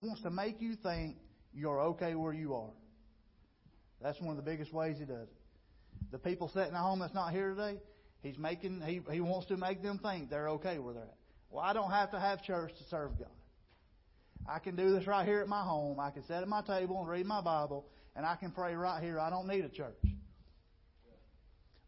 wants 0.00 0.22
to 0.22 0.30
make 0.30 0.60
you 0.60 0.76
think 0.76 1.16
you're 1.52 1.80
okay 1.80 2.14
where 2.14 2.32
you 2.32 2.54
are. 2.54 2.70
That's 4.00 4.20
one 4.20 4.30
of 4.30 4.36
the 4.36 4.48
biggest 4.48 4.72
ways 4.72 4.96
he 4.98 5.04
does 5.04 5.28
it. 5.28 6.12
The 6.12 6.18
people 6.18 6.48
sitting 6.48 6.74
at 6.74 6.80
home 6.80 7.00
that's 7.00 7.14
not 7.14 7.32
here 7.32 7.50
today, 7.50 7.78
he's 8.22 8.38
making 8.38 8.80
he 8.82 9.00
he 9.12 9.20
wants 9.20 9.48
to 9.48 9.56
make 9.56 9.82
them 9.82 9.98
think 9.98 10.30
they're 10.30 10.50
okay 10.50 10.78
where 10.78 10.94
they're 10.94 11.02
at. 11.02 11.16
Well, 11.50 11.64
I 11.64 11.72
don't 11.72 11.90
have 11.90 12.12
to 12.12 12.20
have 12.20 12.42
church 12.42 12.70
to 12.78 12.84
serve 12.84 13.18
God. 13.18 13.28
I 14.48 14.60
can 14.60 14.76
do 14.76 14.92
this 14.92 15.06
right 15.06 15.26
here 15.26 15.40
at 15.40 15.48
my 15.48 15.62
home. 15.62 15.98
I 15.98 16.10
can 16.10 16.22
sit 16.22 16.36
at 16.36 16.48
my 16.48 16.62
table 16.62 17.00
and 17.00 17.08
read 17.08 17.26
my 17.26 17.40
Bible, 17.40 17.86
and 18.14 18.24
I 18.24 18.36
can 18.36 18.52
pray 18.52 18.74
right 18.74 19.02
here. 19.02 19.18
I 19.18 19.30
don't 19.30 19.48
need 19.48 19.64
a 19.64 19.68
church. 19.68 19.98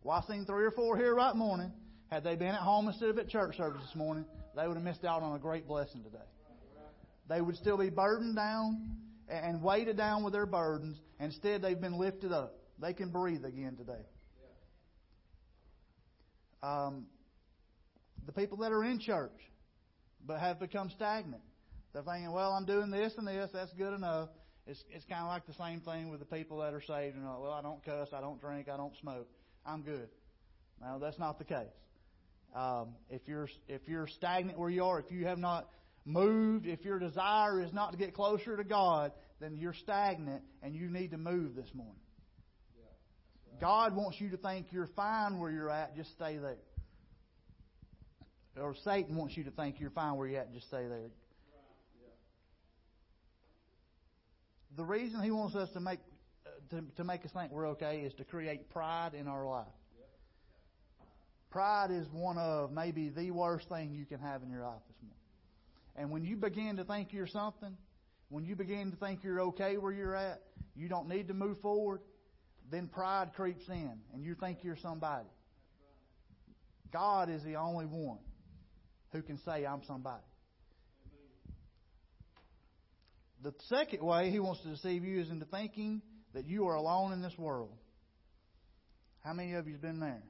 Well, 0.02 0.16
I 0.16 0.32
seen 0.32 0.44
three 0.44 0.64
or 0.64 0.70
four 0.72 0.96
here 0.96 1.14
right 1.14 1.36
morning. 1.36 1.72
Had 2.08 2.24
they 2.24 2.34
been 2.34 2.48
at 2.48 2.60
home 2.60 2.88
instead 2.88 3.10
of 3.10 3.18
at 3.18 3.28
church 3.28 3.56
service 3.56 3.82
this 3.86 3.94
morning, 3.94 4.24
they 4.56 4.66
would 4.66 4.74
have 4.76 4.82
missed 4.82 5.04
out 5.04 5.22
on 5.22 5.36
a 5.36 5.38
great 5.38 5.68
blessing 5.68 6.02
today. 6.02 6.24
They 7.30 7.40
would 7.40 7.56
still 7.56 7.78
be 7.78 7.90
burdened 7.90 8.34
down 8.34 8.96
and 9.28 9.62
weighted 9.62 9.96
down 9.96 10.24
with 10.24 10.32
their 10.32 10.46
burdens. 10.46 10.98
Instead, 11.20 11.62
they've 11.62 11.80
been 11.80 11.96
lifted 11.96 12.32
up. 12.32 12.56
They 12.80 12.92
can 12.92 13.10
breathe 13.10 13.44
again 13.44 13.76
today. 13.76 14.02
Um, 16.60 17.06
the 18.26 18.32
people 18.32 18.58
that 18.58 18.72
are 18.72 18.82
in 18.82 18.98
church 18.98 19.30
but 20.26 20.40
have 20.40 20.58
become 20.58 20.90
stagnant. 20.90 21.42
They're 21.92 22.02
thinking, 22.02 22.32
well, 22.32 22.50
I'm 22.50 22.66
doing 22.66 22.90
this 22.90 23.14
and 23.16 23.26
this, 23.26 23.48
that's 23.52 23.72
good 23.74 23.94
enough. 23.94 24.28
It's, 24.66 24.82
it's 24.90 25.04
kind 25.04 25.22
of 25.22 25.28
like 25.28 25.46
the 25.46 25.54
same 25.54 25.80
thing 25.80 26.10
with 26.10 26.18
the 26.18 26.26
people 26.26 26.58
that 26.58 26.74
are 26.74 26.82
saved 26.82 27.14
and, 27.16 27.24
well, 27.24 27.52
I 27.52 27.62
don't 27.62 27.82
cuss, 27.84 28.08
I 28.12 28.20
don't 28.20 28.40
drink, 28.40 28.68
I 28.68 28.76
don't 28.76 28.96
smoke. 29.00 29.28
I'm 29.64 29.82
good. 29.82 30.08
No, 30.82 30.98
that's 30.98 31.18
not 31.18 31.38
the 31.38 31.44
case. 31.44 31.66
Um, 32.56 32.96
if 33.08 33.22
you're 33.26 33.48
if 33.68 33.82
you're 33.86 34.08
stagnant 34.08 34.58
where 34.58 34.70
you 34.70 34.82
are, 34.84 34.98
if 34.98 35.12
you 35.12 35.26
have 35.26 35.38
not 35.38 35.68
moved, 36.10 36.66
if 36.66 36.84
your 36.84 36.98
desire 36.98 37.62
is 37.62 37.72
not 37.72 37.92
to 37.92 37.98
get 37.98 38.14
closer 38.14 38.56
to 38.56 38.64
God, 38.64 39.12
then 39.40 39.56
you're 39.56 39.74
stagnant 39.74 40.42
and 40.62 40.74
you 40.74 40.88
need 40.90 41.12
to 41.12 41.18
move 41.18 41.54
this 41.54 41.70
morning. 41.74 41.94
God 43.60 43.94
wants 43.94 44.20
you 44.20 44.30
to 44.30 44.36
think 44.38 44.68
you're 44.70 44.88
fine 44.96 45.38
where 45.38 45.50
you're 45.50 45.70
at, 45.70 45.94
just 45.94 46.10
stay 46.12 46.38
there. 46.38 46.56
Or 48.60 48.74
Satan 48.84 49.16
wants 49.16 49.36
you 49.36 49.44
to 49.44 49.50
think 49.50 49.80
you're 49.80 49.90
fine 49.90 50.16
where 50.16 50.26
you're 50.26 50.40
at, 50.40 50.52
just 50.52 50.66
stay 50.68 50.86
there. 50.86 51.10
The 54.76 54.84
reason 54.84 55.22
he 55.22 55.30
wants 55.30 55.54
us 55.56 55.68
to 55.70 55.80
make 55.80 55.98
to, 56.70 56.82
to 56.96 57.04
make 57.04 57.24
us 57.24 57.32
think 57.32 57.52
we're 57.52 57.68
okay 57.70 58.00
is 58.00 58.14
to 58.14 58.24
create 58.24 58.70
pride 58.70 59.14
in 59.14 59.26
our 59.26 59.44
life. 59.44 59.66
Pride 61.50 61.90
is 61.90 62.06
one 62.12 62.38
of 62.38 62.70
maybe 62.70 63.08
the 63.08 63.32
worst 63.32 63.68
thing 63.68 63.92
you 63.92 64.06
can 64.06 64.20
have 64.20 64.42
in 64.42 64.50
your 64.50 64.62
life 64.62 64.80
this 64.86 64.96
morning. 65.02 65.19
And 65.96 66.10
when 66.10 66.24
you 66.24 66.36
begin 66.36 66.76
to 66.76 66.84
think 66.84 67.12
you're 67.12 67.26
something, 67.26 67.76
when 68.28 68.44
you 68.44 68.56
begin 68.56 68.90
to 68.92 68.96
think 68.96 69.24
you're 69.24 69.40
okay 69.42 69.76
where 69.76 69.92
you're 69.92 70.14
at, 70.14 70.40
you 70.76 70.88
don't 70.88 71.08
need 71.08 71.28
to 71.28 71.34
move 71.34 71.60
forward, 71.60 72.00
then 72.70 72.86
pride 72.86 73.32
creeps 73.34 73.68
in 73.68 73.98
and 74.14 74.24
you 74.24 74.34
think 74.34 74.58
you're 74.62 74.76
somebody. 74.76 75.28
God 76.92 77.28
is 77.28 77.42
the 77.42 77.56
only 77.56 77.86
one 77.86 78.18
who 79.12 79.22
can 79.22 79.38
say, 79.38 79.66
I'm 79.66 79.82
somebody. 79.86 80.22
The 83.42 83.54
second 83.68 84.02
way 84.02 84.30
he 84.30 84.38
wants 84.38 84.62
to 84.62 84.68
deceive 84.68 85.04
you 85.04 85.20
is 85.20 85.30
into 85.30 85.46
thinking 85.46 86.02
that 86.34 86.46
you 86.46 86.68
are 86.68 86.74
alone 86.74 87.12
in 87.12 87.22
this 87.22 87.36
world. 87.38 87.72
How 89.24 89.32
many 89.32 89.54
of 89.54 89.66
you 89.66 89.72
have 89.72 89.82
been 89.82 90.00
there? 90.00 90.22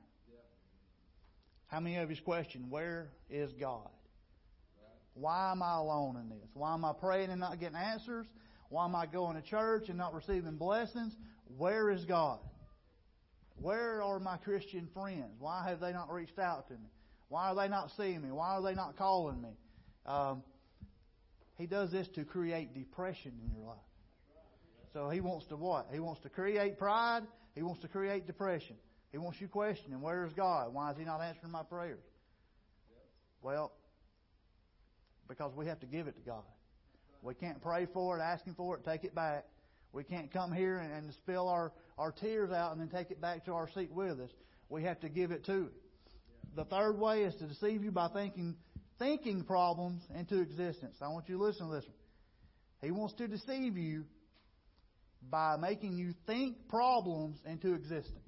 How 1.66 1.80
many 1.80 1.96
of 1.96 2.10
you 2.10 2.16
question, 2.24 2.70
where 2.70 3.10
is 3.28 3.52
God? 3.60 3.88
Why 5.14 5.52
am 5.52 5.62
I 5.62 5.76
alone 5.76 6.16
in 6.16 6.28
this? 6.28 6.48
Why 6.54 6.74
am 6.74 6.84
I 6.84 6.92
praying 6.92 7.30
and 7.30 7.40
not 7.40 7.58
getting 7.60 7.76
answers? 7.76 8.26
Why 8.68 8.84
am 8.84 8.94
I 8.94 9.06
going 9.06 9.36
to 9.36 9.42
church 9.42 9.88
and 9.88 9.98
not 9.98 10.14
receiving 10.14 10.56
blessings? 10.56 11.14
Where 11.56 11.90
is 11.90 12.04
God? 12.04 12.38
Where 13.56 14.02
are 14.02 14.20
my 14.20 14.36
Christian 14.38 14.88
friends? 14.94 15.34
Why 15.38 15.68
have 15.68 15.80
they 15.80 15.92
not 15.92 16.12
reached 16.12 16.38
out 16.38 16.68
to 16.68 16.74
me? 16.74 16.88
Why 17.28 17.48
are 17.48 17.54
they 17.54 17.68
not 17.68 17.90
seeing 17.96 18.22
me? 18.22 18.30
Why 18.30 18.56
are 18.56 18.62
they 18.62 18.74
not 18.74 18.96
calling 18.96 19.42
me? 19.42 19.50
Um, 20.06 20.42
he 21.58 21.66
does 21.66 21.90
this 21.90 22.08
to 22.14 22.24
create 22.24 22.72
depression 22.74 23.32
in 23.44 23.52
your 23.54 23.66
life. 23.66 23.78
So 24.92 25.10
he 25.10 25.20
wants 25.20 25.46
to 25.46 25.56
what? 25.56 25.88
He 25.92 26.00
wants 26.00 26.22
to 26.22 26.28
create 26.28 26.78
pride. 26.78 27.22
He 27.54 27.62
wants 27.62 27.82
to 27.82 27.88
create 27.88 28.26
depression. 28.26 28.76
He 29.12 29.18
wants 29.18 29.40
you 29.40 29.48
questioning, 29.48 30.00
where 30.00 30.24
is 30.24 30.32
God? 30.32 30.72
Why 30.72 30.92
is 30.92 30.96
He 30.96 31.04
not 31.04 31.20
answering 31.20 31.52
my 31.52 31.64
prayers? 31.64 32.04
Well, 33.42 33.72
because 35.30 35.52
we 35.54 35.64
have 35.66 35.78
to 35.78 35.86
give 35.86 36.08
it 36.08 36.16
to 36.16 36.22
God. 36.22 36.42
We 37.22 37.34
can't 37.34 37.62
pray 37.62 37.86
for 37.94 38.18
it, 38.18 38.20
ask 38.20 38.44
Him 38.44 38.54
for 38.56 38.76
it, 38.76 38.84
take 38.84 39.04
it 39.04 39.14
back. 39.14 39.46
We 39.92 40.02
can't 40.02 40.32
come 40.32 40.52
here 40.52 40.78
and, 40.78 40.92
and 40.92 41.14
spill 41.14 41.48
our, 41.48 41.72
our 41.96 42.10
tears 42.10 42.50
out 42.50 42.72
and 42.72 42.80
then 42.80 42.88
take 42.88 43.10
it 43.10 43.20
back 43.20 43.44
to 43.44 43.52
our 43.52 43.68
seat 43.70 43.92
with 43.92 44.20
us. 44.20 44.30
We 44.68 44.82
have 44.82 45.00
to 45.00 45.08
give 45.08 45.30
it 45.30 45.44
to 45.46 45.52
Him. 45.52 45.70
The 46.56 46.64
third 46.64 46.98
way 46.98 47.22
is 47.22 47.34
to 47.36 47.46
deceive 47.46 47.84
you 47.84 47.92
by 47.92 48.08
thinking 48.08 48.56
thinking 48.98 49.44
problems 49.44 50.02
into 50.14 50.40
existence. 50.40 50.96
I 51.00 51.08
want 51.08 51.28
you 51.28 51.38
to 51.38 51.42
listen 51.42 51.68
to 51.68 51.74
this 51.74 51.84
one. 51.84 51.94
He 52.82 52.90
wants 52.90 53.14
to 53.14 53.28
deceive 53.28 53.78
you 53.78 54.04
by 55.30 55.56
making 55.56 55.96
you 55.96 56.12
think 56.26 56.68
problems 56.68 57.38
into 57.46 57.72
existence. 57.74 58.18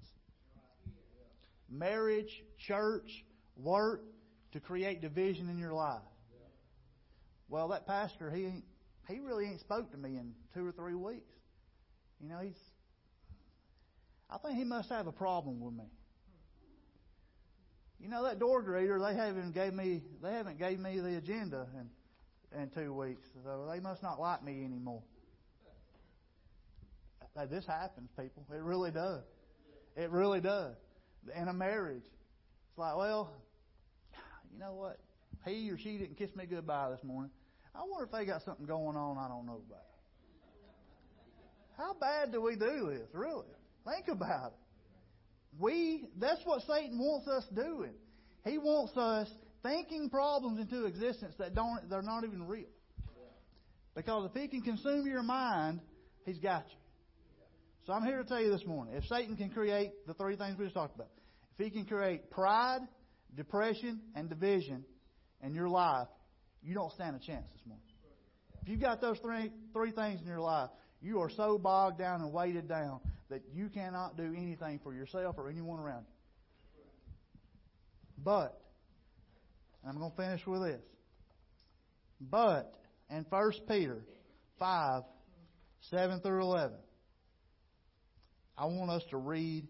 Marriage, 1.68 2.30
church, 2.66 3.10
work, 3.56 4.02
to 4.52 4.60
create 4.60 5.00
division 5.02 5.48
in 5.50 5.58
your 5.58 5.72
life. 5.72 6.00
Well, 7.52 7.68
that 7.68 7.86
pastor, 7.86 8.30
he 8.30 8.48
he 9.06 9.20
really 9.20 9.44
ain't 9.44 9.60
spoke 9.60 9.90
to 9.90 9.98
me 9.98 10.16
in 10.16 10.32
two 10.54 10.66
or 10.66 10.72
three 10.72 10.94
weeks. 10.94 11.34
You 12.18 12.30
know, 12.30 12.38
he's. 12.38 12.56
I 14.30 14.38
think 14.38 14.56
he 14.56 14.64
must 14.64 14.88
have 14.88 15.06
a 15.06 15.12
problem 15.12 15.60
with 15.60 15.74
me. 15.74 15.84
You 18.00 18.08
know 18.08 18.22
that 18.24 18.38
door 18.38 18.64
greeter, 18.64 18.98
they 19.06 19.14
haven't 19.14 19.52
gave 19.52 19.74
me 19.74 20.00
they 20.22 20.32
haven't 20.32 20.58
gave 20.58 20.80
me 20.80 20.98
the 20.98 21.18
agenda 21.18 21.66
in 21.78 22.58
in 22.58 22.70
two 22.70 22.94
weeks, 22.94 23.28
so 23.44 23.68
they 23.70 23.80
must 23.80 24.02
not 24.02 24.18
like 24.18 24.42
me 24.42 24.64
anymore. 24.64 25.02
This 27.50 27.66
happens, 27.66 28.08
people. 28.18 28.46
It 28.50 28.62
really 28.62 28.92
does. 28.92 29.24
It 29.94 30.10
really 30.10 30.40
does. 30.40 30.74
In 31.36 31.48
a 31.48 31.52
marriage, 31.52 32.06
it's 32.06 32.78
like, 32.78 32.96
well, 32.96 33.30
you 34.50 34.58
know 34.58 34.72
what? 34.72 35.00
He 35.46 35.70
or 35.70 35.76
she 35.76 35.98
didn't 35.98 36.16
kiss 36.16 36.34
me 36.34 36.46
goodbye 36.46 36.88
this 36.90 37.04
morning. 37.04 37.30
I 37.74 37.80
wonder 37.80 38.04
if 38.04 38.12
they 38.12 38.24
got 38.26 38.42
something 38.42 38.66
going 38.66 38.96
on 38.96 39.18
I 39.18 39.28
don't 39.28 39.46
know 39.46 39.62
about. 39.66 39.86
How 41.76 41.94
bad 41.94 42.32
do 42.32 42.42
we 42.42 42.54
do 42.54 42.90
this, 42.90 43.08
really? 43.12 43.46
Think 43.84 44.08
about 44.08 44.52
it. 44.52 44.58
We, 45.58 46.06
that's 46.18 46.40
what 46.44 46.62
Satan 46.62 46.98
wants 46.98 47.28
us 47.28 47.44
doing. 47.54 47.94
He 48.44 48.58
wants 48.58 48.96
us 48.96 49.28
thinking 49.62 50.10
problems 50.10 50.60
into 50.60 50.86
existence 50.86 51.34
that 51.38 51.54
don't, 51.54 51.88
they're 51.88 52.02
not 52.02 52.24
even 52.24 52.46
real. 52.46 52.68
Because 53.94 54.30
if 54.30 54.40
he 54.40 54.48
can 54.48 54.62
consume 54.62 55.06
your 55.06 55.22
mind, 55.22 55.80
he's 56.24 56.38
got 56.38 56.64
you. 56.68 56.76
So 57.86 57.92
I'm 57.92 58.04
here 58.04 58.22
to 58.22 58.24
tell 58.24 58.40
you 58.40 58.50
this 58.50 58.64
morning 58.64 58.94
if 58.94 59.04
Satan 59.04 59.36
can 59.36 59.50
create 59.50 59.90
the 60.06 60.14
three 60.14 60.36
things 60.36 60.56
we 60.58 60.64
just 60.64 60.74
talked 60.74 60.94
about, 60.94 61.10
if 61.58 61.64
he 61.64 61.70
can 61.70 61.84
create 61.84 62.30
pride, 62.30 62.80
depression, 63.34 64.00
and 64.14 64.28
division 64.28 64.84
in 65.42 65.54
your 65.54 65.68
life, 65.68 66.06
you 66.62 66.74
don't 66.74 66.92
stand 66.92 67.16
a 67.16 67.18
chance 67.18 67.46
this 67.52 67.60
morning. 67.66 67.84
If 68.62 68.68
you've 68.68 68.80
got 68.80 69.00
those 69.00 69.18
three, 69.18 69.50
three 69.72 69.90
things 69.90 70.20
in 70.20 70.26
your 70.26 70.40
life, 70.40 70.70
you 71.00 71.20
are 71.20 71.30
so 71.30 71.58
bogged 71.58 71.98
down 71.98 72.20
and 72.20 72.32
weighted 72.32 72.68
down 72.68 73.00
that 73.28 73.42
you 73.52 73.68
cannot 73.68 74.16
do 74.16 74.34
anything 74.36 74.78
for 74.82 74.94
yourself 74.94 75.36
or 75.36 75.50
anyone 75.50 75.80
around 75.80 76.04
you. 76.06 76.84
But, 78.24 78.60
I'm 79.86 79.98
going 79.98 80.10
to 80.10 80.16
finish 80.16 80.46
with 80.46 80.62
this. 80.62 80.82
But, 82.20 82.72
in 83.10 83.26
1 83.28 83.52
Peter 83.68 84.04
5, 84.60 85.02
7 85.90 86.20
through 86.20 86.42
11, 86.42 86.76
I 88.56 88.66
want 88.66 88.90
us 88.92 89.02
to 89.10 89.16
read 89.16 89.66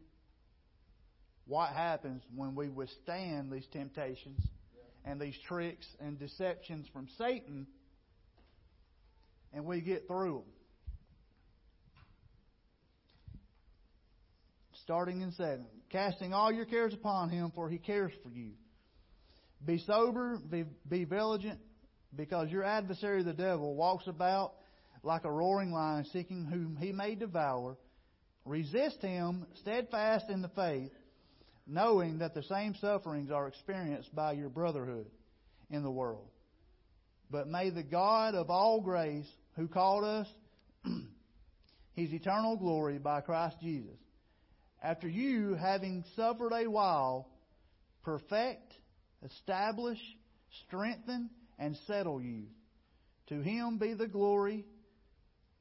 what 1.46 1.70
happens 1.70 2.22
when 2.34 2.54
we 2.54 2.68
withstand 2.68 3.50
these 3.50 3.66
temptations 3.72 4.38
and 5.04 5.20
these 5.20 5.36
tricks 5.46 5.86
and 6.00 6.18
deceptions 6.18 6.86
from 6.92 7.08
Satan 7.18 7.66
and 9.52 9.64
we 9.66 9.80
get 9.80 10.06
through 10.06 10.42
them. 10.44 10.52
Starting 14.84 15.20
in 15.20 15.32
7. 15.32 15.64
Casting 15.90 16.32
all 16.32 16.50
your 16.50 16.64
cares 16.64 16.94
upon 16.94 17.28
him, 17.28 17.52
for 17.54 17.68
he 17.68 17.78
cares 17.78 18.12
for 18.22 18.30
you. 18.30 18.52
Be 19.64 19.78
sober, 19.78 20.38
be, 20.38 20.64
be 20.88 21.04
vigilant, 21.04 21.60
because 22.16 22.50
your 22.50 22.64
adversary, 22.64 23.22
the 23.22 23.32
devil, 23.32 23.74
walks 23.76 24.06
about 24.06 24.54
like 25.04 25.24
a 25.24 25.30
roaring 25.30 25.72
lion, 25.72 26.04
seeking 26.12 26.44
whom 26.44 26.76
he 26.76 26.92
may 26.92 27.14
devour. 27.14 27.76
Resist 28.44 29.00
him, 29.02 29.46
steadfast 29.60 30.28
in 30.30 30.42
the 30.42 30.48
faith, 30.48 30.90
knowing 31.66 32.18
that 32.18 32.34
the 32.34 32.42
same 32.42 32.74
sufferings 32.74 33.30
are 33.30 33.48
experienced 33.48 34.14
by 34.14 34.32
your 34.32 34.48
brotherhood 34.48 35.06
in 35.70 35.82
the 35.82 35.90
world. 35.90 36.28
But 37.30 37.48
may 37.48 37.70
the 37.70 37.82
God 37.82 38.34
of 38.34 38.50
all 38.50 38.80
grace, 38.80 39.28
who 39.56 39.68
called 39.68 40.04
us 40.04 40.26
his 41.94 42.12
eternal 42.12 42.56
glory 42.56 42.98
by 42.98 43.20
Christ 43.20 43.56
Jesus. 43.60 43.98
After 44.82 45.08
you, 45.08 45.54
having 45.54 46.04
suffered 46.16 46.52
a 46.52 46.68
while, 46.68 47.28
perfect, 48.02 48.74
establish, 49.24 50.00
strengthen, 50.66 51.30
and 51.58 51.76
settle 51.86 52.20
you. 52.20 52.46
To 53.28 53.40
him 53.40 53.78
be 53.78 53.94
the 53.94 54.08
glory 54.08 54.64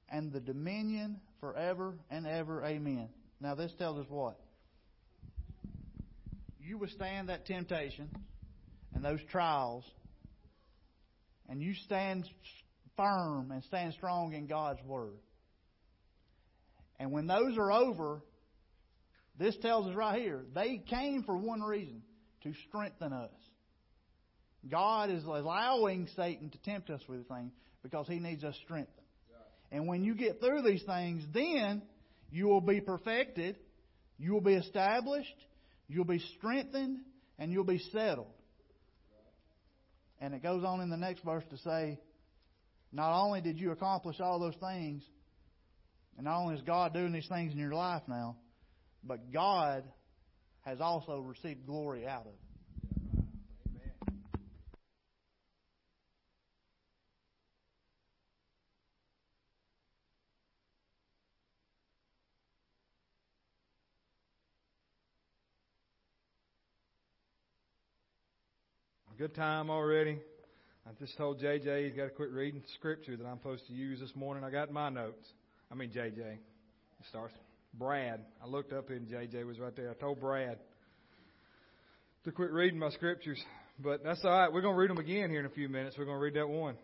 and 0.10 0.32
the 0.32 0.40
dominion 0.40 1.22
forever 1.40 1.94
and 2.10 2.26
ever. 2.26 2.66
Amen. 2.66 3.10
Now, 3.40 3.56
this 3.56 3.72
tells 3.78 4.00
us 4.00 4.10
what? 4.10 4.40
You 6.64 6.78
withstand 6.78 7.30
that 7.30 7.46
temptation 7.46 8.10
and 8.94 9.04
those 9.04 9.20
trials, 9.32 9.84
and 11.50 11.62
you 11.62 11.74
stand 11.86 12.28
firm 12.96 13.52
and 13.52 13.64
stand 13.64 13.94
strong 13.94 14.34
in 14.34 14.48
God's 14.48 14.82
Word. 14.84 15.18
And 17.00 17.12
when 17.12 17.26
those 17.26 17.58
are 17.58 17.72
over, 17.72 18.22
this 19.40 19.58
tells 19.58 19.88
us 19.88 19.96
right 19.96 20.22
here, 20.22 20.44
they 20.54 20.78
came 20.78 21.24
for 21.24 21.36
one 21.36 21.62
reason 21.62 22.04
to 22.44 22.54
strengthen 22.68 23.12
us. 23.12 23.32
God 24.70 25.10
is 25.10 25.24
allowing 25.24 26.08
Satan 26.16 26.52
to 26.52 26.58
tempt 26.60 26.92
us 26.92 27.02
with 27.08 27.28
things 27.28 27.52
because 27.82 28.08
he 28.08 28.20
needs 28.20 28.44
us 28.44 28.56
strengthened. 28.64 28.98
And 29.72 29.88
when 29.88 30.04
you 30.04 30.14
get 30.14 30.40
through 30.40 30.62
these 30.62 30.84
things, 30.84 31.24
then 31.34 31.82
you 32.30 32.48
will 32.48 32.62
be 32.62 32.82
perfected, 32.82 33.58
you 34.20 34.34
will 34.34 34.42
be 34.42 34.54
established, 34.54 35.36
you'll 35.94 36.06
be 36.06 36.24
strengthened, 36.38 37.00
and 37.38 37.52
you'll 37.52 37.64
be 37.64 37.80
settled. 37.92 38.34
And 40.20 40.34
it 40.34 40.44
goes 40.44 40.64
on 40.64 40.82
in 40.82 40.90
the 40.90 40.98
next 40.98 41.24
verse 41.24 41.44
to 41.50 41.58
say, 41.58 42.00
not 42.92 43.20
only 43.20 43.42
did 43.42 43.60
you 43.60 43.72
accomplish 43.72 44.20
all 44.20 44.40
those 44.40 44.56
things, 44.56 45.04
and 46.18 46.26
not 46.26 46.42
only 46.42 46.56
is 46.56 46.62
God 46.62 46.94
doing 46.94 47.12
these 47.12 47.28
things 47.28 47.54
in 47.54 47.58
your 47.58 47.74
life 47.74 48.04
now, 48.08 48.36
but 49.04 49.32
God 49.32 49.84
has 50.62 50.80
also 50.80 51.20
received 51.20 51.66
glory 51.66 52.06
out 52.06 52.22
of 52.22 52.34
it. 52.34 52.51
Good 69.22 69.36
time 69.36 69.70
already. 69.70 70.18
I 70.88 70.90
just 71.00 71.16
told 71.16 71.40
JJ 71.40 71.86
he's 71.86 71.96
got 71.96 72.06
to 72.06 72.10
quit 72.10 72.32
reading 72.32 72.64
scripture 72.74 73.16
that 73.16 73.24
I'm 73.24 73.38
supposed 73.38 73.68
to 73.68 73.74
use 73.74 74.00
this 74.00 74.16
morning. 74.16 74.44
I 74.44 74.50
got 74.50 74.72
my 74.72 74.90
notes. 74.90 75.28
I 75.72 75.76
mean 75.76 75.92
JJ. 75.92 76.18
It 76.18 76.40
starts 77.08 77.36
Brad. 77.76 78.22
I 78.44 78.48
looked 78.48 78.74
up 78.74 78.90
and 78.90 79.08
JJ 79.08 79.46
was 79.46 79.60
right 79.60 79.76
there. 79.76 79.92
I 79.92 79.94
told 79.94 80.20
Brad 80.20 80.58
to 82.24 82.32
quit 82.32 82.50
reading 82.50 82.80
my 82.80 82.90
scriptures, 82.90 83.40
but 83.78 84.04
that's 84.04 84.26
all 84.26 84.32
right. 84.32 84.52
We're 84.52 84.62
going 84.62 84.74
to 84.74 84.80
read 84.80 84.90
them 84.90 84.98
again 84.98 85.30
here 85.30 85.42
in 85.42 85.46
a 85.46 85.52
few 85.52 85.70
minutes. 85.70 85.98
We're 86.00 86.06
going 86.06 86.18
to 86.18 86.24
read 86.24 86.34
that 86.34 86.50
one. 86.50 86.76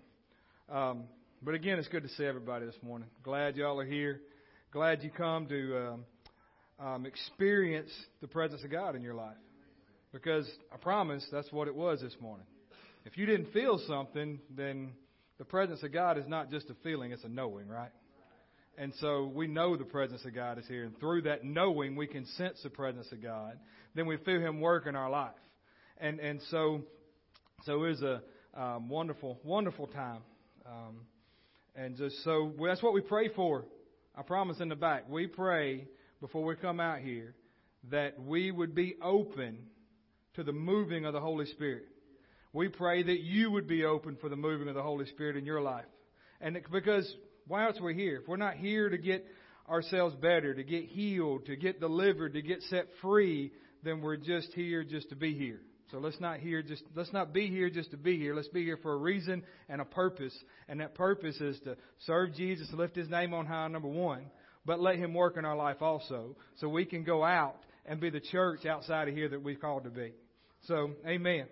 Um, 0.71 1.05
but 1.41 1.55
again, 1.55 1.79
it's 1.79 1.87
good 1.87 2.03
to 2.03 2.09
see 2.09 2.25
everybody 2.25 2.67
this 2.67 2.77
morning. 2.83 3.07
Glad 3.23 3.55
y'all 3.55 3.79
are 3.79 3.83
here. 3.83 4.21
Glad 4.71 5.01
you 5.01 5.09
come 5.09 5.47
to 5.47 5.87
um, 5.87 6.05
um, 6.87 7.05
experience 7.07 7.89
the 8.21 8.27
presence 8.27 8.63
of 8.63 8.69
God 8.69 8.95
in 8.95 9.01
your 9.01 9.15
life. 9.15 9.37
Because 10.13 10.49
I 10.73 10.77
promise 10.77 11.25
that's 11.31 11.51
what 11.51 11.67
it 11.67 11.75
was 11.75 12.01
this 12.01 12.15
morning. 12.21 12.45
If 13.05 13.17
you 13.17 13.25
didn't 13.25 13.51
feel 13.53 13.79
something, 13.87 14.39
then 14.55 14.91
the 15.37 15.45
presence 15.45 15.83
of 15.83 15.93
God 15.93 16.17
is 16.17 16.27
not 16.27 16.49
just 16.49 16.69
a 16.69 16.75
feeling, 16.83 17.11
it's 17.11 17.23
a 17.23 17.29
knowing, 17.29 17.67
right? 17.67 17.91
And 18.77 18.93
so 18.99 19.31
we 19.33 19.47
know 19.47 19.75
the 19.75 19.83
presence 19.83 20.23
of 20.25 20.35
God 20.35 20.59
is 20.59 20.67
here. 20.67 20.83
And 20.83 20.97
through 20.99 21.23
that 21.23 21.43
knowing, 21.43 21.95
we 21.95 22.07
can 22.07 22.25
sense 22.25 22.59
the 22.63 22.69
presence 22.69 23.07
of 23.11 23.21
God. 23.21 23.57
Then 23.95 24.05
we 24.05 24.17
feel 24.17 24.39
Him 24.39 24.61
work 24.61 24.85
in 24.87 24.95
our 24.95 25.09
life. 25.09 25.31
And, 25.97 26.19
and 26.19 26.39
so, 26.51 26.81
so 27.63 27.83
it 27.83 27.87
was 27.87 28.01
a 28.03 28.21
um, 28.53 28.89
wonderful, 28.89 29.39
wonderful 29.43 29.87
time. 29.87 30.21
Um, 30.65 31.01
and 31.75 31.95
just 31.95 32.23
so 32.23 32.53
that's 32.63 32.83
what 32.83 32.93
we 32.93 33.01
pray 33.01 33.29
for. 33.29 33.65
I 34.15 34.21
promise 34.21 34.59
in 34.59 34.69
the 34.69 34.75
back. 34.75 35.09
We 35.09 35.27
pray 35.27 35.87
before 36.21 36.43
we 36.43 36.55
come 36.55 36.79
out 36.79 36.99
here 36.99 37.35
that 37.89 38.21
we 38.21 38.51
would 38.51 38.75
be 38.75 38.95
open 39.01 39.59
to 40.37 40.43
the 40.43 40.53
moving 40.53 41.05
of 41.05 41.13
the 41.13 41.19
Holy 41.19 41.45
Spirit. 41.47 41.83
We 42.53 42.69
pray 42.69 43.03
that 43.03 43.19
you 43.19 43.51
would 43.51 43.67
be 43.67 43.83
open 43.83 44.17
for 44.21 44.29
the 44.29 44.35
moving 44.35 44.69
of 44.69 44.75
the 44.75 44.83
Holy 44.83 45.05
Spirit 45.07 45.35
in 45.35 45.45
your 45.45 45.61
life. 45.61 45.85
And 46.39 46.57
because 46.71 47.11
why 47.47 47.65
else 47.65 47.77
we're 47.81 47.93
here? 47.93 48.19
If 48.21 48.27
we're 48.27 48.37
not 48.37 48.55
here 48.55 48.87
to 48.87 48.97
get 48.97 49.25
ourselves 49.67 50.15
better, 50.15 50.53
to 50.53 50.63
get 50.63 50.85
healed, 50.85 51.47
to 51.47 51.55
get 51.55 51.79
delivered, 51.79 52.33
to 52.33 52.41
get 52.41 52.61
set 52.63 52.85
free, 53.01 53.51
then 53.83 54.01
we're 54.01 54.17
just 54.17 54.53
here 54.53 54.83
just 54.83 55.09
to 55.09 55.15
be 55.15 55.33
here. 55.33 55.59
So 55.91 55.97
let's 55.97 56.19
not 56.19 56.39
here 56.39 56.61
just 56.61 56.83
let's 56.95 57.13
not 57.13 57.33
be 57.33 57.47
here 57.47 57.69
just 57.69 57.91
to 57.91 57.97
be 57.97 58.17
here. 58.17 58.35
Let's 58.35 58.49
be 58.49 58.63
here 58.63 58.77
for 58.77 58.93
a 58.93 58.97
reason 58.97 59.43
and 59.69 59.81
a 59.81 59.85
purpose. 59.85 60.37
And 60.67 60.81
that 60.81 60.95
purpose 60.95 61.39
is 61.39 61.59
to 61.61 61.77
serve 62.05 62.35
Jesus, 62.35 62.67
lift 62.73 62.95
his 62.95 63.09
name 63.09 63.33
on 63.33 63.45
high, 63.45 63.67
number 63.69 63.87
one, 63.87 64.25
but 64.65 64.79
let 64.81 64.97
him 64.97 65.13
work 65.13 65.37
in 65.37 65.45
our 65.45 65.55
life 65.55 65.81
also. 65.81 66.35
So 66.57 66.69
we 66.69 66.85
can 66.85 67.03
go 67.03 67.23
out 67.23 67.57
and 67.85 67.99
be 67.99 68.09
the 68.09 68.19
church 68.19 68.65
outside 68.65 69.07
of 69.07 69.15
here 69.15 69.29
that 69.29 69.41
we've 69.41 69.59
called 69.59 69.85
to 69.85 69.89
be. 69.89 70.11
So, 70.65 70.91
amen. 71.05 71.45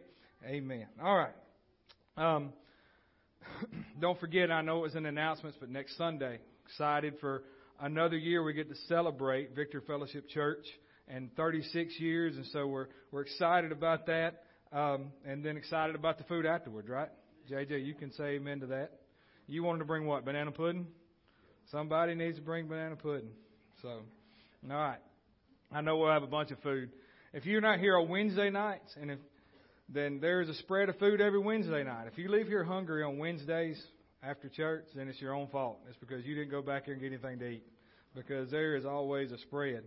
Amen. 0.46 0.88
All 1.02 1.16
right. 1.16 1.34
Um, 2.18 2.54
don't 4.00 4.20
forget, 4.20 4.52
I 4.52 4.62
know 4.62 4.80
it 4.80 4.84
was 4.84 4.96
in 4.96 5.06
announcements, 5.06 5.58
but 5.60 5.70
next 5.70 5.98
Sunday, 5.98 6.40
excited 6.66 7.16
for 7.20 7.44
another 7.80 8.18
year 8.18 8.44
we 8.44 8.54
get 8.54 8.70
to 8.70 8.76
celebrate 8.88 9.56
Victory 9.56 9.82
Fellowship 9.86 10.28
Church 10.30 10.66
and 11.08 11.34
36 11.36 12.00
years, 12.00 12.36
and 12.36 12.46
so 12.48 12.68
we're 12.68 12.88
we're 13.12 13.22
excited 13.22 13.72
about 13.72 14.08
that, 14.08 14.44
um, 14.74 15.12
and 15.26 15.44
then 15.44 15.58
excited 15.58 15.96
about 15.96 16.18
the 16.18 16.24
food 16.26 16.46
afterwards, 16.46 16.90
right? 16.90 17.10
JJ, 17.50 17.86
you 17.86 17.94
can 17.94 18.12
say 18.14 18.36
amen 18.36 18.62
to 18.62 18.68
that. 18.68 18.92
You 19.48 19.64
wanted 19.64 19.80
to 19.80 19.86
bring 19.86 20.08
what? 20.08 20.26
Banana 20.26 20.52
pudding? 20.52 20.88
Somebody 21.72 22.16
needs 22.16 22.38
to 22.38 22.42
bring 22.42 22.68
banana 22.68 22.96
pudding. 22.96 23.30
So, 23.82 23.90
all 23.90 24.78
right. 24.78 25.00
I 25.72 25.82
know 25.82 25.98
we'll 25.98 26.12
have 26.12 26.24
a 26.24 26.28
bunch 26.28 26.52
of 26.52 26.60
food. 26.60 26.90
If 27.36 27.46
you're 27.46 27.60
not 27.60 27.80
here 27.80 27.98
on 27.98 28.08
Wednesday 28.08 28.50
nights, 28.50 28.96
and 29.00 29.12
if 29.12 29.20
then 29.90 30.20
there's 30.22 30.48
a 30.48 30.54
spread 30.54 30.88
of 30.88 30.98
food 31.00 31.20
every 31.20 31.38
Wednesday 31.38 31.84
night. 31.84 32.08
If 32.08 32.18
you 32.18 32.32
leave 32.32 32.48
here 32.48 32.64
hungry 32.64 33.04
on 33.04 33.18
Wednesdays 33.18 33.78
after 34.24 34.48
church, 34.48 34.86
then 34.96 35.10
it's 35.10 35.20
your 35.20 35.34
own 35.34 35.50
fault. 35.50 35.80
It's 35.90 35.98
because 35.98 36.26
you 36.26 36.34
didn't 36.34 36.50
go 36.50 36.62
back 36.62 36.86
here 36.86 36.94
and 36.94 37.04
get 37.04 37.12
anything 37.12 37.40
to 37.40 37.50
eat. 37.50 37.64
Because 38.16 38.50
there 38.52 38.78
is 38.78 38.86
always 38.86 39.34
a 39.34 39.38
spread. 39.40 39.84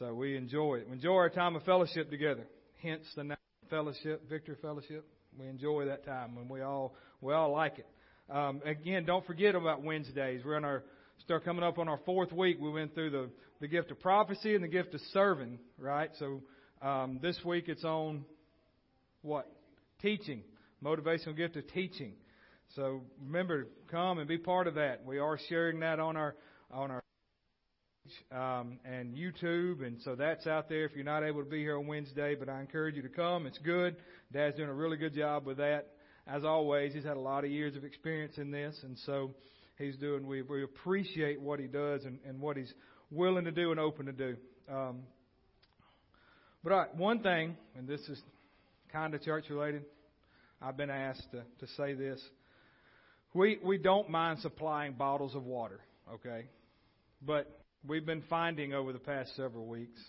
So 0.00 0.12
we 0.12 0.36
enjoy 0.36 0.78
it. 0.80 0.88
We 0.88 0.94
enjoy 0.94 1.14
our 1.14 1.30
time 1.30 1.54
of 1.54 1.62
fellowship 1.62 2.10
together. 2.10 2.48
Hence 2.82 3.04
the 3.14 3.22
name 3.22 3.36
fellowship, 3.70 4.28
Victory 4.28 4.56
Fellowship. 4.60 5.06
We 5.38 5.46
enjoy 5.46 5.84
that 5.84 6.04
time 6.04 6.36
and 6.36 6.50
we 6.50 6.62
all 6.62 6.96
we 7.20 7.32
all 7.32 7.52
like 7.52 7.78
it. 7.78 7.86
Um, 8.28 8.60
again, 8.64 9.04
don't 9.04 9.24
forget 9.24 9.54
about 9.54 9.84
Wednesdays. 9.84 10.42
We're 10.44 10.56
in 10.56 10.64
our 10.64 10.82
start 11.20 11.44
coming 11.44 11.62
up 11.62 11.78
on 11.78 11.88
our 11.88 12.00
fourth 12.04 12.32
week. 12.32 12.58
We 12.60 12.72
went 12.72 12.92
through 12.92 13.10
the 13.10 13.30
the 13.60 13.68
gift 13.68 13.92
of 13.92 14.00
prophecy 14.00 14.56
and 14.56 14.64
the 14.64 14.68
gift 14.68 14.94
of 14.94 15.00
serving, 15.12 15.60
right? 15.78 16.10
So 16.18 16.42
um, 16.82 17.20
this 17.22 17.38
week 17.44 17.64
it's 17.68 17.84
on 17.84 18.24
what? 19.22 19.50
Teaching. 20.00 20.42
Motivational 20.84 21.36
gift 21.36 21.56
of 21.56 21.66
teaching. 21.68 22.14
So 22.74 23.02
remember, 23.24 23.68
come 23.90 24.18
and 24.18 24.26
be 24.26 24.38
part 24.38 24.66
of 24.66 24.74
that. 24.74 25.04
We 25.04 25.18
are 25.18 25.38
sharing 25.48 25.80
that 25.80 26.00
on 26.00 26.16
our 26.16 26.34
on 26.70 26.90
our 26.90 27.02
um, 28.32 28.78
and 28.84 29.14
YouTube, 29.14 29.86
and 29.86 30.00
so 30.02 30.16
that's 30.16 30.46
out 30.46 30.68
there. 30.68 30.84
If 30.84 30.92
you're 30.96 31.04
not 31.04 31.22
able 31.22 31.44
to 31.44 31.48
be 31.48 31.60
here 31.60 31.78
on 31.78 31.86
Wednesday, 31.86 32.34
but 32.34 32.48
I 32.48 32.60
encourage 32.60 32.96
you 32.96 33.02
to 33.02 33.08
come. 33.08 33.46
It's 33.46 33.58
good. 33.58 33.96
Dad's 34.32 34.56
doing 34.56 34.68
a 34.68 34.74
really 34.74 34.96
good 34.96 35.14
job 35.14 35.46
with 35.46 35.58
that. 35.58 35.90
As 36.26 36.44
always, 36.44 36.94
he's 36.94 37.04
had 37.04 37.16
a 37.16 37.20
lot 37.20 37.44
of 37.44 37.50
years 37.50 37.76
of 37.76 37.84
experience 37.84 38.38
in 38.38 38.50
this, 38.50 38.76
and 38.82 38.98
so 39.06 39.34
he's 39.78 39.96
doing. 39.96 40.26
We 40.26 40.42
we 40.42 40.64
appreciate 40.64 41.40
what 41.40 41.60
he 41.60 41.66
does 41.66 42.04
and, 42.04 42.18
and 42.26 42.40
what 42.40 42.56
he's 42.56 42.72
willing 43.10 43.44
to 43.44 43.52
do 43.52 43.70
and 43.70 43.78
open 43.78 44.06
to 44.06 44.12
do. 44.12 44.36
Um, 44.68 45.02
but 46.64 46.96
one 46.96 47.20
thing, 47.20 47.56
and 47.76 47.88
this 47.88 48.00
is 48.08 48.20
kind 48.92 49.14
of 49.14 49.22
church 49.22 49.44
related, 49.50 49.84
I've 50.60 50.76
been 50.76 50.90
asked 50.90 51.26
to, 51.32 51.42
to 51.64 51.72
say 51.76 51.94
this. 51.94 52.20
We 53.34 53.58
we 53.64 53.78
don't 53.78 54.10
mind 54.10 54.40
supplying 54.40 54.92
bottles 54.92 55.34
of 55.34 55.44
water, 55.44 55.80
okay? 56.14 56.46
But 57.24 57.50
we've 57.86 58.04
been 58.04 58.22
finding 58.28 58.74
over 58.74 58.92
the 58.92 58.98
past 58.98 59.34
several 59.36 59.66
weeks 59.66 60.00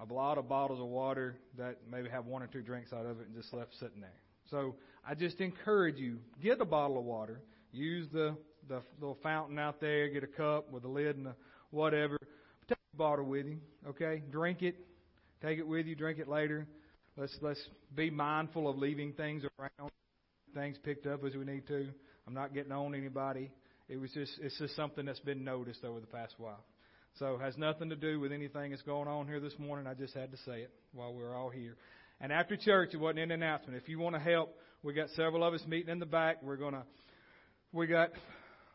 a 0.00 0.12
lot 0.12 0.38
of 0.38 0.48
bottles 0.48 0.80
of 0.80 0.86
water 0.86 1.36
that 1.56 1.78
maybe 1.90 2.08
have 2.08 2.26
one 2.26 2.42
or 2.42 2.46
two 2.46 2.62
drinks 2.62 2.92
out 2.92 3.06
of 3.06 3.20
it 3.20 3.26
and 3.26 3.34
just 3.34 3.52
left 3.52 3.70
sitting 3.78 4.00
there. 4.00 4.20
So 4.50 4.74
I 5.08 5.14
just 5.14 5.40
encourage 5.40 5.96
you, 5.96 6.18
get 6.42 6.60
a 6.60 6.64
bottle 6.64 6.98
of 6.98 7.04
water, 7.04 7.40
use 7.72 8.08
the 8.12 8.36
the 8.68 8.80
little 8.98 9.18
fountain 9.22 9.58
out 9.58 9.80
there, 9.80 10.08
get 10.08 10.24
a 10.24 10.28
cup 10.28 10.72
with 10.72 10.84
a 10.84 10.88
lid 10.88 11.16
and 11.16 11.26
a 11.26 11.36
whatever. 11.70 12.16
Take 12.68 12.78
a 12.94 12.96
bottle 12.96 13.26
with 13.26 13.46
you, 13.46 13.58
okay? 13.88 14.22
Drink 14.30 14.62
it, 14.62 14.76
Take 15.44 15.58
it 15.58 15.68
with 15.68 15.84
you, 15.84 15.94
drink 15.94 16.18
it 16.18 16.26
later. 16.26 16.66
Let's 17.18 17.36
let's 17.42 17.60
be 17.94 18.08
mindful 18.08 18.66
of 18.66 18.78
leaving 18.78 19.12
things 19.12 19.42
around, 19.58 19.90
things 20.54 20.78
picked 20.82 21.06
up 21.06 21.22
as 21.22 21.34
we 21.34 21.44
need 21.44 21.66
to. 21.66 21.86
I'm 22.26 22.32
not 22.32 22.54
getting 22.54 22.72
on 22.72 22.94
anybody. 22.94 23.50
It 23.86 23.98
was 23.98 24.10
just 24.12 24.32
it's 24.40 24.58
just 24.58 24.74
something 24.74 25.04
that's 25.04 25.20
been 25.20 25.44
noticed 25.44 25.84
over 25.84 26.00
the 26.00 26.06
past 26.06 26.32
while. 26.38 26.64
So 27.18 27.34
it 27.34 27.42
has 27.42 27.58
nothing 27.58 27.90
to 27.90 27.96
do 27.96 28.20
with 28.20 28.32
anything 28.32 28.70
that's 28.70 28.80
going 28.80 29.06
on 29.06 29.26
here 29.26 29.38
this 29.38 29.52
morning. 29.58 29.86
I 29.86 29.92
just 29.92 30.14
had 30.14 30.30
to 30.30 30.38
say 30.46 30.62
it 30.62 30.70
while 30.94 31.12
we 31.12 31.22
are 31.22 31.34
all 31.34 31.50
here. 31.50 31.76
And 32.22 32.32
after 32.32 32.56
church, 32.56 32.94
it 32.94 32.96
wasn't 32.96 33.18
an 33.18 33.30
announcement. 33.32 33.76
If 33.76 33.86
you 33.86 33.98
want 33.98 34.14
to 34.14 34.22
help, 34.22 34.56
we 34.82 34.94
got 34.94 35.10
several 35.10 35.44
of 35.44 35.52
us 35.52 35.62
meeting 35.68 35.90
in 35.90 35.98
the 35.98 36.06
back. 36.06 36.42
We're 36.42 36.56
gonna 36.56 36.84
we 37.70 37.86
got 37.86 38.12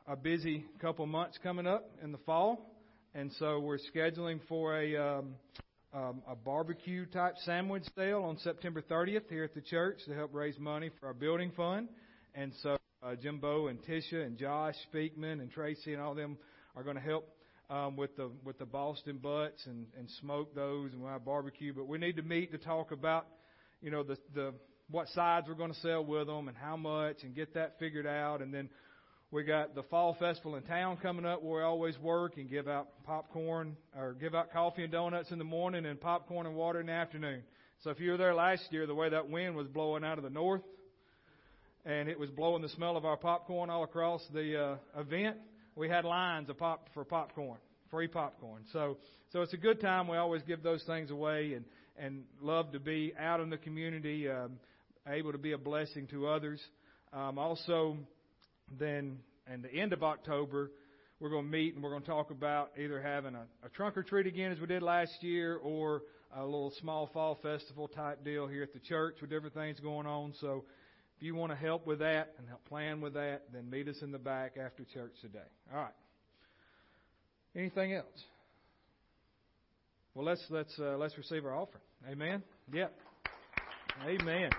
a 0.07 0.15
busy 0.15 0.65
couple 0.79 1.07
months 1.07 1.39
coming 1.41 1.65
up 1.65 1.89
in 2.03 2.11
the 2.11 2.19
fall, 2.19 2.75
and 3.15 3.31
so 3.39 3.59
we're 3.59 3.79
scheduling 3.91 4.39
for 4.47 4.79
a 4.79 5.17
um, 5.17 5.33
um, 5.93 6.21
a 6.29 6.35
barbecue 6.35 7.05
type 7.05 7.35
sandwich 7.45 7.83
sale 7.95 8.23
on 8.23 8.37
September 8.37 8.81
30th 8.81 9.27
here 9.29 9.43
at 9.43 9.55
the 9.55 9.61
church 9.61 9.99
to 10.05 10.13
help 10.13 10.33
raise 10.33 10.57
money 10.59 10.91
for 10.99 11.07
our 11.07 11.13
building 11.13 11.51
fund. 11.55 11.89
And 12.35 12.53
so 12.61 12.77
uh, 13.01 13.15
Jimbo 13.15 13.67
and 13.67 13.79
Tisha 13.81 14.25
and 14.25 14.37
Josh 14.37 14.75
Speakman 14.93 15.41
and 15.41 15.51
Tracy 15.51 15.93
and 15.93 16.01
all 16.01 16.13
them 16.13 16.37
are 16.75 16.83
going 16.83 16.95
to 16.95 17.01
help 17.01 17.27
um, 17.69 17.95
with 17.95 18.15
the 18.17 18.29
with 18.43 18.57
the 18.59 18.65
Boston 18.65 19.17
butts 19.17 19.65
and, 19.65 19.87
and 19.97 20.09
smoke 20.21 20.53
those 20.53 20.93
and 20.93 21.03
our 21.05 21.19
barbecue. 21.19 21.73
But 21.73 21.87
we 21.87 21.97
need 21.97 22.17
to 22.17 22.23
meet 22.23 22.51
to 22.51 22.57
talk 22.57 22.91
about, 22.91 23.25
you 23.81 23.89
know, 23.89 24.03
the 24.03 24.17
the 24.35 24.53
what 24.91 25.07
sides 25.09 25.47
we're 25.47 25.55
going 25.55 25.73
to 25.73 25.79
sell 25.79 26.03
with 26.03 26.27
them 26.27 26.47
and 26.47 26.57
how 26.57 26.75
much 26.75 27.17
and 27.23 27.35
get 27.35 27.53
that 27.55 27.77
figured 27.79 28.07
out. 28.07 28.41
And 28.41 28.53
then 28.53 28.69
we 29.31 29.43
got 29.43 29.75
the 29.75 29.83
fall 29.83 30.15
festival 30.19 30.55
in 30.55 30.63
town 30.63 30.97
coming 30.97 31.23
up 31.23 31.43
where 31.43 31.59
we 31.59 31.63
always 31.63 31.97
work 31.99 32.37
and 32.37 32.49
give 32.49 32.67
out 32.67 32.87
popcorn 33.05 33.77
or 33.95 34.13
give 34.13 34.33
out 34.33 34.51
coffee 34.51 34.83
and 34.83 34.91
donuts 34.91 35.29
in 35.29 35.37
the 35.37 35.43
morning 35.43 35.85
and 35.85 36.01
popcorn 36.01 36.47
and 36.47 36.55
water 36.55 36.79
in 36.79 36.87
the 36.87 36.93
afternoon. 36.93 37.43
So 37.83 37.91
if 37.91 37.99
you 37.99 38.11
were 38.11 38.17
there 38.17 38.33
last 38.33 38.63
year, 38.71 38.87
the 38.87 38.95
way 38.95 39.09
that 39.09 39.29
wind 39.29 39.55
was 39.55 39.67
blowing 39.67 40.03
out 40.03 40.17
of 40.17 40.23
the 40.23 40.31
north 40.31 40.63
and 41.85 42.09
it 42.09 42.19
was 42.19 42.31
blowing 42.31 42.63
the 42.63 42.69
smell 42.69 42.97
of 42.97 43.05
our 43.05 43.17
popcorn 43.17 43.69
all 43.69 43.83
across 43.83 44.25
the 44.33 44.59
uh, 44.95 44.99
event, 44.99 45.37
we 45.75 45.87
had 45.87 46.05
lines 46.05 46.49
of 46.49 46.57
pop 46.57 46.89
for 46.95 47.05
popcorn, 47.05 47.59
free 47.91 48.07
popcorn. 48.07 48.63
So, 48.73 48.97
so 49.31 49.43
it's 49.43 49.53
a 49.53 49.57
good 49.57 49.79
time. 49.79 50.07
We 50.07 50.17
always 50.17 50.41
give 50.41 50.63
those 50.63 50.83
things 50.85 51.11
away 51.11 51.53
and, 51.53 51.65
and 51.99 52.23
love 52.41 52.71
to 52.71 52.79
be 52.79 53.13
out 53.19 53.41
in 53.41 53.51
the 53.51 53.57
community, 53.57 54.27
um, 54.27 54.53
able 55.07 55.31
to 55.33 55.37
be 55.37 55.51
a 55.51 55.57
blessing 55.57 56.07
to 56.07 56.27
others. 56.27 56.59
Um, 57.13 57.37
also, 57.37 57.97
then, 58.77 59.19
in 59.51 59.61
the 59.61 59.71
end 59.71 59.93
of 59.93 60.03
October, 60.03 60.71
we're 61.19 61.29
going 61.29 61.45
to 61.45 61.51
meet 61.51 61.75
and 61.75 61.83
we're 61.83 61.89
going 61.89 62.01
to 62.01 62.07
talk 62.07 62.31
about 62.31 62.71
either 62.77 63.01
having 63.01 63.35
a, 63.35 63.45
a 63.65 63.69
trunk 63.69 63.97
or 63.97 64.03
treat 64.03 64.27
again 64.27 64.51
as 64.51 64.59
we 64.59 64.67
did 64.67 64.81
last 64.81 65.21
year 65.21 65.57
or 65.57 66.03
a 66.35 66.43
little 66.43 66.71
small 66.79 67.09
fall 67.13 67.37
festival 67.41 67.87
type 67.87 68.23
deal 68.23 68.47
here 68.47 68.63
at 68.63 68.73
the 68.73 68.79
church 68.79 69.17
with 69.19 69.29
different 69.29 69.55
things 69.55 69.79
going 69.79 70.05
on. 70.05 70.33
So 70.39 70.63
if 71.17 71.23
you 71.23 71.35
want 71.35 71.51
to 71.51 71.57
help 71.57 71.85
with 71.85 71.99
that 71.99 72.35
and 72.37 72.47
help 72.47 72.63
plan 72.65 73.01
with 73.01 73.15
that, 73.15 73.43
then 73.51 73.69
meet 73.69 73.87
us 73.87 73.97
in 74.01 74.11
the 74.11 74.19
back 74.19 74.53
after 74.57 74.85
church 74.93 75.13
today. 75.21 75.39
All 75.73 75.81
right. 75.81 75.93
Anything 77.55 77.93
else? 77.93 78.05
Well, 80.13 80.25
let's 80.25 80.43
let's 80.49 80.73
uh, 80.79 80.97
let's 80.97 81.17
receive 81.17 81.45
our 81.45 81.55
offering. 81.55 81.83
Amen. 82.09 82.43
Yep. 82.71 82.93
Amen. 84.05 84.51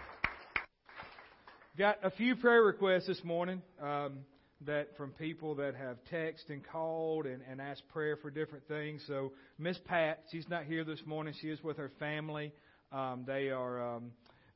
Got 1.78 1.98
a 2.02 2.10
few 2.10 2.34
prayer 2.34 2.64
requests 2.64 3.06
this 3.06 3.22
morning 3.22 3.62
um, 3.80 4.18
that 4.66 4.96
from 4.96 5.12
people 5.12 5.54
that 5.54 5.76
have 5.76 5.98
texted 6.12 6.48
and 6.50 6.66
called 6.66 7.26
and, 7.26 7.42
and 7.48 7.60
asked 7.60 7.84
prayer 7.90 8.16
for 8.16 8.28
different 8.28 8.66
things. 8.66 9.04
So 9.06 9.30
Miss 9.56 9.78
Pat, 9.84 10.24
she's 10.32 10.48
not 10.48 10.64
here 10.64 10.82
this 10.82 10.98
morning. 11.06 11.32
She 11.40 11.46
is 11.46 11.62
with 11.62 11.76
her 11.76 11.92
family. 12.00 12.52
Um, 12.90 13.22
they 13.24 13.50
are 13.50 13.96
um, 13.96 14.10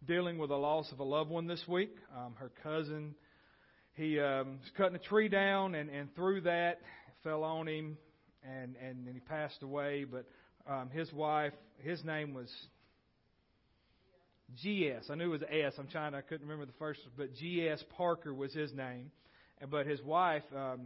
dealing 0.04 0.38
with 0.38 0.48
the 0.50 0.56
loss 0.56 0.90
of 0.90 0.98
a 0.98 1.04
loved 1.04 1.30
one 1.30 1.46
this 1.46 1.62
week. 1.68 1.94
Um, 2.18 2.34
her 2.36 2.50
cousin, 2.64 3.14
he 3.94 4.18
um, 4.18 4.58
was 4.60 4.70
cutting 4.76 4.96
a 4.96 4.98
tree 4.98 5.28
down, 5.28 5.76
and, 5.76 5.90
and 5.90 6.12
through 6.16 6.40
that 6.42 6.80
fell 7.22 7.44
on 7.44 7.68
him, 7.68 7.96
and 8.42 8.74
and, 8.84 9.06
and 9.06 9.14
he 9.14 9.20
passed 9.20 9.62
away. 9.62 10.04
But 10.04 10.26
um, 10.68 10.90
his 10.90 11.12
wife, 11.12 11.52
his 11.78 12.04
name 12.04 12.34
was 12.34 12.50
G.S. 14.56 15.04
I 15.10 15.14
knew 15.14 15.32
it 15.32 15.40
was 15.40 15.42
S. 15.50 15.74
I'm 15.78 15.88
trying. 15.88 16.14
I 16.14 16.20
couldn't 16.20 16.46
remember 16.46 16.66
the 16.66 16.78
first, 16.78 17.00
but 17.16 17.34
G.S. 17.34 17.82
Parker 17.96 18.32
was 18.32 18.52
his 18.52 18.72
name, 18.72 19.10
but 19.70 19.86
his 19.86 20.02
wife, 20.02 20.42
um, 20.54 20.82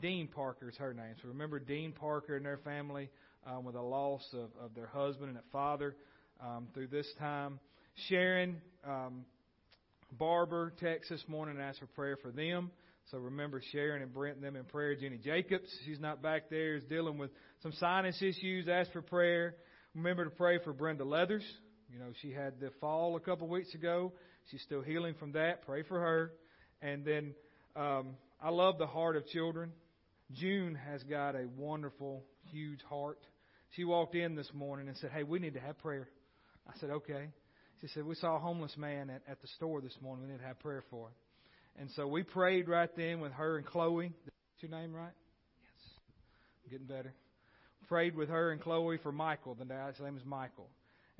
Dean 0.00 0.28
Parker, 0.28 0.68
is 0.68 0.76
her 0.76 0.94
name. 0.94 1.14
So 1.22 1.28
remember 1.28 1.58
Dean 1.58 1.92
Parker 1.92 2.36
and 2.36 2.44
their 2.44 2.58
family 2.58 3.08
um, 3.46 3.64
with 3.64 3.74
a 3.74 3.82
loss 3.82 4.22
of, 4.32 4.50
of 4.62 4.74
their 4.74 4.86
husband 4.86 5.30
and 5.30 5.38
a 5.38 5.52
father 5.52 5.96
um, 6.40 6.68
through 6.74 6.88
this 6.88 7.06
time. 7.18 7.58
Sharon 8.08 8.60
um, 8.86 9.24
Barber 10.12 10.72
text 10.80 11.10
this 11.10 11.24
morning 11.28 11.56
and 11.56 11.64
asked 11.64 11.80
for 11.80 11.86
prayer 11.86 12.16
for 12.16 12.30
them. 12.30 12.70
So 13.10 13.18
remember 13.18 13.62
Sharon 13.72 14.02
and 14.02 14.12
Brent 14.12 14.40
them 14.42 14.54
in 14.54 14.64
prayer. 14.64 14.94
Jenny 14.94 15.16
Jacobs, 15.18 15.68
she's 15.86 15.98
not 15.98 16.22
back 16.22 16.50
there, 16.50 16.76
is 16.76 16.84
dealing 16.84 17.16
with 17.16 17.30
some 17.62 17.72
sinus 17.72 18.20
issues. 18.20 18.68
Ask 18.68 18.92
for 18.92 19.02
prayer. 19.02 19.56
Remember 19.94 20.24
to 20.24 20.30
pray 20.30 20.58
for 20.62 20.72
Brenda 20.72 21.04
Leathers. 21.04 21.44
You 21.92 21.98
know, 21.98 22.12
she 22.20 22.32
had 22.32 22.60
the 22.60 22.70
fall 22.80 23.16
a 23.16 23.20
couple 23.20 23.48
weeks 23.48 23.74
ago. 23.74 24.12
She's 24.50 24.62
still 24.62 24.82
healing 24.82 25.14
from 25.18 25.32
that. 25.32 25.64
Pray 25.64 25.82
for 25.82 25.98
her. 25.98 26.32
And 26.82 27.04
then 27.04 27.34
um, 27.76 28.16
I 28.40 28.50
love 28.50 28.78
the 28.78 28.86
heart 28.86 29.16
of 29.16 29.26
children. 29.26 29.72
June 30.32 30.74
has 30.74 31.02
got 31.04 31.34
a 31.34 31.46
wonderful, 31.56 32.24
huge 32.50 32.80
heart. 32.88 33.18
She 33.76 33.84
walked 33.84 34.14
in 34.14 34.34
this 34.34 34.50
morning 34.52 34.88
and 34.88 34.96
said, 34.98 35.10
Hey, 35.10 35.22
we 35.22 35.38
need 35.38 35.54
to 35.54 35.60
have 35.60 35.78
prayer. 35.78 36.08
I 36.66 36.78
said, 36.78 36.90
Okay. 36.90 37.28
She 37.80 37.88
said, 37.88 38.04
We 38.04 38.14
saw 38.16 38.36
a 38.36 38.40
homeless 38.40 38.76
man 38.76 39.08
at, 39.10 39.22
at 39.28 39.40
the 39.40 39.48
store 39.48 39.80
this 39.80 39.96
morning. 40.02 40.26
We 40.26 40.32
need 40.32 40.40
to 40.40 40.46
have 40.46 40.58
prayer 40.60 40.84
for 40.90 41.06
him. 41.08 41.14
And 41.80 41.90
so 41.92 42.06
we 42.06 42.22
prayed 42.22 42.68
right 42.68 42.90
then 42.96 43.20
with 43.20 43.32
her 43.32 43.56
and 43.56 43.64
Chloe. 43.64 44.12
That's 44.24 44.62
your 44.62 44.70
name 44.70 44.92
right? 44.92 45.12
Yes. 45.62 45.90
I'm 46.64 46.70
getting 46.70 46.86
better. 46.86 47.14
Prayed 47.86 48.16
with 48.16 48.28
her 48.28 48.50
and 48.50 48.60
Chloe 48.60 48.98
for 48.98 49.12
Michael. 49.12 49.54
The 49.54 49.64
guy's 49.64 49.94
name 50.00 50.16
is 50.16 50.24
Michael. 50.24 50.68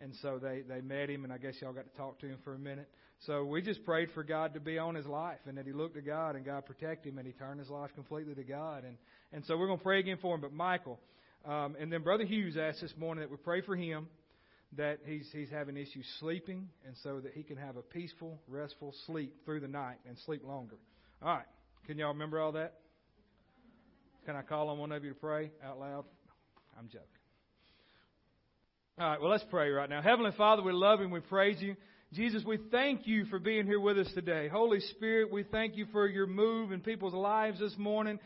And 0.01 0.15
so 0.23 0.39
they, 0.41 0.63
they 0.69 0.81
met 0.81 1.11
him, 1.11 1.25
and 1.25 1.33
I 1.33 1.39
guess 1.39 1.55
y'all 1.61 1.73
got 1.73 1.91
to 1.91 1.97
talk 1.99 2.21
to 2.21 2.27
him 2.27 2.39
for 2.45 2.55
a 2.55 2.59
minute. 2.59 2.89
So 3.27 3.45
we 3.45 3.63
just 3.63 3.85
prayed 3.85 4.11
for 4.15 4.23
God 4.23 4.55
to 4.55 4.61
be 4.61 4.79
on 4.79 4.95
his 4.95 5.07
life 5.07 5.41
and 5.47 5.59
that 5.59 5.67
he 5.67 5.73
looked 5.73 5.97
to 5.97 6.03
God 6.03 6.37
and 6.37 6.45
God 6.45 6.67
protect 6.67 7.05
him 7.05 7.19
and 7.19 7.27
he 7.27 7.33
turned 7.33 7.59
his 7.59 7.69
life 7.69 7.91
completely 7.97 8.35
to 8.37 8.45
God. 8.45 8.85
And, 8.85 8.97
and 9.33 9.45
so 9.47 9.59
we're 9.59 9.67
going 9.67 9.79
to 9.79 9.85
pray 9.85 9.99
again 9.99 10.19
for 10.23 10.37
him. 10.37 10.41
But 10.41 10.53
Michael, 10.53 11.01
um, 11.45 11.75
and 11.81 11.93
then 11.93 12.03
Brother 12.03 12.25
Hughes 12.25 12.57
asked 12.57 12.81
this 12.81 12.95
morning 12.97 13.23
that 13.23 13.31
we 13.31 13.37
pray 13.37 13.61
for 13.61 13.75
him 13.75 14.07
that 14.77 15.01
he's 15.05 15.27
he's 15.33 15.51
having 15.51 15.77
issues 15.77 16.07
sleeping, 16.21 16.69
and 16.87 16.95
so 17.03 17.21
that 17.21 17.33
he 17.33 17.43
can 17.43 17.57
have 17.57 17.77
a 17.77 17.83
peaceful, 17.83 18.39
restful 18.49 18.95
sleep 19.07 19.35
through 19.45 19.61
the 19.61 19.69
night 19.69 19.97
and 20.07 20.17
sleep 20.27 20.45
longer. 20.45 20.77
All 21.23 21.37
right, 21.37 21.47
can 21.87 21.99
y'all 21.99 22.13
remember 22.13 22.39
all 22.41 22.53
that? 22.53 22.75
Can 24.27 24.37
I 24.37 24.43
call 24.43 24.69
on 24.69 24.79
one 24.79 24.93
of 24.93 25.05
you 25.05 25.11
to 25.11 25.17
pray 25.17 25.51
out 25.65 25.81
loud? 25.81 26.05
I'm 26.79 26.89
joking. 26.89 27.18
All 29.01 29.09
right, 29.09 29.21
well, 29.21 29.31
let's 29.31 29.45
pray 29.49 29.71
right 29.71 29.89
now. 29.89 30.03
Heavenly 30.03 30.33
Father, 30.37 30.61
we 30.61 30.73
love 30.73 30.99
you 30.99 31.05
and 31.05 31.13
we 31.13 31.21
praise 31.21 31.63
you. 31.63 31.77
Jesus, 32.13 32.43
we 32.45 32.59
thank 32.73 33.07
you 33.07 33.27
for 33.27 33.39
being 33.39 33.65
here 33.65 33.79
with 33.79 33.97
us 33.97 34.11
today. 34.13 34.49
Holy 34.49 34.81
Spirit, 34.81 35.31
we 35.31 35.45
thank 35.45 35.77
you 35.77 35.87
for 35.93 36.09
your 36.09 36.27
move 36.27 36.73
in 36.73 36.81
people's 36.81 37.15
lives 37.15 37.61
this 37.61 37.79
morning. 37.79 38.19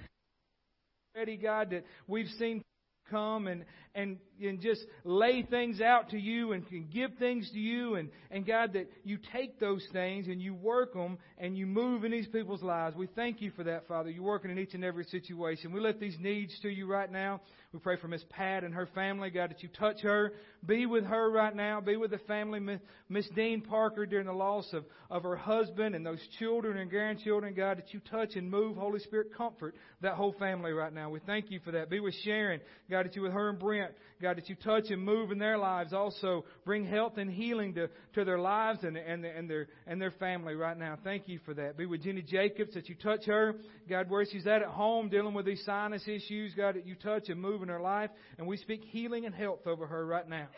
Ready, 1.14 1.36
God, 1.36 1.70
that 1.72 1.84
we've 2.06 2.28
seen 2.38 2.62
come 3.10 3.46
and, 3.48 3.66
and, 3.94 4.16
and 4.42 4.60
just 4.60 4.80
lay 5.04 5.42
things 5.42 5.82
out 5.82 6.08
to 6.10 6.18
you 6.18 6.52
and 6.52 6.66
can 6.66 6.88
give 6.90 7.10
things 7.18 7.50
to 7.52 7.58
you. 7.58 7.96
And, 7.96 8.08
and 8.30 8.46
God, 8.46 8.72
that 8.72 8.90
you 9.04 9.18
take 9.32 9.60
those 9.60 9.86
things 9.92 10.26
and 10.26 10.40
you 10.40 10.54
work 10.54 10.94
them 10.94 11.18
and 11.36 11.56
you 11.56 11.66
move 11.66 12.04
in 12.04 12.12
these 12.12 12.28
people's 12.28 12.62
lives. 12.62 12.96
We 12.96 13.08
thank 13.08 13.42
you 13.42 13.50
for 13.50 13.64
that, 13.64 13.86
Father. 13.86 14.08
You're 14.08 14.24
working 14.24 14.50
in 14.50 14.58
each 14.58 14.72
and 14.72 14.84
every 14.84 15.04
situation. 15.04 15.72
We 15.72 15.80
lift 15.80 16.00
these 16.00 16.16
needs 16.18 16.58
to 16.60 16.70
you 16.70 16.86
right 16.86 17.12
now. 17.12 17.42
We 17.72 17.78
pray 17.78 17.96
for 17.96 18.06
Miss 18.06 18.22
Pat 18.28 18.64
and 18.64 18.74
her 18.74 18.86
family, 18.94 19.30
God, 19.30 19.48
that 19.48 19.62
you 19.62 19.70
touch 19.70 20.02
her. 20.02 20.34
Be 20.66 20.84
with 20.84 21.04
her 21.04 21.30
right 21.30 21.56
now. 21.56 21.80
Be 21.80 21.96
with 21.96 22.10
the 22.10 22.18
family, 22.18 22.60
Miss 23.08 23.28
Dean 23.34 23.62
Parker, 23.62 24.04
during 24.04 24.26
the 24.26 24.32
loss 24.32 24.70
of, 24.74 24.84
of 25.10 25.22
her 25.22 25.36
husband 25.36 25.94
and 25.94 26.04
those 26.04 26.20
children 26.38 26.76
and 26.76 26.90
grandchildren, 26.90 27.54
God, 27.54 27.78
that 27.78 27.94
you 27.94 28.00
touch 28.10 28.36
and 28.36 28.50
move. 28.50 28.76
Holy 28.76 29.00
Spirit, 29.00 29.34
comfort 29.34 29.74
that 30.02 30.14
whole 30.14 30.34
family 30.38 30.72
right 30.72 30.92
now. 30.92 31.08
We 31.08 31.20
thank 31.20 31.50
you 31.50 31.60
for 31.64 31.70
that. 31.70 31.88
Be 31.88 31.98
with 31.98 32.14
Sharon, 32.24 32.60
God, 32.90 33.06
that 33.06 33.16
you 33.16 33.22
with 33.22 33.32
her 33.32 33.48
and 33.48 33.58
Brent, 33.58 33.92
God, 34.20 34.36
that 34.36 34.50
you 34.50 34.54
touch 34.56 34.90
and 34.90 35.02
move 35.02 35.30
in 35.30 35.38
their 35.38 35.56
lives. 35.56 35.94
Also, 35.94 36.44
bring 36.66 36.84
health 36.84 37.16
and 37.16 37.30
healing 37.30 37.72
to, 37.74 37.88
to 38.14 38.24
their 38.26 38.38
lives 38.38 38.80
and, 38.82 38.98
and, 38.98 39.24
and, 39.24 39.48
their, 39.48 39.68
and 39.86 40.00
their 40.00 40.10
family 40.12 40.54
right 40.54 40.76
now. 40.76 40.98
Thank 41.02 41.26
you 41.26 41.40
for 41.46 41.54
that. 41.54 41.78
Be 41.78 41.86
with 41.86 42.02
Jenny 42.02 42.22
Jacobs, 42.22 42.74
that 42.74 42.90
you 42.90 42.96
touch 42.96 43.24
her. 43.24 43.54
God, 43.88 44.10
where 44.10 44.26
she's 44.30 44.46
at 44.46 44.60
at 44.60 44.68
home 44.68 45.08
dealing 45.08 45.32
with 45.32 45.46
these 45.46 45.62
sinus 45.64 46.06
issues, 46.06 46.52
God, 46.54 46.74
that 46.74 46.86
you 46.86 46.96
touch 46.96 47.28
and 47.28 47.40
move 47.40 47.61
in 47.62 47.68
her 47.68 47.80
life. 47.80 48.10
And 48.38 48.46
we 48.46 48.56
speak 48.56 48.82
healing 48.84 49.26
and 49.26 49.34
health 49.34 49.66
over 49.66 49.86
her 49.86 50.04
right 50.04 50.28
now. 50.28 50.48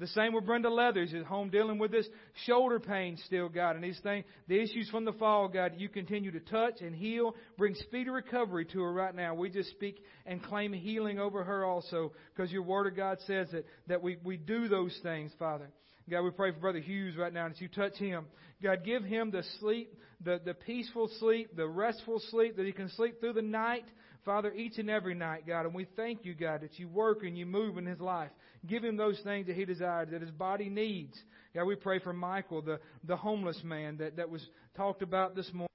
The 0.00 0.08
same 0.08 0.32
with 0.32 0.44
Brenda 0.44 0.70
Leathers 0.70 1.14
at 1.14 1.24
home 1.24 1.50
dealing 1.50 1.78
with 1.78 1.92
this 1.92 2.08
shoulder 2.46 2.80
pain 2.80 3.16
still, 3.26 3.48
God. 3.48 3.76
And 3.76 3.84
these 3.84 4.00
things, 4.02 4.24
the 4.48 4.60
issues 4.60 4.88
from 4.90 5.04
the 5.04 5.12
fall, 5.12 5.46
God, 5.46 5.74
you 5.76 5.88
continue 5.88 6.32
to 6.32 6.40
touch 6.40 6.80
and 6.80 6.94
heal, 6.94 7.36
bring 7.56 7.76
speedy 7.76 8.10
recovery 8.10 8.64
to 8.66 8.80
her 8.80 8.92
right 8.92 9.14
now. 9.14 9.34
We 9.34 9.50
just 9.50 9.70
speak 9.70 10.02
and 10.26 10.42
claim 10.42 10.72
healing 10.72 11.20
over 11.20 11.44
her 11.44 11.64
also 11.64 12.12
because 12.34 12.50
your 12.50 12.62
word 12.62 12.88
of 12.88 12.96
God 12.96 13.18
says 13.26 13.48
that, 13.52 13.66
that 13.86 14.02
we, 14.02 14.18
we 14.24 14.36
do 14.36 14.66
those 14.66 14.98
things, 15.04 15.30
Father. 15.38 15.70
God, 16.10 16.22
we 16.22 16.30
pray 16.30 16.50
for 16.50 16.58
Brother 16.58 16.80
Hughes 16.80 17.16
right 17.16 17.32
now 17.32 17.48
that 17.48 17.60
you 17.60 17.68
touch 17.68 17.94
him. 17.94 18.26
God, 18.62 18.84
give 18.84 19.04
him 19.04 19.30
the 19.30 19.44
sleep, 19.60 19.94
the, 20.22 20.40
the 20.44 20.54
peaceful 20.54 21.08
sleep, 21.18 21.56
the 21.56 21.68
restful 21.68 22.20
sleep 22.30 22.56
that 22.56 22.66
he 22.66 22.72
can 22.72 22.90
sleep 22.90 23.20
through 23.20 23.34
the 23.34 23.42
night 23.42 23.84
Father, 24.24 24.52
each 24.52 24.78
and 24.78 24.88
every 24.88 25.14
night, 25.14 25.46
God, 25.46 25.66
and 25.66 25.74
we 25.74 25.86
thank 25.96 26.24
you, 26.24 26.34
God, 26.34 26.62
that 26.62 26.78
you 26.78 26.88
work 26.88 27.22
and 27.22 27.36
you 27.36 27.44
move 27.44 27.76
in 27.76 27.86
his 27.86 28.00
life. 28.00 28.30
Give 28.66 28.82
him 28.82 28.96
those 28.96 29.20
things 29.20 29.46
that 29.46 29.56
he 29.56 29.64
desires, 29.64 30.08
that 30.12 30.22
his 30.22 30.30
body 30.30 30.70
needs. 30.70 31.14
God, 31.54 31.64
we 31.64 31.76
pray 31.76 31.98
for 31.98 32.12
Michael, 32.12 32.62
the, 32.62 32.80
the 33.04 33.16
homeless 33.16 33.60
man 33.62 33.98
that, 33.98 34.16
that 34.16 34.30
was 34.30 34.44
talked 34.76 35.02
about 35.02 35.34
this 35.36 35.50
morning. 35.52 35.68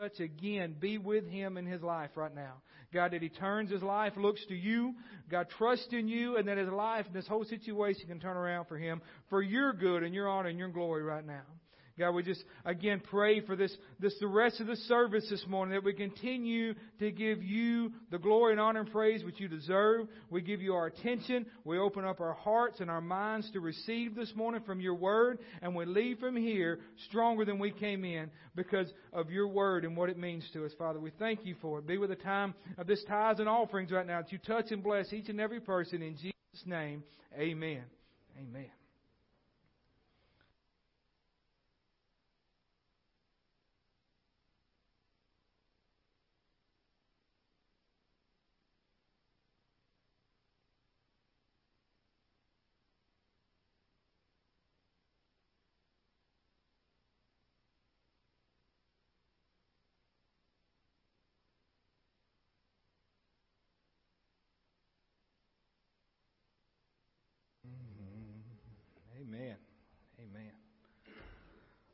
Touch 0.00 0.20
again, 0.20 0.74
be 0.78 0.98
with 0.98 1.26
him 1.28 1.56
in 1.56 1.66
his 1.66 1.82
life 1.82 2.10
right 2.14 2.34
now. 2.34 2.54
God, 2.92 3.12
that 3.12 3.22
he 3.22 3.28
turns 3.28 3.70
his 3.70 3.82
life, 3.82 4.14
looks 4.16 4.44
to 4.46 4.54
you, 4.54 4.94
God, 5.30 5.48
trust 5.58 5.92
in 5.92 6.08
you, 6.08 6.36
and 6.36 6.48
that 6.48 6.58
his 6.58 6.68
life, 6.68 7.06
and 7.06 7.14
this 7.14 7.26
whole 7.26 7.44
situation 7.44 8.08
can 8.08 8.18
turn 8.18 8.36
around 8.36 8.66
for 8.66 8.78
him 8.78 9.00
for 9.28 9.42
your 9.42 9.72
good 9.72 10.02
and 10.02 10.14
your 10.14 10.28
honor 10.28 10.48
and 10.48 10.58
your 10.58 10.68
glory 10.68 11.02
right 11.02 11.26
now. 11.26 11.42
God, 12.00 12.14
we 12.14 12.22
just 12.22 12.42
again 12.64 13.02
pray 13.10 13.40
for 13.40 13.54
this, 13.54 13.76
this 14.00 14.14
the 14.20 14.26
rest 14.26 14.58
of 14.60 14.66
the 14.66 14.76
service 14.76 15.26
this 15.28 15.44
morning 15.46 15.74
that 15.74 15.84
we 15.84 15.92
continue 15.92 16.74
to 16.98 17.10
give 17.10 17.42
you 17.42 17.92
the 18.10 18.18
glory 18.18 18.52
and 18.52 18.60
honor 18.60 18.80
and 18.80 18.90
praise 18.90 19.22
which 19.22 19.38
you 19.38 19.48
deserve. 19.48 20.08
We 20.30 20.40
give 20.40 20.62
you 20.62 20.72
our 20.74 20.86
attention. 20.86 21.44
We 21.64 21.78
open 21.78 22.06
up 22.06 22.20
our 22.20 22.32
hearts 22.32 22.80
and 22.80 22.90
our 22.90 23.02
minds 23.02 23.50
to 23.52 23.60
receive 23.60 24.14
this 24.14 24.32
morning 24.34 24.62
from 24.64 24.80
your 24.80 24.94
word, 24.94 25.40
and 25.60 25.76
we 25.76 25.84
leave 25.84 26.18
from 26.18 26.36
here 26.36 26.80
stronger 27.08 27.44
than 27.44 27.58
we 27.58 27.70
came 27.70 28.02
in 28.04 28.30
because 28.56 28.90
of 29.12 29.30
your 29.30 29.48
word 29.48 29.84
and 29.84 29.94
what 29.94 30.08
it 30.08 30.16
means 30.16 30.48
to 30.54 30.64
us, 30.64 30.72
Father. 30.78 30.98
We 30.98 31.10
thank 31.18 31.44
you 31.44 31.54
for 31.60 31.80
it. 31.80 31.86
Be 31.86 31.98
with 31.98 32.08
the 32.08 32.16
time 32.16 32.54
of 32.78 32.86
this 32.86 33.04
tithes 33.06 33.40
and 33.40 33.48
offerings 33.48 33.92
right 33.92 34.06
now 34.06 34.22
that 34.22 34.32
you 34.32 34.38
touch 34.38 34.70
and 34.70 34.82
bless 34.82 35.12
each 35.12 35.28
and 35.28 35.38
every 35.38 35.60
person 35.60 36.00
in 36.00 36.16
Jesus' 36.16 36.32
name. 36.64 37.04
Amen. 37.38 37.84
Amen. 38.38 38.70
Amen. 69.20 69.56
Amen. 70.18 70.52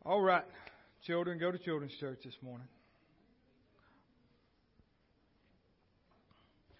All 0.06 0.20
right. 0.20 0.44
Children, 1.04 1.40
go 1.40 1.50
to 1.50 1.58
children's 1.58 1.94
church 1.98 2.20
this 2.24 2.36
morning. 2.40 2.68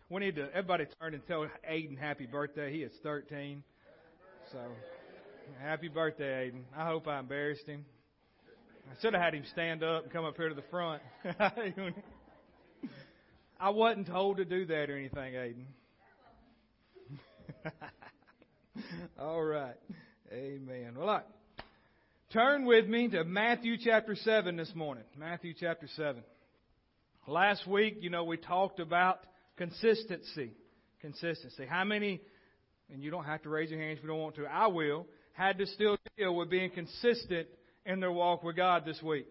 We 0.09 0.21
need 0.21 0.37
to, 0.37 0.49
everybody 0.51 0.85
turn 1.01 1.13
and 1.13 1.27
tell 1.27 1.45
Aiden 1.69 1.99
happy 1.99 2.27
birthday. 2.27 2.73
He 2.73 2.85
is 2.85 2.93
13. 3.03 3.65
So, 4.53 4.61
happy 5.61 5.89
birthday, 5.89 6.53
Aiden. 6.53 6.63
I 6.77 6.87
hope 6.87 7.09
I 7.09 7.19
embarrassed 7.19 7.67
him. 7.67 7.85
I 8.89 8.95
should 9.03 9.13
have 9.13 9.21
had 9.21 9.35
him 9.35 9.43
stand 9.51 9.83
up 9.83 10.05
and 10.05 10.13
come 10.13 10.25
up 10.25 10.37
here 10.37 10.49
to 10.49 10.55
the 10.55 10.63
front. 10.71 11.03
I 13.59 13.71
wasn't 13.71 14.07
told 14.07 14.37
to 14.37 14.45
do 14.45 14.67
that 14.67 14.89
or 14.89 14.97
anything, 14.97 15.35
Aiden. 15.35 15.65
All 19.19 19.43
right. 19.43 19.75
Amen. 20.33 20.95
Well, 20.97 21.11
I, 21.11 21.23
turn 22.33 22.65
with 22.65 22.87
me 22.87 23.09
to 23.09 23.25
Matthew 23.25 23.77
chapter 23.83 24.17
7 24.17 24.57
this 24.57 24.73
morning. 24.75 25.05
Matthew 25.17 25.55
chapter 25.59 25.87
7. 25.97 26.23
Last 27.29 27.67
week, 27.67 27.99
you 28.01 28.11
know, 28.11 28.25
we 28.25 28.37
talked 28.37 28.81
about 28.81 29.21
consistency. 29.57 30.53
Consistency. 31.01 31.67
How 31.69 31.85
many, 31.85 32.21
and 32.93 33.03
you 33.03 33.11
don't 33.11 33.25
have 33.25 33.43
to 33.43 33.49
raise 33.49 33.71
your 33.71 33.81
hands 33.81 33.99
if 33.99 34.03
you 34.03 34.09
don't 34.09 34.19
want 34.19 34.37
to, 34.37 34.47
I 34.47 34.67
will, 34.67 35.07
had 35.33 35.59
to 35.59 35.67
still 35.67 35.97
deal 36.17 36.35
with 36.35 36.51
being 36.51 36.71
consistent 36.71 37.47
in 37.85 38.01
their 38.01 38.13
walk 38.13 38.43
with 38.43 38.57
God 38.57 38.85
this 38.85 39.01
week? 39.03 39.27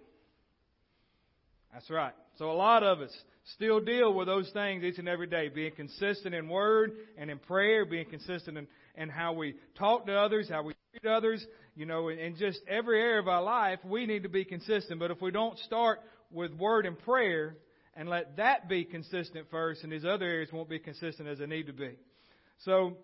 That's 1.73 1.89
right. 1.89 2.13
So 2.37 2.51
a 2.51 2.53
lot 2.53 2.83
of 2.83 3.01
us 3.01 3.11
still 3.55 3.81
deal 3.81 4.13
with 4.13 4.27
those 4.27 4.49
things 4.51 4.83
each 4.83 4.99
and 4.99 5.09
every 5.09 5.27
day, 5.27 5.49
being 5.49 5.73
consistent 5.73 6.33
in 6.33 6.47
word 6.47 6.93
and 7.17 7.29
in 7.29 7.39
prayer, 7.39 7.85
being 7.85 8.05
consistent 8.09 8.57
in, 8.57 8.67
in 8.95 9.09
how 9.09 9.33
we 9.33 9.55
talk 9.77 10.05
to 10.05 10.13
others, 10.13 10.47
how 10.49 10.63
we 10.63 10.73
treat 10.91 11.09
others, 11.09 11.45
you 11.75 11.85
know, 11.85 12.09
in, 12.09 12.37
just 12.37 12.59
every 12.67 12.99
area 12.99 13.19
of 13.19 13.27
our 13.27 13.43
life, 13.43 13.79
we 13.83 14.05
need 14.05 14.23
to 14.23 14.29
be 14.29 14.45
consistent. 14.45 14.99
But 14.99 15.11
if 15.11 15.21
we 15.21 15.31
don't 15.31 15.57
start 15.59 15.99
with 16.31 16.53
word 16.53 16.85
and 16.85 16.97
prayer 16.99 17.57
and 17.95 18.09
let 18.09 18.37
that 18.37 18.67
be 18.67 18.85
consistent 18.85 19.47
first, 19.51 19.83
and 19.83 19.91
these 19.91 20.05
other 20.05 20.25
areas 20.25 20.49
won't 20.51 20.69
be 20.69 20.79
consistent 20.79 21.27
as 21.27 21.39
they 21.39 21.45
need 21.45 21.67
to 21.67 21.73
be. 21.73 21.91
So, 22.63 22.97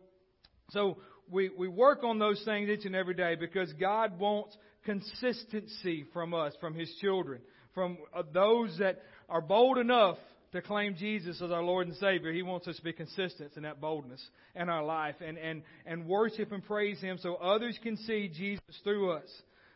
so 0.69 0.97
we, 1.29 1.49
we 1.49 1.67
work 1.67 2.03
on 2.03 2.19
those 2.19 2.41
things 2.43 2.69
each 2.69 2.85
and 2.85 2.95
every 2.95 3.13
day 3.13 3.35
because 3.35 3.71
God 3.73 4.17
wants 4.19 4.57
consistency 4.85 6.05
from 6.13 6.33
us, 6.33 6.53
from 6.59 6.73
His 6.73 6.91
children, 7.01 7.41
from 7.73 7.97
uh, 8.15 8.23
those 8.33 8.77
that 8.79 9.01
are 9.29 9.41
bold 9.41 9.77
enough 9.77 10.17
to 10.51 10.61
claim 10.61 10.95
Jesus 10.95 11.41
as 11.41 11.51
our 11.51 11.63
Lord 11.63 11.87
and 11.87 11.95
Savior. 11.97 12.31
He 12.33 12.41
wants 12.41 12.67
us 12.67 12.75
to 12.75 12.83
be 12.83 12.93
consistent 12.93 13.53
in 13.55 13.63
that 13.63 13.79
boldness 13.79 14.21
in 14.55 14.69
our 14.69 14.83
life 14.83 15.15
and, 15.25 15.37
and, 15.37 15.63
and 15.85 16.05
worship 16.05 16.51
and 16.51 16.63
praise 16.63 16.99
Him 16.99 17.17
so 17.21 17.35
others 17.35 17.79
can 17.81 17.97
see 17.97 18.27
Jesus 18.27 18.61
through 18.83 19.11
us. 19.11 19.29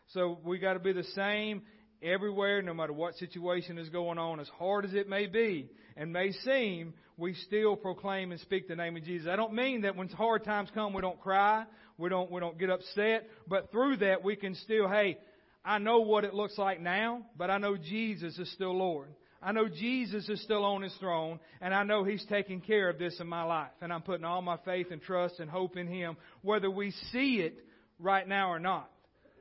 So 0.08 0.38
we 0.44 0.58
got 0.58 0.74
to 0.74 0.78
be 0.78 0.92
the 0.92 1.04
same 1.14 1.62
everywhere, 2.02 2.62
no 2.62 2.74
matter 2.74 2.92
what 2.92 3.14
situation 3.14 3.78
is 3.78 3.88
going 3.88 4.18
on, 4.18 4.38
as 4.38 4.48
hard 4.58 4.84
as 4.84 4.94
it 4.94 5.08
may 5.08 5.26
be 5.26 5.70
and 5.96 6.12
may 6.12 6.32
seem, 6.32 6.92
we 7.16 7.34
still 7.34 7.76
proclaim 7.76 8.30
and 8.30 8.40
speak 8.40 8.68
the 8.68 8.76
name 8.76 8.96
of 8.96 9.04
Jesus. 9.04 9.28
I 9.30 9.36
don't 9.36 9.54
mean 9.54 9.82
that 9.82 9.96
when 9.96 10.08
hard 10.08 10.44
times 10.44 10.68
come, 10.74 10.92
we 10.92 11.00
don't 11.00 11.20
cry, 11.20 11.64
we 11.96 12.10
don't, 12.10 12.30
we 12.30 12.40
don't 12.40 12.58
get 12.58 12.68
upset, 12.68 13.28
but 13.48 13.72
through 13.72 13.96
that 13.98 14.22
we 14.22 14.36
can 14.36 14.54
still, 14.56 14.88
hey, 14.88 15.16
I 15.64 15.78
know 15.78 16.00
what 16.00 16.24
it 16.24 16.34
looks 16.34 16.58
like 16.58 16.80
now, 16.80 17.22
but 17.36 17.50
I 17.50 17.58
know 17.58 17.76
Jesus 17.76 18.38
is 18.38 18.52
still 18.52 18.76
Lord. 18.76 19.08
I 19.42 19.52
know 19.52 19.68
Jesus 19.68 20.28
is 20.28 20.42
still 20.42 20.64
on 20.64 20.82
his 20.82 20.94
throne, 20.98 21.38
and 21.60 21.74
I 21.74 21.82
know 21.82 22.04
he's 22.04 22.24
taking 22.28 22.60
care 22.60 22.88
of 22.88 22.98
this 22.98 23.18
in 23.20 23.26
my 23.26 23.42
life. 23.42 23.70
And 23.80 23.92
I'm 23.92 24.02
putting 24.02 24.24
all 24.24 24.42
my 24.42 24.56
faith 24.64 24.88
and 24.90 25.00
trust 25.00 25.40
and 25.40 25.50
hope 25.50 25.76
in 25.76 25.86
him, 25.86 26.16
whether 26.42 26.70
we 26.70 26.90
see 27.12 27.36
it 27.36 27.64
right 27.98 28.26
now 28.26 28.50
or 28.50 28.58
not. 28.58 28.90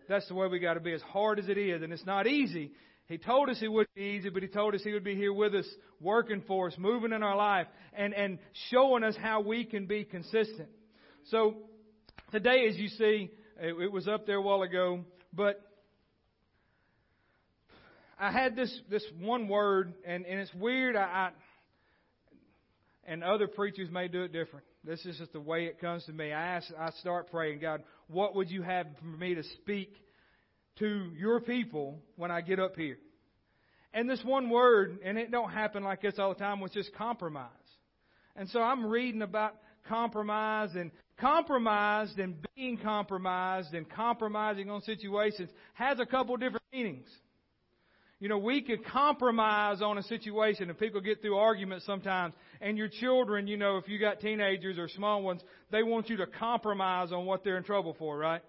That's 0.07 0.27
the 0.27 0.35
way 0.35 0.47
we 0.47 0.59
got 0.59 0.75
to 0.75 0.79
be, 0.79 0.93
as 0.93 1.01
hard 1.01 1.39
as 1.39 1.49
it 1.49 1.57
is. 1.57 1.81
And 1.81 1.91
it's 1.91 2.05
not 2.05 2.27
easy. 2.27 2.71
He 3.07 3.17
told 3.17 3.49
us 3.49 3.57
it 3.61 3.67
wouldn't 3.67 3.93
be 3.95 4.01
easy, 4.01 4.29
but 4.29 4.41
he 4.41 4.47
told 4.47 4.73
us 4.75 4.81
he 4.83 4.93
would 4.93 5.03
be 5.03 5.15
here 5.15 5.33
with 5.33 5.53
us, 5.53 5.67
working 6.01 6.43
for 6.47 6.67
us, 6.67 6.75
moving 6.77 7.11
in 7.11 7.23
our 7.23 7.35
life, 7.35 7.67
and, 7.93 8.13
and 8.13 8.39
showing 8.71 9.03
us 9.03 9.15
how 9.19 9.41
we 9.41 9.63
can 9.63 9.85
be 9.85 10.03
consistent. 10.03 10.69
So, 11.25 11.55
today, 12.31 12.67
as 12.67 12.75
you 12.77 12.87
see, 12.89 13.29
it, 13.59 13.75
it 13.79 13.91
was 13.91 14.07
up 14.07 14.25
there 14.25 14.37
a 14.37 14.41
while 14.41 14.63
ago, 14.63 15.01
but 15.33 15.61
I 18.17 18.31
had 18.31 18.55
this 18.55 18.79
this 18.89 19.05
one 19.19 19.47
word, 19.47 19.93
and 20.05 20.25
and 20.25 20.39
it's 20.39 20.53
weird. 20.53 20.95
I, 20.95 21.01
I 21.01 21.29
and 23.07 23.23
other 23.23 23.47
preachers 23.47 23.89
may 23.91 24.07
do 24.07 24.23
it 24.23 24.31
different. 24.31 24.65
This 24.83 25.05
is 25.05 25.17
just 25.17 25.33
the 25.33 25.39
way 25.39 25.65
it 25.65 25.79
comes 25.79 26.05
to 26.05 26.13
me. 26.13 26.31
I 26.31 26.55
ask, 26.55 26.67
I 26.77 26.91
start 27.01 27.29
praying, 27.29 27.59
God, 27.59 27.83
what 28.07 28.35
would 28.35 28.49
you 28.49 28.61
have 28.61 28.87
for 28.99 29.05
me 29.05 29.35
to 29.35 29.43
speak 29.43 29.93
to 30.79 31.11
your 31.17 31.39
people 31.39 31.99
when 32.15 32.31
I 32.31 32.41
get 32.41 32.59
up 32.59 32.75
here? 32.75 32.97
And 33.93 34.09
this 34.09 34.21
one 34.23 34.49
word, 34.49 34.99
and 35.03 35.17
it 35.17 35.31
don't 35.31 35.51
happen 35.51 35.83
like 35.83 36.01
this 36.01 36.15
all 36.19 36.33
the 36.33 36.39
time, 36.39 36.59
was 36.59 36.71
just 36.71 36.93
compromise. 36.95 37.49
And 38.35 38.49
so 38.49 38.59
I'm 38.61 38.85
reading 38.85 39.21
about 39.21 39.55
compromise 39.87 40.71
and 40.75 40.91
compromised 41.17 42.19
and 42.19 42.35
being 42.55 42.77
compromised 42.77 43.73
and 43.73 43.89
compromising 43.89 44.69
on 44.69 44.81
situations 44.81 45.49
has 45.73 45.99
a 45.99 46.05
couple 46.05 46.35
different 46.37 46.65
meanings. 46.73 47.07
You 48.19 48.29
know, 48.29 48.37
we 48.37 48.61
could 48.61 48.85
compromise 48.85 49.81
on 49.81 49.97
a 49.97 50.03
situation 50.03 50.69
and 50.69 50.79
people 50.79 51.01
get 51.01 51.21
through 51.21 51.35
arguments 51.35 51.85
sometimes. 51.85 52.33
And 52.61 52.77
your 52.77 52.87
children, 52.87 53.45
you 53.45 53.57
know, 53.57 53.77
if 53.77 53.89
you 53.89 53.99
got 53.99 54.21
teenagers 54.21 54.77
or 54.77 54.87
small 54.87 55.21
ones, 55.21 55.41
they 55.71 55.83
want 55.83 56.09
you 56.09 56.17
to 56.17 56.25
compromise 56.25 57.11
on 57.11 57.25
what 57.25 57.43
they're 57.43 57.57
in 57.57 57.63
trouble 57.63 57.95
for, 57.99 58.17
right? 58.17 58.41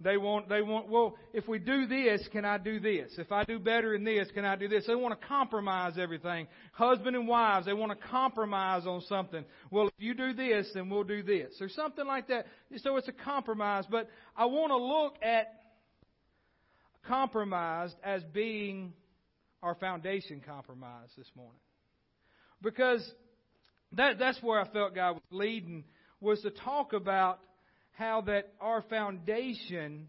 They 0.00 0.16
want, 0.16 0.48
they 0.48 0.62
want, 0.62 0.88
well, 0.88 1.16
if 1.32 1.48
we 1.48 1.58
do 1.58 1.88
this, 1.88 2.26
can 2.30 2.44
I 2.44 2.56
do 2.56 2.78
this? 2.78 3.10
If 3.18 3.32
I 3.32 3.42
do 3.42 3.58
better 3.58 3.94
in 3.96 4.04
this, 4.04 4.30
can 4.32 4.44
I 4.44 4.54
do 4.54 4.68
this? 4.68 4.86
They 4.86 4.94
want 4.94 5.20
to 5.20 5.26
compromise 5.26 5.94
everything. 5.98 6.46
Husband 6.70 7.16
and 7.16 7.26
wives, 7.26 7.66
they 7.66 7.72
want 7.72 7.90
to 7.90 8.06
compromise 8.06 8.86
on 8.86 9.00
something. 9.08 9.44
Well, 9.72 9.88
if 9.88 9.94
you 9.98 10.14
do 10.14 10.32
this, 10.34 10.70
then 10.72 10.88
we'll 10.88 11.02
do 11.02 11.24
this. 11.24 11.54
Or 11.60 11.68
something 11.68 12.06
like 12.06 12.28
that. 12.28 12.46
So 12.76 12.96
it's 12.96 13.08
a 13.08 13.12
compromise. 13.12 13.86
But 13.90 14.08
I 14.36 14.44
want 14.44 14.70
to 14.70 14.76
look 14.76 15.16
at 15.20 15.52
compromised 17.08 17.96
as 18.04 18.22
being 18.32 18.92
our 19.62 19.74
foundation 19.74 20.40
compromise 20.46 21.08
this 21.16 21.30
morning. 21.34 21.60
Because 22.62 23.08
that, 23.92 24.18
that's 24.18 24.42
where 24.42 24.60
I 24.60 24.68
felt 24.68 24.94
God 24.94 25.12
was 25.14 25.22
leading, 25.30 25.84
was 26.20 26.40
to 26.42 26.50
talk 26.50 26.92
about 26.92 27.40
how 27.92 28.22
that 28.22 28.52
our 28.60 28.82
foundation 28.82 30.08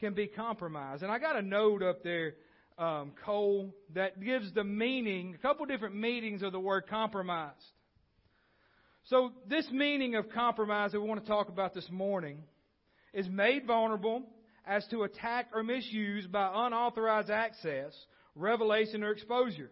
can 0.00 0.14
be 0.14 0.26
compromised. 0.26 1.02
And 1.02 1.10
I 1.10 1.18
got 1.18 1.36
a 1.36 1.42
note 1.42 1.82
up 1.82 2.02
there 2.02 2.34
um, 2.78 3.12
Cole 3.24 3.74
that 3.94 4.22
gives 4.22 4.52
the 4.52 4.64
meaning, 4.64 5.34
a 5.34 5.38
couple 5.38 5.64
different 5.66 5.96
meanings 5.96 6.42
of 6.42 6.52
the 6.52 6.60
word 6.60 6.86
compromised. 6.88 7.54
So, 9.04 9.32
this 9.48 9.66
meaning 9.70 10.16
of 10.16 10.30
compromise 10.30 10.92
that 10.92 11.00
we 11.00 11.08
want 11.08 11.22
to 11.22 11.26
talk 11.26 11.48
about 11.48 11.74
this 11.74 11.88
morning 11.90 12.42
is 13.14 13.28
made 13.28 13.64
vulnerable 13.66 14.24
as 14.66 14.84
to 14.88 15.04
attack 15.04 15.46
or 15.54 15.62
misuse 15.62 16.26
by 16.26 16.50
unauthorized 16.52 17.30
access, 17.30 17.94
revelation, 18.36 19.02
or 19.02 19.10
exposure. 19.10 19.70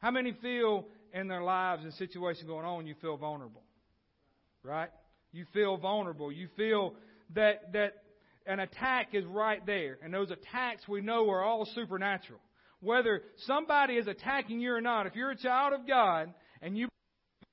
How 0.00 0.10
many 0.10 0.32
feel 0.40 0.86
in 1.12 1.26
their 1.26 1.42
lives 1.42 1.82
and 1.82 1.92
situations 1.94 2.46
going 2.46 2.64
on 2.64 2.86
you 2.86 2.94
feel 3.00 3.16
vulnerable? 3.16 3.62
Right? 4.62 4.90
You 5.32 5.44
feel 5.52 5.76
vulnerable. 5.76 6.30
You 6.30 6.48
feel 6.56 6.94
that 7.34 7.72
that 7.72 7.94
an 8.46 8.60
attack 8.60 9.08
is 9.14 9.24
right 9.24 9.64
there. 9.66 9.98
And 10.02 10.12
those 10.12 10.30
attacks 10.30 10.86
we 10.88 11.00
know 11.00 11.30
are 11.30 11.42
all 11.42 11.66
supernatural. 11.74 12.40
Whether 12.80 13.22
somebody 13.46 13.94
is 13.94 14.06
attacking 14.06 14.60
you 14.60 14.72
or 14.72 14.80
not, 14.80 15.06
if 15.06 15.14
you're 15.14 15.30
a 15.30 15.36
child 15.36 15.74
of 15.74 15.86
God 15.86 16.32
and 16.62 16.76
you 16.76 16.88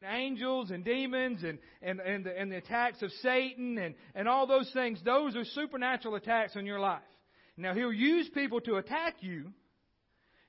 angels 0.05 0.69
and 0.71 0.85
demons 0.85 1.43
and, 1.43 1.57
and, 1.81 1.99
and, 1.99 2.25
the, 2.25 2.39
and 2.39 2.51
the 2.51 2.57
attacks 2.57 3.01
of 3.01 3.11
Satan 3.21 3.77
and, 3.77 3.95
and 4.15 4.27
all 4.27 4.47
those 4.47 4.69
things, 4.73 4.99
those 5.03 5.35
are 5.35 5.43
supernatural 5.43 6.15
attacks 6.15 6.55
on 6.55 6.65
your 6.65 6.79
life. 6.79 7.01
Now, 7.57 7.73
he'll 7.73 7.91
use 7.91 8.29
people 8.33 8.61
to 8.61 8.75
attack 8.75 9.15
you. 9.21 9.51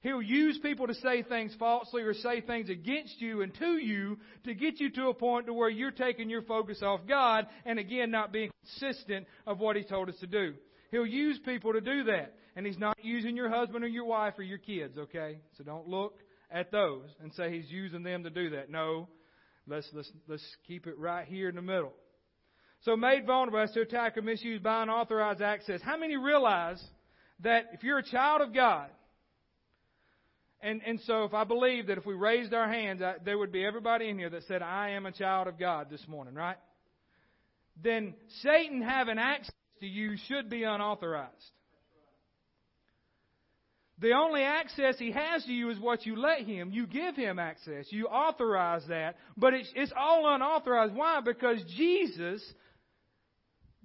He'll 0.01 0.23
use 0.23 0.59
people 0.63 0.87
to 0.87 0.95
say 0.95 1.23
things 1.23 1.55
falsely 1.59 2.03
or 2.03 2.15
say 2.15 2.41
things 2.41 2.71
against 2.71 3.21
you 3.21 3.43
and 3.43 3.53
to 3.57 3.79
you 3.79 4.19
to 4.45 4.55
get 4.55 4.79
you 4.79 4.91
to 4.91 5.09
a 5.09 5.15
point 5.15 5.47
to 5.47 5.53
where 5.53 5.69
you're 5.69 5.91
taking 5.91 6.31
your 6.31 6.43
focus 6.43 6.83
off 6.83 7.01
God 7.09 7.47
and 7.65 7.79
again 7.79 8.11
not 8.11 8.33
being 8.33 8.51
consistent 8.63 9.27
of 9.47 9.59
what 9.59 9.75
He 9.77 9.83
told 9.83 10.09
us 10.09 10.17
to 10.21 10.27
do. 10.27 10.55
He'll 10.93 11.07
use 11.07 11.39
people 11.45 11.73
to 11.73 11.81
do 11.81 12.05
that. 12.05 12.35
And 12.55 12.65
He's 12.65 12.79
not 12.79 12.97
using 13.03 13.37
your 13.37 13.51
husband 13.51 13.85
or 13.85 13.89
your 13.89 14.05
wife 14.05 14.35
or 14.39 14.43
your 14.43 14.59
kids, 14.59 14.99
okay? 14.99 15.39
So 15.57 15.65
don't 15.65 15.89
look 15.89 16.19
at 16.51 16.71
those 16.71 17.09
and 17.21 17.33
say 17.35 17.51
He's 17.53 17.71
using 17.71 18.03
them 18.03 18.23
to 18.23 18.31
do 18.31 18.51
that. 18.51 18.71
No, 18.71 19.09
Let's, 19.69 19.89
let's, 19.93 20.11
let's 20.27 20.45
keep 20.67 20.87
it 20.87 20.99
right 20.99 21.27
here 21.27 21.49
in 21.49 21.57
the 21.57 21.63
middle. 21.63 21.93
So 22.83 22.97
made 22.97 23.27
vulnerable 23.27 23.61
as 23.61 23.73
to 23.73 23.83
attack 23.83 24.17
or 24.17 24.23
misuse 24.23 24.61
by 24.61 24.83
unauthorized 24.83 25.43
access. 25.43 25.81
How 25.83 25.99
many 25.99 26.17
realize 26.17 26.83
that 27.41 27.67
if 27.73 27.83
you're 27.83 27.99
a 27.99 28.05
child 28.05 28.41
of 28.41 28.55
God, 28.55 28.89
and, 30.61 30.81
and 30.85 31.01
so 31.03 31.25
if 31.25 31.35
I 31.35 31.45
believe 31.45 31.87
that 31.87 31.99
if 31.99 32.07
we 32.07 32.15
raised 32.15 32.53
our 32.53 32.69
hands, 32.69 33.01
I, 33.01 33.15
there 33.25 33.39
would 33.39 33.53
be 33.53 33.65
everybody 33.65 34.09
in 34.09 34.19
here 34.19 34.31
that 34.31 34.45
said, 34.45 34.61
I 34.63 34.91
am 34.91 35.07
a 35.07 35.13
child 35.13 35.47
of 35.47 35.59
God 35.59 35.89
this 35.91 36.05
morning, 36.09 36.35
right? 36.35 36.57
Then 37.83 38.15
Satan 38.43 38.83
having 38.83 39.19
access 39.19 39.55
to 39.81 39.87
you 39.87 40.17
should 40.27 40.51
be 40.51 40.65
unauthorized. 40.65 41.33
The 44.01 44.13
only 44.13 44.43
access 44.43 44.97
he 44.99 45.11
has 45.11 45.45
to 45.45 45.53
you 45.53 45.71
is 45.71 45.79
what 45.79 46.07
you 46.07 46.17
let 46.17 46.43
him. 46.43 46.71
You 46.73 46.87
give 46.87 47.17
him 47.17 47.39
access. 47.39 47.87
You 47.91 48.07
authorize 48.07 48.83
that. 48.89 49.17
But 49.37 49.55
it's, 49.55 49.71
it's 49.75 49.93
all 49.97 50.33
unauthorized. 50.33 50.95
Why? 50.95 51.21
Because 51.21 51.63
Jesus 51.77 52.43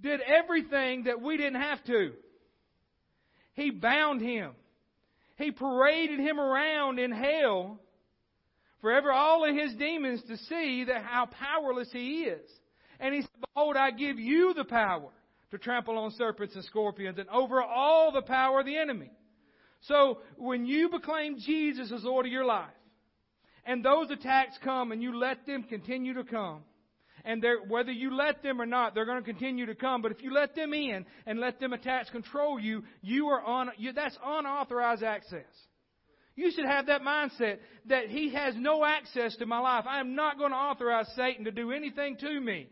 did 0.00 0.20
everything 0.20 1.04
that 1.04 1.20
we 1.20 1.36
didn't 1.36 1.60
have 1.60 1.82
to. 1.84 2.12
He 3.54 3.70
bound 3.70 4.20
him. 4.20 4.52
He 5.36 5.50
paraded 5.50 6.20
him 6.20 6.38
around 6.38 6.98
in 6.98 7.10
hell 7.10 7.80
for 8.80 8.92
ever 8.92 9.10
all 9.10 9.48
of 9.48 9.54
his 9.54 9.74
demons 9.74 10.22
to 10.28 10.36
see 10.36 10.84
that 10.84 11.02
how 11.02 11.26
powerless 11.26 11.90
he 11.92 12.22
is. 12.24 12.50
And 13.00 13.14
he 13.14 13.22
said, 13.22 13.30
Behold, 13.54 13.76
I 13.76 13.90
give 13.90 14.18
you 14.18 14.54
the 14.54 14.64
power 14.64 15.10
to 15.50 15.58
trample 15.58 15.98
on 15.98 16.10
serpents 16.12 16.54
and 16.54 16.64
scorpions 16.64 17.18
and 17.18 17.28
over 17.28 17.62
all 17.62 18.12
the 18.12 18.22
power 18.22 18.60
of 18.60 18.66
the 18.66 18.76
enemy. 18.76 19.10
So 19.82 20.18
when 20.36 20.66
you 20.66 20.88
proclaim 20.88 21.38
Jesus 21.38 21.92
as 21.92 22.04
Lord 22.04 22.26
of 22.26 22.32
your 22.32 22.44
life, 22.44 22.68
and 23.66 23.84
those 23.84 24.10
attacks 24.10 24.58
come 24.62 24.92
and 24.92 25.02
you 25.02 25.16
let 25.16 25.46
them 25.46 25.62
continue 25.62 26.14
to 26.14 26.24
come, 26.24 26.60
and 27.24 27.42
whether 27.68 27.90
you 27.90 28.14
let 28.14 28.42
them 28.42 28.60
or 28.60 28.66
not, 28.66 28.94
they're 28.94 29.06
going 29.06 29.22
to 29.22 29.24
continue 29.24 29.66
to 29.66 29.74
come. 29.74 30.02
But 30.02 30.12
if 30.12 30.22
you 30.22 30.32
let 30.32 30.54
them 30.54 30.74
in 30.74 31.06
and 31.24 31.40
let 31.40 31.58
them 31.58 31.72
attach 31.72 32.10
control 32.10 32.60
you, 32.60 32.84
you 33.00 33.28
are 33.28 33.42
on. 33.42 33.70
You, 33.78 33.92
that's 33.92 34.16
unauthorized 34.22 35.02
access. 35.02 35.46
You 36.36 36.50
should 36.50 36.66
have 36.66 36.86
that 36.86 37.00
mindset 37.00 37.58
that 37.86 38.08
he 38.08 38.34
has 38.34 38.54
no 38.56 38.84
access 38.84 39.36
to 39.36 39.46
my 39.46 39.58
life. 39.58 39.84
I 39.88 40.00
am 40.00 40.14
not 40.14 40.36
going 40.36 40.50
to 40.50 40.56
authorize 40.56 41.06
Satan 41.16 41.44
to 41.44 41.50
do 41.50 41.72
anything 41.72 42.16
to 42.18 42.40
me. 42.40 42.68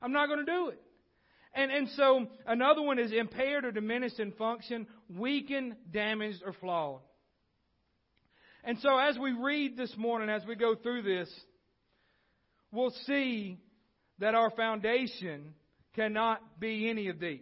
I'm 0.00 0.12
not 0.12 0.28
going 0.28 0.46
to 0.46 0.50
do 0.50 0.68
it. 0.68 0.80
And, 1.52 1.70
and 1.70 1.88
so 1.96 2.26
another 2.46 2.80
one 2.80 2.98
is 2.98 3.12
impaired 3.12 3.64
or 3.64 3.72
diminished 3.72 4.20
in 4.20 4.32
function, 4.32 4.86
weakened, 5.08 5.74
damaged, 5.92 6.42
or 6.46 6.52
flawed. 6.52 7.00
And 8.62 8.78
so 8.78 8.96
as 8.96 9.18
we 9.18 9.32
read 9.32 9.76
this 9.76 9.92
morning, 9.96 10.30
as 10.30 10.46
we 10.46 10.54
go 10.54 10.76
through 10.76 11.02
this, 11.02 11.28
we'll 12.70 12.94
see 13.06 13.58
that 14.20 14.34
our 14.34 14.50
foundation 14.50 15.54
cannot 15.94 16.60
be 16.60 16.88
any 16.88 17.08
of 17.08 17.18
these. 17.18 17.40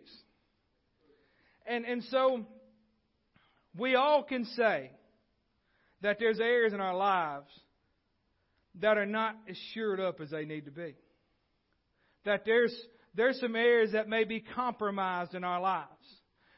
And, 1.66 1.84
and 1.84 2.02
so 2.04 2.46
we 3.76 3.94
all 3.94 4.22
can 4.22 4.44
say 4.44 4.90
that 6.00 6.16
there's 6.18 6.40
areas 6.40 6.72
in 6.72 6.80
our 6.80 6.96
lives 6.96 7.50
that 8.80 8.96
are 8.96 9.06
not 9.06 9.36
as 9.48 9.56
shored 9.74 10.00
up 10.00 10.20
as 10.20 10.30
they 10.30 10.44
need 10.44 10.64
to 10.64 10.70
be. 10.70 10.94
That 12.24 12.44
there's 12.44 12.74
there's 13.14 13.40
some 13.40 13.56
areas 13.56 13.92
that 13.92 14.08
may 14.08 14.24
be 14.24 14.40
compromised 14.40 15.34
in 15.34 15.42
our 15.42 15.60
lives. 15.60 15.88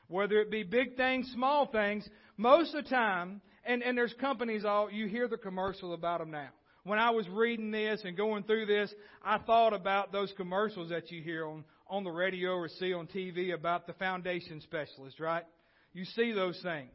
Whether 0.08 0.40
it 0.40 0.50
be 0.50 0.62
big 0.62 0.96
things, 0.96 1.30
small 1.32 1.66
things, 1.66 2.06
most 2.36 2.74
of 2.74 2.84
the 2.84 2.90
time, 2.90 3.40
and, 3.64 3.82
and 3.82 3.96
there's 3.96 4.14
companies 4.20 4.64
all, 4.64 4.90
you 4.90 5.06
hear 5.06 5.28
the 5.28 5.36
commercial 5.36 5.94
about 5.94 6.18
them 6.20 6.30
now. 6.30 6.50
When 6.84 6.98
I 6.98 7.10
was 7.10 7.28
reading 7.28 7.70
this 7.70 8.02
and 8.04 8.16
going 8.16 8.44
through 8.44 8.66
this, 8.66 8.92
I 9.22 9.38
thought 9.38 9.74
about 9.74 10.12
those 10.12 10.32
commercials 10.36 10.88
that 10.90 11.10
you 11.10 11.22
hear 11.22 11.46
on, 11.46 11.64
on 11.88 12.04
the 12.04 12.10
radio 12.10 12.52
or 12.52 12.68
see 12.68 12.94
on 12.94 13.06
TV 13.06 13.52
about 13.52 13.86
the 13.86 13.92
foundation 13.94 14.60
specialist, 14.62 15.20
right? 15.20 15.44
You 15.92 16.04
see 16.04 16.32
those 16.32 16.58
things. 16.62 16.92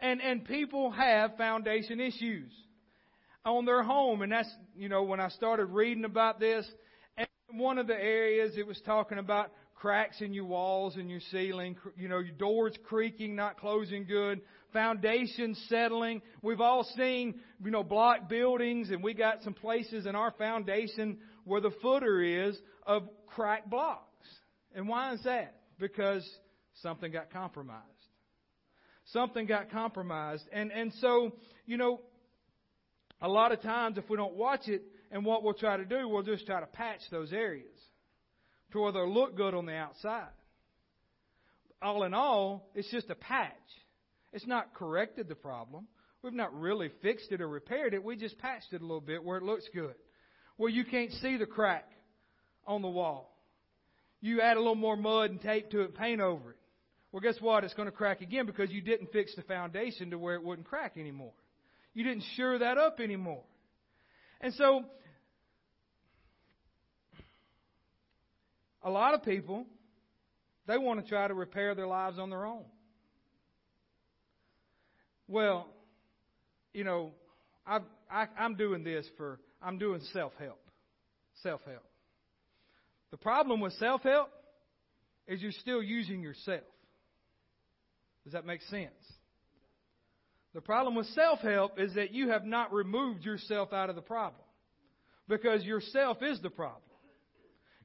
And, 0.00 0.22
and 0.22 0.44
people 0.44 0.90
have 0.90 1.36
foundation 1.36 2.00
issues 2.00 2.50
on 3.44 3.66
their 3.66 3.82
home. 3.82 4.22
And 4.22 4.32
that's, 4.32 4.50
you 4.74 4.88
know, 4.88 5.02
when 5.02 5.20
I 5.20 5.28
started 5.28 5.66
reading 5.66 6.04
about 6.04 6.40
this, 6.40 6.66
and 7.18 7.28
one 7.52 7.78
of 7.78 7.86
the 7.86 7.94
areas 7.94 8.54
it 8.56 8.66
was 8.66 8.80
talking 8.86 9.18
about 9.18 9.52
cracks 9.74 10.22
in 10.22 10.32
your 10.32 10.46
walls 10.46 10.96
and 10.96 11.10
your 11.10 11.20
ceiling, 11.30 11.76
you 11.96 12.08
know, 12.08 12.20
your 12.20 12.34
doors 12.34 12.74
creaking, 12.84 13.36
not 13.36 13.58
closing 13.58 14.06
good, 14.06 14.40
foundations 14.74 15.58
settling. 15.70 16.20
We've 16.42 16.60
all 16.60 16.84
seen, 16.96 17.40
you 17.64 17.70
know, 17.70 17.82
block 17.82 18.28
buildings 18.28 18.90
and 18.90 19.02
we 19.02 19.14
got 19.14 19.42
some 19.42 19.54
places 19.54 20.04
in 20.04 20.14
our 20.14 20.32
foundation 20.32 21.16
where 21.44 21.62
the 21.62 21.70
footer 21.80 22.20
is 22.20 22.58
of 22.86 23.08
cracked 23.26 23.70
blocks. 23.70 24.28
And 24.74 24.86
why 24.86 25.14
is 25.14 25.22
that? 25.24 25.54
Because 25.80 26.28
something 26.82 27.10
got 27.10 27.32
compromised. 27.32 27.80
Something 29.06 29.46
got 29.46 29.70
compromised. 29.70 30.44
And, 30.52 30.70
and 30.70 30.92
so, 31.00 31.32
you 31.64 31.78
know, 31.78 32.02
a 33.22 33.28
lot 33.28 33.52
of 33.52 33.62
times 33.62 33.96
if 33.96 34.10
we 34.10 34.18
don't 34.18 34.34
watch 34.34 34.68
it, 34.68 34.82
and 35.14 35.24
what 35.24 35.44
we'll 35.44 35.54
try 35.54 35.76
to 35.76 35.84
do, 35.84 36.08
we'll 36.08 36.24
just 36.24 36.44
try 36.44 36.58
to 36.58 36.66
patch 36.66 36.98
those 37.12 37.32
areas 37.32 37.78
to 38.72 38.80
where 38.80 38.90
they'll 38.90 39.12
look 39.12 39.36
good 39.36 39.54
on 39.54 39.64
the 39.64 39.72
outside. 39.72 40.32
All 41.80 42.02
in 42.02 42.14
all, 42.14 42.68
it's 42.74 42.90
just 42.90 43.08
a 43.10 43.14
patch. 43.14 43.52
It's 44.34 44.46
not 44.46 44.74
corrected 44.74 45.28
the 45.28 45.34
problem. 45.34 45.86
We've 46.22 46.34
not 46.34 46.54
really 46.58 46.90
fixed 47.00 47.32
it 47.32 47.40
or 47.40 47.48
repaired 47.48 47.94
it. 47.94 48.04
We 48.04 48.16
just 48.16 48.36
patched 48.38 48.72
it 48.72 48.82
a 48.82 48.84
little 48.84 49.00
bit 49.00 49.24
where 49.24 49.38
it 49.38 49.42
looks 49.42 49.66
good. 49.72 49.94
Where 50.58 50.68
you 50.68 50.84
can't 50.84 51.10
see 51.12 51.38
the 51.38 51.46
crack 51.46 51.90
on 52.66 52.82
the 52.82 52.88
wall. 52.88 53.34
You 54.20 54.42
add 54.42 54.58
a 54.58 54.60
little 54.60 54.74
more 54.74 54.96
mud 54.96 55.30
and 55.30 55.40
tape 55.40 55.70
to 55.70 55.80
it, 55.80 55.94
paint 55.94 56.20
over 56.20 56.50
it. 56.50 56.56
Well, 57.12 57.20
guess 57.20 57.40
what? 57.40 57.64
It's 57.64 57.74
going 57.74 57.86
to 57.86 57.92
crack 57.92 58.20
again 58.20 58.44
because 58.44 58.70
you 58.70 58.82
didn't 58.82 59.12
fix 59.12 59.34
the 59.34 59.42
foundation 59.42 60.10
to 60.10 60.18
where 60.18 60.34
it 60.34 60.42
wouldn't 60.42 60.66
crack 60.66 60.96
anymore. 60.98 61.32
You 61.94 62.04
didn't 62.04 62.24
sure 62.34 62.58
that 62.58 62.76
up 62.76 63.00
anymore. 63.00 63.44
And 64.40 64.52
so 64.54 64.84
A 68.84 68.90
lot 68.90 69.14
of 69.14 69.24
people, 69.24 69.64
they 70.66 70.76
want 70.76 71.02
to 71.02 71.08
try 71.08 71.26
to 71.26 71.32
repair 71.32 71.74
their 71.74 71.86
lives 71.86 72.18
on 72.18 72.28
their 72.28 72.44
own. 72.44 72.64
Well, 75.28 75.66
you 76.72 76.84
know, 76.84 77.12
I've, 77.66 77.82
I, 78.10 78.26
I'm 78.38 78.56
doing 78.56 78.84
this 78.84 79.06
for, 79.16 79.38
I'm 79.62 79.78
doing 79.78 80.00
self 80.12 80.32
help. 80.38 80.60
Self 81.42 81.60
help. 81.64 81.84
The 83.10 83.16
problem 83.16 83.60
with 83.60 83.72
self 83.74 84.02
help 84.02 84.30
is 85.26 85.40
you're 85.40 85.52
still 85.52 85.82
using 85.82 86.20
yourself. 86.20 86.62
Does 88.24 88.32
that 88.32 88.46
make 88.46 88.62
sense? 88.62 88.90
The 90.54 90.60
problem 90.60 90.94
with 90.94 91.06
self 91.08 91.40
help 91.40 91.78
is 91.78 91.94
that 91.94 92.12
you 92.12 92.28
have 92.28 92.44
not 92.44 92.72
removed 92.72 93.24
yourself 93.24 93.72
out 93.72 93.90
of 93.90 93.96
the 93.96 94.02
problem. 94.02 94.40
Because 95.28 95.64
yourself 95.64 96.18
is 96.22 96.40
the 96.40 96.50
problem 96.50 96.82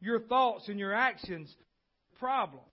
your 0.01 0.19
thoughts 0.19 0.67
and 0.67 0.79
your 0.79 0.93
actions 0.93 1.53
problem. 2.19 2.63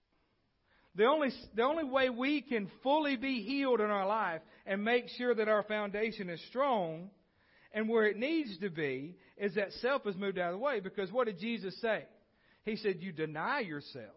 The 0.97 1.05
only, 1.05 1.29
the 1.55 1.61
only 1.61 1.83
way 1.83 2.09
we 2.09 2.41
can 2.41 2.69
fully 2.81 3.15
be 3.15 3.43
healed 3.43 3.79
in 3.81 3.91
our 3.91 4.07
life 4.07 4.41
and 4.65 4.83
make 4.83 5.07
sure 5.09 5.33
that 5.35 5.47
our 5.47 5.61
foundation 5.63 6.27
is 6.27 6.41
strong 6.49 7.11
and 7.71 7.87
where 7.87 8.07
it 8.07 8.17
needs 8.17 8.57
to 8.59 8.71
be 8.71 9.15
is 9.37 9.53
that 9.55 9.71
self 9.73 10.07
is 10.07 10.15
moved 10.15 10.39
out 10.39 10.53
of 10.53 10.59
the 10.59 10.65
way. 10.65 10.79
Because 10.79 11.11
what 11.11 11.27
did 11.27 11.37
Jesus 11.37 11.79
say? 11.81 12.03
He 12.63 12.77
said, 12.77 12.97
You 12.99 13.11
deny 13.11 13.59
yourself. 13.59 14.15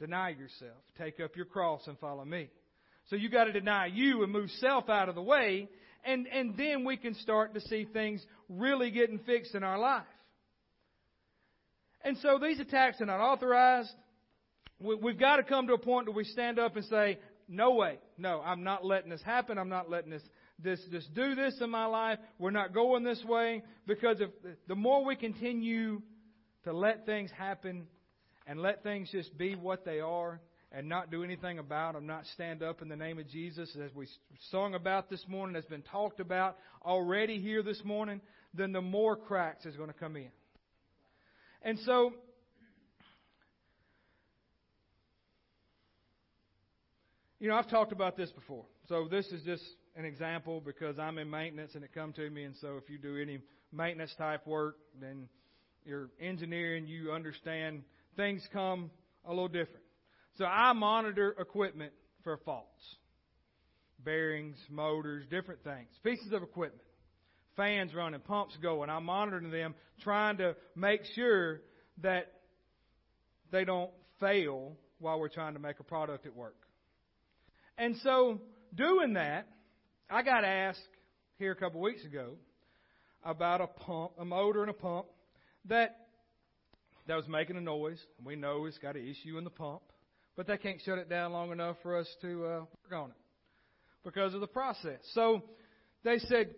Deny 0.00 0.30
yourself. 0.30 0.76
Take 0.98 1.20
up 1.20 1.36
your 1.36 1.46
cross 1.46 1.82
and 1.86 1.96
follow 2.00 2.24
me. 2.24 2.50
So 3.06 3.14
you 3.14 3.28
got 3.28 3.44
to 3.44 3.52
deny 3.52 3.86
you 3.86 4.24
and 4.24 4.32
move 4.32 4.50
self 4.58 4.88
out 4.88 5.08
of 5.08 5.14
the 5.14 5.22
way, 5.22 5.68
and, 6.04 6.26
and 6.26 6.56
then 6.56 6.84
we 6.84 6.96
can 6.96 7.14
start 7.14 7.54
to 7.54 7.60
see 7.60 7.86
things 7.92 8.24
really 8.48 8.90
getting 8.90 9.20
fixed 9.20 9.54
in 9.54 9.62
our 9.62 9.78
life. 9.78 10.02
And 12.02 12.16
so 12.18 12.40
these 12.42 12.58
attacks 12.58 13.00
are 13.00 13.06
not 13.06 13.20
authorized. 13.20 13.92
We, 14.80 14.94
we've 14.96 15.18
got 15.18 15.36
to 15.36 15.42
come 15.42 15.66
to 15.68 15.74
a 15.74 15.78
point 15.78 16.08
where 16.08 16.16
we 16.16 16.24
stand 16.24 16.58
up 16.58 16.76
and 16.76 16.84
say, 16.86 17.18
no 17.48 17.74
way. 17.74 17.98
No, 18.18 18.40
I'm 18.40 18.64
not 18.64 18.84
letting 18.84 19.10
this 19.10 19.22
happen. 19.22 19.58
I'm 19.58 19.68
not 19.68 19.90
letting 19.90 20.10
this, 20.10 20.22
this, 20.58 20.80
this 20.90 21.06
do 21.14 21.34
this 21.34 21.56
in 21.60 21.70
my 21.70 21.86
life. 21.86 22.18
We're 22.38 22.50
not 22.50 22.72
going 22.72 23.04
this 23.04 23.22
way. 23.24 23.62
Because 23.86 24.20
if, 24.20 24.30
the 24.66 24.74
more 24.74 25.04
we 25.04 25.16
continue 25.16 26.02
to 26.64 26.72
let 26.72 27.06
things 27.06 27.30
happen 27.36 27.86
and 28.46 28.60
let 28.60 28.82
things 28.82 29.10
just 29.10 29.36
be 29.36 29.54
what 29.54 29.84
they 29.84 30.00
are 30.00 30.40
and 30.72 30.88
not 30.88 31.10
do 31.10 31.22
anything 31.22 31.58
about 31.58 31.94
them, 31.94 32.06
not 32.06 32.24
stand 32.34 32.62
up 32.62 32.82
in 32.82 32.88
the 32.88 32.96
name 32.96 33.18
of 33.18 33.28
Jesus, 33.28 33.76
as 33.82 33.94
we 33.94 34.08
sung 34.50 34.74
about 34.74 35.08
this 35.08 35.24
morning, 35.28 35.54
has 35.54 35.64
been 35.66 35.82
talked 35.82 36.18
about 36.18 36.56
already 36.84 37.40
here 37.40 37.62
this 37.62 37.80
morning, 37.84 38.20
then 38.54 38.72
the 38.72 38.82
more 38.82 39.16
cracks 39.16 39.66
is 39.66 39.76
going 39.76 39.88
to 39.88 39.98
come 39.98 40.16
in. 40.16 40.30
And 41.62 41.78
so, 41.80 42.12
you 47.44 47.50
know, 47.50 47.56
I've 47.56 47.68
talked 47.68 47.92
about 47.92 48.16
this 48.16 48.30
before. 48.30 48.64
So 48.88 49.06
this 49.06 49.26
is 49.26 49.42
just 49.42 49.62
an 49.96 50.06
example 50.06 50.62
because 50.64 50.98
I'm 50.98 51.18
in 51.18 51.28
maintenance 51.28 51.74
and 51.74 51.84
it 51.84 51.92
come 51.92 52.10
to 52.14 52.30
me. 52.30 52.44
And 52.44 52.54
so 52.58 52.78
if 52.82 52.88
you 52.88 52.96
do 52.96 53.18
any 53.20 53.38
maintenance 53.70 54.14
type 54.16 54.46
work, 54.46 54.78
then 54.98 55.28
you're 55.84 56.08
engineering, 56.18 56.86
you 56.86 57.12
understand 57.12 57.82
things 58.16 58.48
come 58.50 58.90
a 59.26 59.28
little 59.28 59.48
different. 59.48 59.84
So 60.38 60.46
I 60.46 60.72
monitor 60.72 61.36
equipment 61.38 61.92
for 62.22 62.38
faults. 62.46 62.82
Bearings, 64.02 64.56
motors, 64.70 65.26
different 65.28 65.62
things. 65.64 65.90
Pieces 66.02 66.32
of 66.32 66.42
equipment. 66.42 66.80
Fans 67.56 67.92
running, 67.92 68.20
pumps 68.20 68.56
going. 68.62 68.88
I'm 68.88 69.04
monitoring 69.04 69.50
them, 69.50 69.74
trying 70.00 70.38
to 70.38 70.56
make 70.74 71.02
sure 71.14 71.60
that 72.00 72.32
they 73.52 73.66
don't 73.66 73.90
fail 74.18 74.78
while 74.98 75.20
we're 75.20 75.28
trying 75.28 75.52
to 75.52 75.60
make 75.60 75.78
a 75.78 75.84
product 75.84 76.24
at 76.24 76.34
work. 76.34 76.63
And 77.76 77.96
so, 78.02 78.40
doing 78.74 79.14
that, 79.14 79.48
I 80.08 80.22
got 80.22 80.44
asked 80.44 80.80
here 81.38 81.52
a 81.52 81.56
couple 81.56 81.80
weeks 81.80 82.04
ago 82.04 82.34
about 83.24 83.60
a 83.60 83.66
pump, 83.66 84.12
a 84.18 84.24
motor 84.24 84.60
and 84.60 84.70
a 84.70 84.74
pump 84.74 85.06
that 85.66 85.96
that 87.06 87.16
was 87.16 87.26
making 87.28 87.56
a 87.56 87.60
noise. 87.60 87.98
We 88.24 88.36
know 88.36 88.66
it's 88.66 88.78
got 88.78 88.96
an 88.96 89.06
issue 89.06 89.38
in 89.38 89.44
the 89.44 89.50
pump, 89.50 89.82
but 90.36 90.46
they 90.46 90.56
can't 90.56 90.80
shut 90.84 90.98
it 90.98 91.08
down 91.08 91.32
long 91.32 91.52
enough 91.52 91.76
for 91.82 91.98
us 91.98 92.08
to 92.22 92.44
uh, 92.44 92.58
work 92.58 92.92
on 92.92 93.10
it 93.10 93.16
because 94.04 94.34
of 94.34 94.40
the 94.40 94.46
process. 94.46 95.00
So 95.12 95.42
they 96.04 96.18
said 96.18 96.54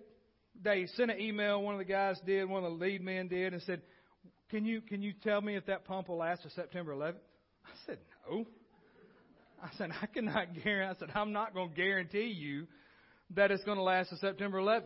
they 0.63 0.87
sent 0.97 1.11
an 1.11 1.21
email. 1.21 1.63
One 1.63 1.75
of 1.75 1.79
the 1.79 1.85
guys 1.85 2.21
did. 2.27 2.49
One 2.49 2.65
of 2.65 2.73
the 2.73 2.85
lead 2.85 3.03
men 3.03 3.29
did, 3.29 3.55
and 3.55 3.63
said, 3.63 3.81
"Can 4.51 4.65
you 4.65 4.83
can 4.83 5.03
you 5.03 5.15
tell 5.25 5.41
me 5.41 5.57
if 5.57 5.67
that 5.67 5.85
pump 5.87 6.09
will 6.09 6.19
last 6.19 6.43
to 6.43 6.51
September 6.51 6.95
11th?" 6.95 7.15
I 7.65 7.71
said, 7.87 7.99
"No." 8.29 8.45
I 9.63 9.71
said, 9.77 9.91
"I 10.03 10.07
cannot 10.07 10.55
guarantee." 10.63 10.97
I 10.97 10.99
said, 10.99 11.17
"I'm 11.17 11.33
not 11.33 11.55
going 11.55 11.71
to 11.71 11.75
guarantee 11.75 12.27
you 12.27 12.67
that 13.35 13.51
it's 13.51 13.65
going 13.65 13.79
to 13.79 13.83
last 13.83 14.11
to 14.11 14.17
September 14.17 14.59
11th." 14.59 14.85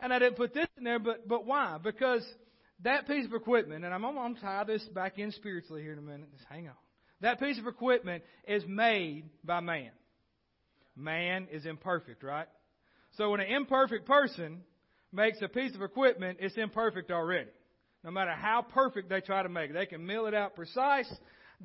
And 0.00 0.12
I 0.12 0.18
didn't 0.18 0.36
put 0.36 0.54
this 0.54 0.66
in 0.76 0.84
there, 0.84 0.98
but 0.98 1.28
but 1.28 1.46
why? 1.46 1.78
Because 1.82 2.26
that 2.82 3.06
piece 3.06 3.24
of 3.24 3.32
equipment, 3.32 3.84
and 3.84 3.94
I'm, 3.94 4.04
I'm 4.04 4.14
going 4.14 4.34
to 4.34 4.40
tie 4.40 4.64
this 4.64 4.82
back 4.94 5.18
in 5.18 5.30
spiritually 5.32 5.82
here 5.82 5.92
in 5.92 5.98
a 5.98 6.02
minute. 6.02 6.30
Just 6.32 6.44
hang 6.48 6.68
on. 6.68 6.74
That 7.20 7.38
piece 7.38 7.58
of 7.58 7.66
equipment 7.66 8.24
is 8.46 8.64
made 8.66 9.24
by 9.44 9.60
man. 9.60 9.90
Man 10.96 11.46
is 11.52 11.64
imperfect, 11.64 12.22
right? 12.22 12.48
So 13.16 13.30
when 13.30 13.40
an 13.40 13.52
imperfect 13.52 14.06
person 14.06 14.62
makes 15.12 15.40
a 15.40 15.48
piece 15.48 15.74
of 15.74 15.82
equipment, 15.82 16.38
it's 16.40 16.56
imperfect 16.56 17.10
already. 17.10 17.50
No 18.04 18.10
matter 18.10 18.32
how 18.32 18.62
perfect 18.62 19.08
they 19.08 19.20
try 19.20 19.42
to 19.42 19.48
make 19.48 19.70
it, 19.70 19.74
they 19.74 19.86
can 19.86 20.04
mill 20.04 20.26
it 20.26 20.34
out 20.34 20.56
precise. 20.56 21.12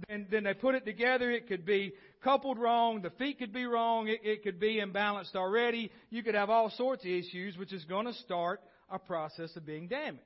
Then, 0.07 0.27
then 0.29 0.43
they 0.43 0.53
put 0.53 0.75
it 0.75 0.85
together. 0.85 1.31
It 1.31 1.47
could 1.47 1.65
be 1.65 1.93
coupled 2.23 2.57
wrong. 2.57 3.01
The 3.01 3.09
feet 3.11 3.39
could 3.39 3.53
be 3.53 3.65
wrong. 3.65 4.07
It, 4.07 4.19
it 4.23 4.43
could 4.43 4.59
be 4.59 4.81
imbalanced 4.81 5.35
already. 5.35 5.91
You 6.09 6.23
could 6.23 6.35
have 6.35 6.49
all 6.49 6.69
sorts 6.71 7.03
of 7.03 7.09
issues, 7.09 7.57
which 7.57 7.73
is 7.73 7.83
going 7.85 8.05
to 8.05 8.13
start 8.13 8.61
a 8.89 8.99
process 8.99 9.55
of 9.55 9.65
being 9.65 9.87
damaged. 9.87 10.21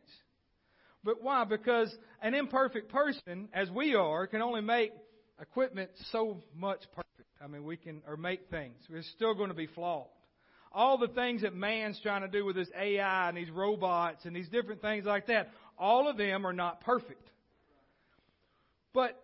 But 1.03 1.21
why? 1.21 1.43
Because 1.45 1.95
an 2.21 2.33
imperfect 2.33 2.91
person, 2.91 3.49
as 3.53 3.69
we 3.71 3.95
are, 3.95 4.27
can 4.27 4.41
only 4.41 4.61
make 4.61 4.91
equipment 5.41 5.89
so 6.11 6.37
much 6.55 6.81
perfect. 6.93 7.29
I 7.43 7.47
mean, 7.47 7.63
we 7.63 7.75
can, 7.77 8.03
or 8.07 8.17
make 8.17 8.49
things. 8.49 8.75
We're 8.89 9.01
still 9.15 9.33
going 9.33 9.49
to 9.49 9.55
be 9.55 9.67
flawed. 9.67 10.07
All 10.71 10.97
the 10.97 11.07
things 11.07 11.41
that 11.41 11.55
man's 11.55 11.99
trying 12.01 12.21
to 12.21 12.27
do 12.27 12.45
with 12.45 12.55
this 12.55 12.69
AI 12.79 13.27
and 13.27 13.37
these 13.37 13.49
robots 13.49 14.25
and 14.25 14.35
these 14.35 14.47
different 14.47 14.81
things 14.81 15.05
like 15.05 15.27
that, 15.27 15.49
all 15.77 16.07
of 16.07 16.17
them 16.17 16.45
are 16.45 16.53
not 16.53 16.81
perfect. 16.81 17.27
But 18.93 19.20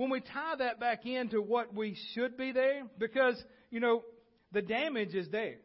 when 0.00 0.08
we 0.08 0.20
tie 0.20 0.56
that 0.56 0.80
back 0.80 1.04
into 1.04 1.42
what 1.42 1.74
we 1.74 1.94
should 2.14 2.38
be 2.38 2.52
there, 2.52 2.84
because, 2.98 3.36
you 3.70 3.80
know, 3.80 4.02
the 4.50 4.62
damage 4.62 5.14
is 5.14 5.28
there. 5.28 5.56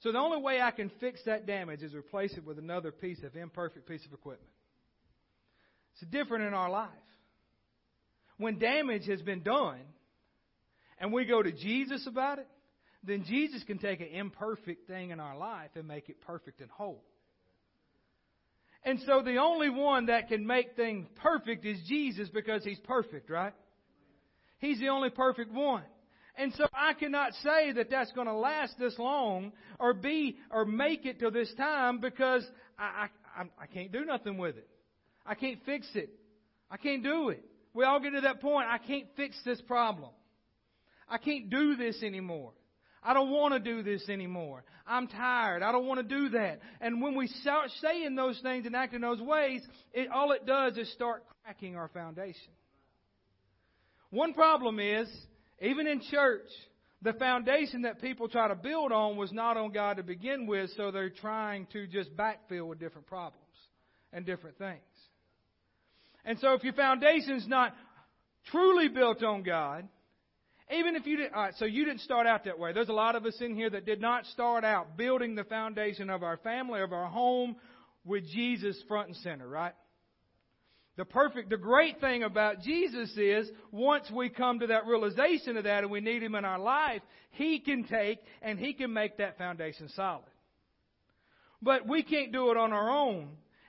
So 0.00 0.10
the 0.10 0.18
only 0.18 0.42
way 0.42 0.60
I 0.60 0.72
can 0.72 0.90
fix 0.98 1.20
that 1.26 1.46
damage 1.46 1.84
is 1.84 1.94
replace 1.94 2.32
it 2.36 2.44
with 2.44 2.58
another 2.58 2.90
piece 2.90 3.22
of 3.22 3.36
imperfect 3.36 3.88
piece 3.88 4.04
of 4.04 4.12
equipment. 4.12 4.50
It's 5.94 6.10
different 6.10 6.44
in 6.46 6.54
our 6.54 6.68
life. 6.68 6.88
When 8.36 8.58
damage 8.58 9.06
has 9.06 9.22
been 9.22 9.44
done 9.44 9.78
and 10.98 11.12
we 11.12 11.24
go 11.24 11.40
to 11.40 11.52
Jesus 11.52 12.04
about 12.08 12.40
it, 12.40 12.48
then 13.04 13.22
Jesus 13.28 13.62
can 13.62 13.78
take 13.78 14.00
an 14.00 14.08
imperfect 14.08 14.88
thing 14.88 15.10
in 15.10 15.20
our 15.20 15.38
life 15.38 15.70
and 15.76 15.86
make 15.86 16.08
it 16.08 16.20
perfect 16.22 16.60
and 16.60 16.70
whole. 16.70 17.04
And 18.82 18.98
so 19.06 19.22
the 19.22 19.36
only 19.36 19.70
one 19.70 20.06
that 20.06 20.26
can 20.26 20.44
make 20.44 20.74
things 20.74 21.06
perfect 21.22 21.64
is 21.64 21.78
Jesus 21.86 22.28
because 22.28 22.64
he's 22.64 22.80
perfect, 22.80 23.30
right? 23.30 23.54
He's 24.58 24.78
the 24.80 24.88
only 24.88 25.10
perfect 25.10 25.52
one. 25.52 25.82
And 26.36 26.52
so 26.54 26.66
I 26.72 26.94
cannot 26.94 27.32
say 27.42 27.72
that 27.72 27.90
that's 27.90 28.12
going 28.12 28.28
to 28.28 28.32
last 28.32 28.74
this 28.78 28.96
long 28.98 29.52
or 29.80 29.92
be 29.92 30.36
or 30.50 30.64
make 30.64 31.04
it 31.04 31.18
to 31.20 31.30
this 31.30 31.52
time 31.56 32.00
because 32.00 32.46
I, 32.78 33.08
I, 33.36 33.42
I 33.60 33.66
can't 33.66 33.90
do 33.90 34.04
nothing 34.04 34.38
with 34.38 34.56
it. 34.56 34.68
I 35.26 35.34
can't 35.34 35.58
fix 35.66 35.88
it. 35.94 36.10
I 36.70 36.76
can't 36.76 37.02
do 37.02 37.30
it. 37.30 37.44
We 37.74 37.84
all 37.84 38.00
get 38.00 38.10
to 38.10 38.20
that 38.22 38.40
point. 38.40 38.68
I 38.70 38.78
can't 38.78 39.06
fix 39.16 39.36
this 39.44 39.60
problem. 39.62 40.10
I 41.08 41.18
can't 41.18 41.50
do 41.50 41.74
this 41.76 42.02
anymore. 42.02 42.52
I 43.02 43.14
don't 43.14 43.30
want 43.30 43.54
to 43.54 43.60
do 43.60 43.82
this 43.82 44.08
anymore. 44.08 44.64
I'm 44.86 45.06
tired. 45.06 45.62
I 45.62 45.72
don't 45.72 45.86
want 45.86 46.06
to 46.06 46.16
do 46.16 46.30
that. 46.30 46.60
And 46.80 47.00
when 47.00 47.14
we 47.14 47.26
start 47.26 47.70
saying 47.80 48.14
those 48.14 48.38
things 48.42 48.66
and 48.66 48.76
acting 48.76 49.00
those 49.00 49.20
ways, 49.20 49.62
it, 49.92 50.08
all 50.10 50.32
it 50.32 50.46
does 50.46 50.76
is 50.76 50.92
start 50.92 51.24
cracking 51.44 51.76
our 51.76 51.88
foundation. 51.88 52.52
One 54.10 54.32
problem 54.32 54.80
is, 54.80 55.08
even 55.60 55.86
in 55.86 56.00
church, 56.10 56.48
the 57.02 57.12
foundation 57.12 57.82
that 57.82 58.00
people 58.00 58.28
try 58.28 58.48
to 58.48 58.54
build 58.54 58.90
on 58.90 59.16
was 59.16 59.32
not 59.32 59.56
on 59.56 59.72
God 59.72 59.98
to 59.98 60.02
begin 60.02 60.46
with, 60.46 60.70
so 60.76 60.90
they're 60.90 61.10
trying 61.10 61.66
to 61.72 61.86
just 61.86 62.16
backfill 62.16 62.66
with 62.66 62.80
different 62.80 63.06
problems 63.06 63.44
and 64.12 64.24
different 64.24 64.58
things. 64.58 64.80
And 66.24 66.38
so 66.38 66.54
if 66.54 66.64
your 66.64 66.72
foundation's 66.72 67.46
not 67.46 67.74
truly 68.50 68.88
built 68.88 69.22
on 69.22 69.42
God, 69.42 69.86
even 70.70 70.96
if 70.96 71.06
you 71.06 71.16
didn't, 71.16 71.34
all 71.34 71.42
right, 71.42 71.54
so 71.58 71.64
you 71.64 71.84
didn't 71.84 72.00
start 72.00 72.26
out 72.26 72.44
that 72.44 72.58
way. 72.58 72.72
There's 72.72 72.88
a 72.88 72.94
lot 72.94 73.16
of 73.16 73.24
us 73.24 73.36
in 73.40 73.54
here 73.54 73.70
that 73.70 73.86
did 73.86 74.00
not 74.00 74.26
start 74.26 74.64
out 74.64 74.96
building 74.96 75.34
the 75.34 75.44
foundation 75.44 76.10
of 76.10 76.22
our 76.22 76.36
family, 76.38 76.80
of 76.80 76.92
our 76.92 77.06
home, 77.06 77.56
with 78.04 78.24
Jesus 78.26 78.76
front 78.88 79.08
and 79.08 79.16
center, 79.16 79.48
right? 79.48 79.74
The 80.98 81.04
perfect, 81.04 81.48
the 81.48 81.56
great 81.56 82.00
thing 82.00 82.24
about 82.24 82.60
Jesus 82.60 83.16
is 83.16 83.48
once 83.70 84.10
we 84.10 84.28
come 84.28 84.58
to 84.58 84.66
that 84.66 84.84
realization 84.84 85.56
of 85.56 85.62
that 85.62 85.84
and 85.84 85.92
we 85.92 86.00
need 86.00 86.24
Him 86.24 86.34
in 86.34 86.44
our 86.44 86.58
life, 86.58 87.02
He 87.30 87.60
can 87.60 87.84
take 87.84 88.18
and 88.42 88.58
He 88.58 88.74
can 88.74 88.92
make 88.92 89.18
that 89.18 89.38
foundation 89.38 89.88
solid. 89.94 90.24
But 91.62 91.86
we 91.86 92.02
can't 92.02 92.32
do 92.32 92.50
it 92.50 92.56
on 92.56 92.72
our 92.72 92.90
own. 92.90 93.28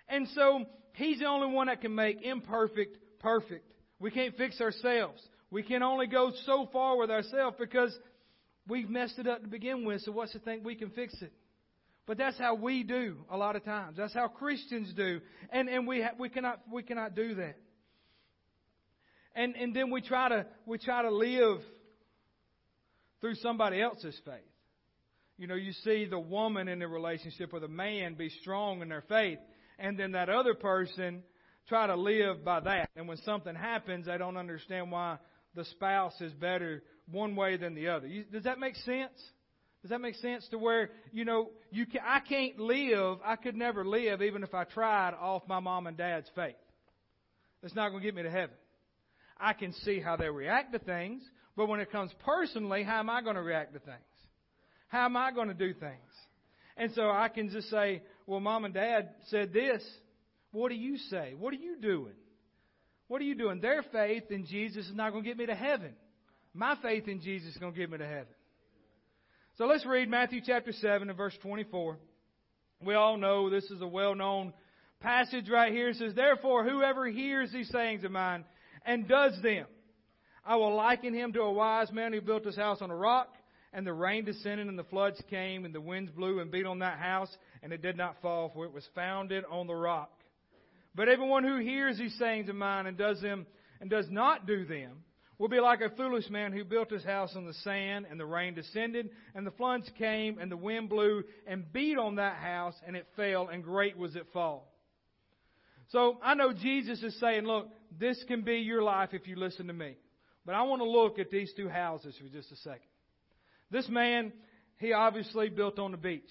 And 0.10 0.28
so 0.30 0.66
He's 0.94 1.20
the 1.20 1.28
only 1.28 1.54
one 1.54 1.68
that 1.68 1.82
can 1.82 1.94
make 1.94 2.20
imperfect 2.24 2.98
perfect. 3.20 3.72
We 4.00 4.10
can't 4.10 4.36
fix 4.36 4.60
ourselves. 4.60 5.22
We 5.52 5.62
can 5.62 5.84
only 5.84 6.08
go 6.08 6.32
so 6.48 6.68
far 6.74 6.98
with 6.98 7.12
ourselves 7.12 7.58
because 7.60 7.96
we've 8.68 8.90
messed 8.90 9.20
it 9.20 9.28
up 9.28 9.44
to 9.44 9.48
begin 9.48 9.86
with. 9.86 10.02
So 10.02 10.14
what's 10.14 10.34
the 10.34 10.40
thing 10.40 10.64
we 10.64 10.74
can 10.74 10.90
fix 10.90 11.14
it? 11.22 11.32
But 12.10 12.18
that's 12.18 12.40
how 12.40 12.56
we 12.56 12.82
do 12.82 13.18
a 13.30 13.38
lot 13.38 13.56
of 13.56 13.64
times. 13.64 13.96
That's 13.96 14.16
how 14.16 14.30
Christians 14.30 14.92
do, 14.96 15.22
and 15.52 15.70
and 15.70 15.88
we 15.88 16.02
ha- 16.02 16.16
we 16.18 16.28
cannot 16.28 16.60
we 16.74 16.82
cannot 16.82 17.14
do 17.14 17.36
that. 17.36 17.56
And 19.36 19.56
and 19.56 19.76
then 19.76 19.92
we 19.92 20.02
try 20.02 20.28
to 20.28 20.48
we 20.66 20.80
try 20.80 21.04
to 21.04 21.12
live 21.12 21.60
through 23.22 23.36
somebody 23.36 23.80
else's 23.80 24.20
faith. 24.26 24.42
You 25.38 25.46
know, 25.46 25.54
you 25.54 25.72
see 25.84 26.06
the 26.06 26.18
woman 26.18 26.68
in 26.68 26.82
a 26.82 26.88
relationship 26.88 27.54
with 27.54 27.64
a 27.64 27.68
man 27.68 28.16
be 28.16 28.30
strong 28.42 28.82
in 28.82 28.90
their 28.90 29.04
faith, 29.08 29.38
and 29.78 29.96
then 29.96 30.14
that 30.14 30.30
other 30.30 30.56
person 30.56 31.22
try 31.68 31.86
to 31.86 31.96
live 31.96 32.44
by 32.44 32.60
that. 32.62 32.90
And 32.96 33.08
when 33.08 33.18
something 33.18 33.54
happens, 33.54 34.08
they 34.08 34.18
don't 34.18 34.36
understand 34.36 34.92
why 34.92 35.20
the 35.54 35.64
spouse 35.64 36.20
is 36.22 36.34
better 36.34 36.82
one 37.12 37.36
way 37.36 37.58
than 37.58 37.76
the 37.76 37.90
other. 37.90 38.08
You, 38.08 38.24
does 38.24 38.46
that 38.46 38.58
make 38.58 38.78
sense? 38.78 39.22
Does 39.82 39.92
that 39.92 40.02
make 40.02 40.16
sense 40.16 40.46
to 40.50 40.58
where, 40.58 40.90
you 41.12 41.24
know, 41.24 41.50
you 41.72 41.86
can, 41.86 42.02
I 42.06 42.20
can't 42.20 42.60
live, 42.60 43.20
I 43.24 43.38
could 43.38 43.56
never 43.56 43.86
live 43.86 44.22
even 44.22 44.44
if 44.44 44.54
I 44.54 44.66
tried 44.66 45.14
off 45.14 45.44
my 45.48 45.60
mom 45.60 45.88
and 45.88 45.96
dad's 45.96 46.30
faith. 46.36 46.56
It's 47.64 47.76
not 47.76 47.90
going 47.90 48.02
to 48.02 48.06
get 48.06 48.16
me 48.16 48.24
to 48.24 48.30
heaven. 48.30 48.56
I 49.38 49.54
can 49.54 49.72
see 49.72 50.02
how 50.02 50.18
they 50.18 50.30
react 50.30 50.74
to 50.74 50.80
things, 50.80 51.24
but 51.56 51.68
when 51.68 51.80
it 51.80 51.92
comes 51.92 52.12
personally, 52.26 52.84
how 52.84 53.00
am 53.00 53.10
I 53.10 53.22
going 53.22 53.36
to 53.36 53.42
react 53.42 53.74
to 53.74 53.80
things? 53.80 53.98
How 54.90 55.06
am 55.06 55.16
I 55.16 55.32
going 55.32 55.48
to 55.48 55.54
do 55.54 55.74
things? 55.74 55.94
And 56.76 56.92
so 56.94 57.10
I 57.10 57.30
can 57.30 57.50
just 57.50 57.70
say, 57.70 58.02
well, 58.26 58.40
mom 58.40 58.66
and 58.66 58.74
dad 58.74 59.10
said 59.28 59.54
this. 59.54 59.82
What 60.52 60.70
do 60.70 60.76
you 60.76 60.98
say? 60.98 61.36
What 61.38 61.54
are 61.54 61.58
you 61.58 61.78
doing? 61.80 62.16
What 63.08 63.22
are 63.22 63.26
you 63.26 63.36
doing? 63.36 63.60
Their 63.60 63.84
faith 63.92 64.24
in 64.30 64.46
Jesus 64.46 64.88
is 64.88 64.96
not 64.96 65.12
going 65.12 65.24
to 65.24 65.30
get 65.30 65.38
me 65.38 65.46
to 65.46 65.56
heaven. 65.56 65.94
My 66.54 66.76
faith 66.82 67.08
in 67.08 67.22
Jesus 67.22 67.52
is 67.54 67.58
going 67.58 67.74
to 67.74 67.80
get 67.80 67.90
me 67.90 67.98
to 67.98 68.06
heaven. 68.06 68.34
So 69.60 69.66
let's 69.66 69.86
read 69.86 70.08
Matthew 70.08 70.40
chapter 70.42 70.72
7 70.72 71.10
and 71.10 71.18
verse 71.18 71.38
24. 71.42 71.98
We 72.82 72.94
all 72.94 73.18
know 73.18 73.50
this 73.50 73.66
is 73.66 73.82
a 73.82 73.88
well 73.88 74.16
known 74.16 74.54
passage 75.02 75.50
right 75.50 75.74
here. 75.74 75.90
It 75.90 75.98
says, 75.98 76.14
Therefore, 76.16 76.64
whoever 76.64 77.06
hears 77.08 77.52
these 77.52 77.68
sayings 77.68 78.06
of 78.06 78.12
mine 78.12 78.46
and 78.86 79.06
does 79.06 79.34
them, 79.44 79.66
I 80.46 80.56
will 80.56 80.74
liken 80.74 81.14
him 81.14 81.34
to 81.34 81.42
a 81.42 81.52
wise 81.52 81.92
man 81.92 82.14
who 82.14 82.22
built 82.22 82.46
his 82.46 82.56
house 82.56 82.82
on 82.82 82.90
a 82.90 82.96
rock, 82.96 83.36
and 83.74 83.86
the 83.86 83.92
rain 83.92 84.24
descended, 84.24 84.68
and 84.68 84.80
the 84.80 84.86
floods 84.86 85.22
came, 85.30 85.66
and 85.66 85.76
the 85.76 85.82
winds 85.82 86.10
blew 86.12 86.40
and 86.40 86.50
beat 86.50 86.66
on 86.66 86.80
that 86.80 86.98
house, 86.98 87.30
and 87.62 87.74
it 87.74 87.82
did 87.82 87.98
not 87.98 88.16
fall, 88.22 88.52
for 88.54 88.64
it 88.64 88.72
was 88.72 88.88
founded 88.96 89.44
on 89.52 89.68
the 89.68 89.76
rock. 89.76 90.22
But 90.96 91.10
everyone 91.10 91.44
who 91.44 91.58
hears 91.58 91.98
these 91.98 92.18
sayings 92.18 92.48
of 92.48 92.56
mine 92.56 92.86
and 92.86 92.98
does 92.98 93.22
them 93.22 93.46
and 93.82 93.90
does 93.90 94.10
not 94.10 94.48
do 94.48 94.64
them 94.64 95.04
will 95.40 95.48
be 95.48 95.60
like 95.60 95.82
a 95.82 95.90
foolish 95.90 96.30
man 96.30 96.52
who 96.52 96.64
built 96.64 96.92
his 96.92 97.04
house 97.04 97.34
on 97.36 97.46
the 97.46 97.54
sand, 97.54 98.06
and 98.12 98.20
the 98.20 98.26
rain 98.26 98.54
descended, 98.54 99.10
and 99.34 99.48
the 99.48 99.52
floods 99.52 99.90
came, 99.98 100.38
and 100.38 100.52
the 100.52 100.58
wind 100.58 100.90
blew 100.90 101.24
and 101.48 101.72
beat 101.74 101.98
on 101.98 102.16
that 102.16 102.36
house, 102.36 102.76
and 102.86 102.96
it 102.96 103.08
fell, 103.16 103.48
and 103.48 103.64
great 103.64 103.98
was 103.98 104.16
its 104.16 104.28
fall. 104.34 104.72
So 105.88 106.18
I 106.22 106.36
know 106.36 106.54
Jesus 106.54 107.02
is 107.02 107.18
saying, 107.20 107.46
look, 107.46 107.70
this 107.98 108.24
can 108.28 108.42
be 108.42 108.58
your 108.58 108.84
life 108.84 109.10
if 109.14 109.28
you 109.28 109.38
listen 109.38 109.68
to 109.68 109.74
me. 109.74 109.96
But 110.46 110.56
I 110.56 110.64
want 110.64 110.82
to 110.82 110.90
look 110.90 111.20
at 111.20 111.32
these 111.32 111.52
two 111.56 111.70
houses 111.70 112.16
for 112.22 112.28
just 112.28 112.52
a 112.52 112.56
second. 112.58 112.82
This 113.72 113.88
man, 113.88 114.34
he 114.78 114.94
obviously 114.94 115.50
built 115.50 115.80
on 115.80 115.92
the 115.92 115.98
beach. 115.98 116.30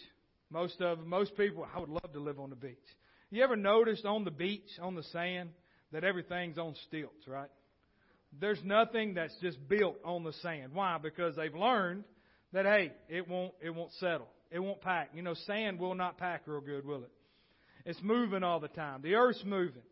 Most 0.51 0.81
of 0.81 1.05
most 1.07 1.37
people, 1.37 1.67
I 1.75 1.81
would 1.81 1.89
love 1.89 2.13
to 2.13 2.21
live 2.21 2.39
on 2.39 2.51
the 2.51 2.57
beach. 2.57 2.77
You 3.31 3.43
ever 3.43 3.57
noticed 3.57 4.05
on 4.05 4.25
the 4.25 4.31
beach, 4.31 4.69
on 4.81 4.95
the 4.95 5.03
sand, 5.05 5.51
that 5.93 6.05
everything's 6.05 6.59
on 6.59 6.75
stilts, 6.87 7.27
right? 7.27 7.51
There's 8.39 8.63
nothing 8.63 9.15
that's 9.15 9.35
just 9.41 9.57
built 9.69 9.97
on 10.05 10.25
the 10.25 10.33
sand. 10.35 10.73
Why? 10.73 10.99
Because 11.03 11.37
they've 11.37 11.55
learned 11.55 12.05
that 12.53 12.65
hey, 12.65 12.93
it 13.09 13.29
won't 13.29 13.53
it 13.63 13.71
won't 13.71 13.93
settle. 14.01 14.29
It 14.51 14.61
won't 14.61 14.81
pack. 14.81 15.11
You 15.15 15.23
know, 15.23 15.35
sand 15.35 15.79
will 15.79 15.95
not 15.95 16.19
pack 16.19 16.43
real 16.47 16.61
good, 16.61 16.85
will 16.87 17.05
it? 17.05 17.11
It's 17.85 18.01
moving 18.03 18.43
all 18.43 18.61
the 18.61 18.69
time. 18.69 19.03
The 19.03 19.15
earth's 19.15 19.43
moving. 19.45 19.83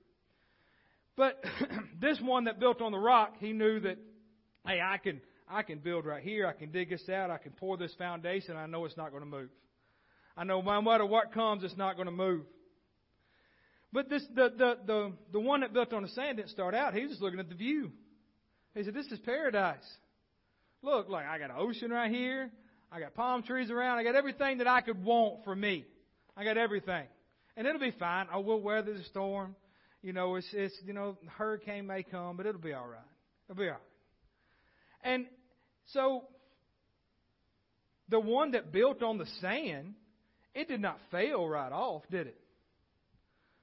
But 1.17 1.43
this 2.01 2.19
one 2.21 2.45
that 2.45 2.61
built 2.61 2.83
on 2.83 2.93
the 2.93 2.99
rock, 2.99 3.35
he 3.39 3.53
knew 3.53 3.81
that 3.81 3.99
hey, 4.67 4.81
I 4.81 4.99
can 4.99 5.21
I 5.49 5.63
can 5.63 5.79
build 5.79 6.05
right 6.05 6.23
here. 6.23 6.47
I 6.47 6.53
can 6.53 6.71
dig 6.71 6.91
this 6.91 7.09
out. 7.09 7.31
I 7.31 7.39
can 7.39 7.53
pour 7.53 7.77
this 7.77 7.95
foundation. 7.95 8.57
I 8.57 8.67
know 8.67 8.85
it's 8.85 8.97
not 8.97 9.11
going 9.11 9.23
to 9.23 9.29
move. 9.29 9.49
I 10.37 10.45
know 10.45 10.61
no 10.61 10.83
matter 10.83 11.07
what 11.07 11.33
comes, 11.33 11.65
it's 11.65 11.77
not 11.77 11.97
going 11.97 12.07
to 12.07 12.13
move. 12.13 12.45
But 13.93 14.11
this, 14.11 14.23
the, 14.35 14.51
the, 14.51 14.79
the, 14.87 15.13
the 15.33 15.41
one 15.41 15.61
that 15.61 15.73
built 15.73 15.93
on 15.93 16.03
the 16.03 16.09
sand 16.09 16.37
didn't 16.37 16.51
start 16.51 16.75
out. 16.75 16.93
He 16.93 17.03
was 17.03 17.13
just 17.13 17.23
looking 17.23 17.41
at 17.41 17.49
the 17.49 17.55
view. 17.55 17.93
He 18.77 18.85
said, 18.85 18.95
This 18.95 19.07
is 19.07 19.19
paradise. 19.21 19.79
Look, 20.83 21.09
like 21.09 21.27
I 21.27 21.39
got 21.39 21.51
an 21.51 21.57
ocean 21.59 21.91
right 21.91 22.11
here. 22.11 22.51
I 22.93 23.01
got 23.01 23.15
palm 23.15 23.43
trees 23.43 23.71
around. 23.71 23.99
I 23.99 24.05
got 24.05 24.15
everything 24.15 24.59
that 24.59 24.69
I 24.69 24.83
could 24.83 25.03
want 25.03 25.45
for 25.45 25.57
me. 25.57 25.85
I 26.37 26.45
got 26.45 26.59
everything. 26.59 27.07
And 27.57 27.67
it'll 27.67 27.81
be 27.81 27.95
fine. 27.99 28.27
Oh, 28.31 28.37
I 28.37 28.43
will 28.43 28.61
weather 28.61 28.93
the 28.93 29.03
storm. 29.05 29.57
You 30.03 30.13
know, 30.13 30.37
it's, 30.37 30.47
it's 30.53 30.75
you 30.85 30.93
know, 30.93 31.17
hurricane 31.39 31.87
may 31.87 32.03
come, 32.03 32.37
but 32.37 32.47
it'll 32.47 32.61
be 32.61 32.75
all 32.75 32.87
right. 32.87 33.01
It'll 33.49 33.59
be 33.59 33.67
all 33.67 33.73
right. 33.73 33.81
And 35.03 35.27
so, 35.87 36.25
the 38.09 38.21
one 38.21 38.53
that 38.53 38.73
built 38.73 39.03
on 39.03 39.19
the 39.19 39.27
sand, 39.41 39.95
it 40.55 40.69
did 40.69 40.81
not 40.81 40.99
fail 41.11 41.49
right 41.49 41.73
off, 41.73 42.03
did 42.11 42.29
it? 42.29 42.39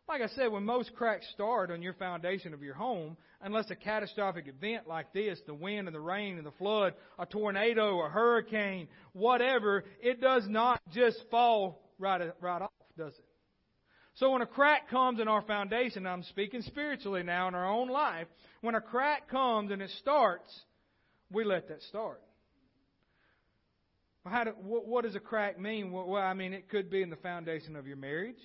Like 0.08 0.22
I 0.22 0.28
said, 0.36 0.52
when 0.52 0.66
most 0.66 0.94
cracks 0.96 1.26
start 1.34 1.72
on 1.72 1.82
your 1.82 1.94
foundation 1.94 2.54
of 2.54 2.62
your 2.62 2.74
home, 2.74 3.16
unless 3.42 3.72
a 3.72 3.76
catastrophic 3.76 4.48
event 4.48 4.88
like 4.88 5.14
this, 5.14 5.40
the 5.48 5.54
wind 5.54 5.88
and 5.88 5.96
the 5.96 6.00
rain 6.00 6.38
and 6.38 6.46
the 6.46 6.52
flood, 6.52 6.94
a 7.18 7.26
tornado, 7.26 8.02
a 8.02 8.10
hurricane, 8.10 8.90
whatever, 9.14 9.86
it 10.02 10.20
does 10.20 10.44
not 10.48 10.82
just 10.94 11.18
fall 11.32 11.82
right, 12.00 12.22
right 12.42 12.62
off, 12.62 12.72
does 12.98 13.14
it? 13.14 13.26
So 14.16 14.32
when 14.32 14.42
a 14.42 14.46
crack 14.46 14.90
comes 14.90 15.20
in 15.20 15.28
our 15.28 15.42
foundation, 15.42 16.06
I'm 16.06 16.24
speaking 16.24 16.62
spiritually 16.64 17.24
now 17.24 17.48
in 17.48 17.56
our 17.56 17.68
own 17.68 17.90
life, 17.90 18.28
when 18.62 18.76
a 18.76 18.82
crack 18.82 19.30
comes 19.30 19.72
and 19.72 19.82
it 19.82 19.90
starts, 20.00 20.54
we 21.32 21.46
let 21.46 21.70
that 21.70 21.82
start. 21.84 22.22
How 24.26 24.44
do, 24.44 24.52
what, 24.62 24.86
what 24.86 25.04
does 25.06 25.16
a 25.16 25.20
crack 25.20 25.60
mean? 25.60 25.92
Well, 25.92 26.16
I 26.16 26.34
mean, 26.34 26.54
it 26.54 26.70
could 26.70 26.90
be 26.90 27.02
in 27.02 27.10
the 27.10 27.16
foundation 27.16 27.76
of 27.76 27.88
your 27.88 27.98
marriage. 27.98 28.40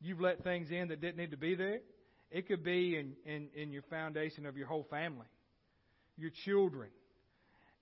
You've 0.00 0.20
let 0.20 0.42
things 0.42 0.70
in 0.70 0.88
that 0.88 1.00
didn't 1.00 1.18
need 1.18 1.32
to 1.32 1.36
be 1.36 1.54
there. 1.54 1.80
It 2.30 2.46
could 2.48 2.64
be 2.64 2.96
in, 2.96 3.12
in, 3.26 3.48
in 3.54 3.72
your 3.72 3.82
foundation 3.82 4.46
of 4.46 4.56
your 4.56 4.66
whole 4.66 4.86
family, 4.88 5.26
your 6.16 6.30
children. 6.44 6.90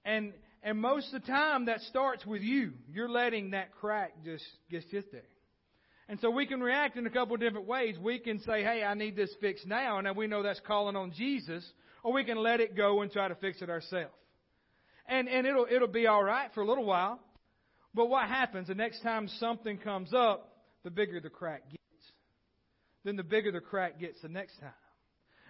And, 0.05 0.33
and 0.63 0.81
most 0.81 1.13
of 1.13 1.21
the 1.21 1.27
time, 1.27 1.67
that 1.67 1.81
starts 1.83 2.25
with 2.25 2.43
you. 2.43 2.73
You're 2.91 3.11
letting 3.11 3.51
that 3.51 3.73
crack 3.81 4.13
just, 4.25 4.45
just 4.71 4.91
sit 4.91 5.13
there. 5.13 5.23
And 6.09 6.19
so 6.21 6.31
we 6.31 6.47
can 6.47 6.61
react 6.61 6.97
in 6.97 7.07
a 7.07 7.11
couple 7.11 7.35
of 7.35 7.41
different 7.41 7.67
ways. 7.67 7.97
We 8.01 8.19
can 8.19 8.41
say, 8.41 8.63
hey, 8.63 8.83
I 8.83 8.95
need 8.95 9.15
this 9.15 9.31
fixed 9.41 9.67
now, 9.67 9.99
and 9.99 10.17
we 10.17 10.27
know 10.27 10.43
that's 10.43 10.61
calling 10.67 10.97
on 10.97 11.13
Jesus, 11.13 11.63
or 12.03 12.15
we 12.15 12.25
can 12.25 12.39
let 12.39 12.61
it 12.61 12.75
go 12.75 13.03
and 13.03 13.13
try 13.13 13.29
to 13.29 13.35
fix 13.35 13.61
it 13.61 13.69
ourselves. 13.69 14.15
And, 15.07 15.29
and 15.29 15.47
it'll, 15.47 15.67
it'll 15.71 15.89
be 15.89 16.09
alright 16.09 16.51
for 16.55 16.63
a 16.63 16.67
little 16.67 16.85
while. 16.85 17.21
But 17.95 18.07
what 18.07 18.27
happens? 18.29 18.69
The 18.69 18.75
next 18.75 19.03
time 19.03 19.29
something 19.39 19.77
comes 19.79 20.15
up, 20.15 20.51
the 20.85 20.91
bigger 20.91 21.21
the 21.21 21.31
crack 21.31 21.65
gets 21.71 21.78
then 23.09 23.17
the 23.17 23.23
bigger 23.23 23.51
the 23.51 23.61
crack 23.61 23.99
gets 23.99 24.21
the 24.21 24.29
next 24.29 24.59
time. 24.61 24.71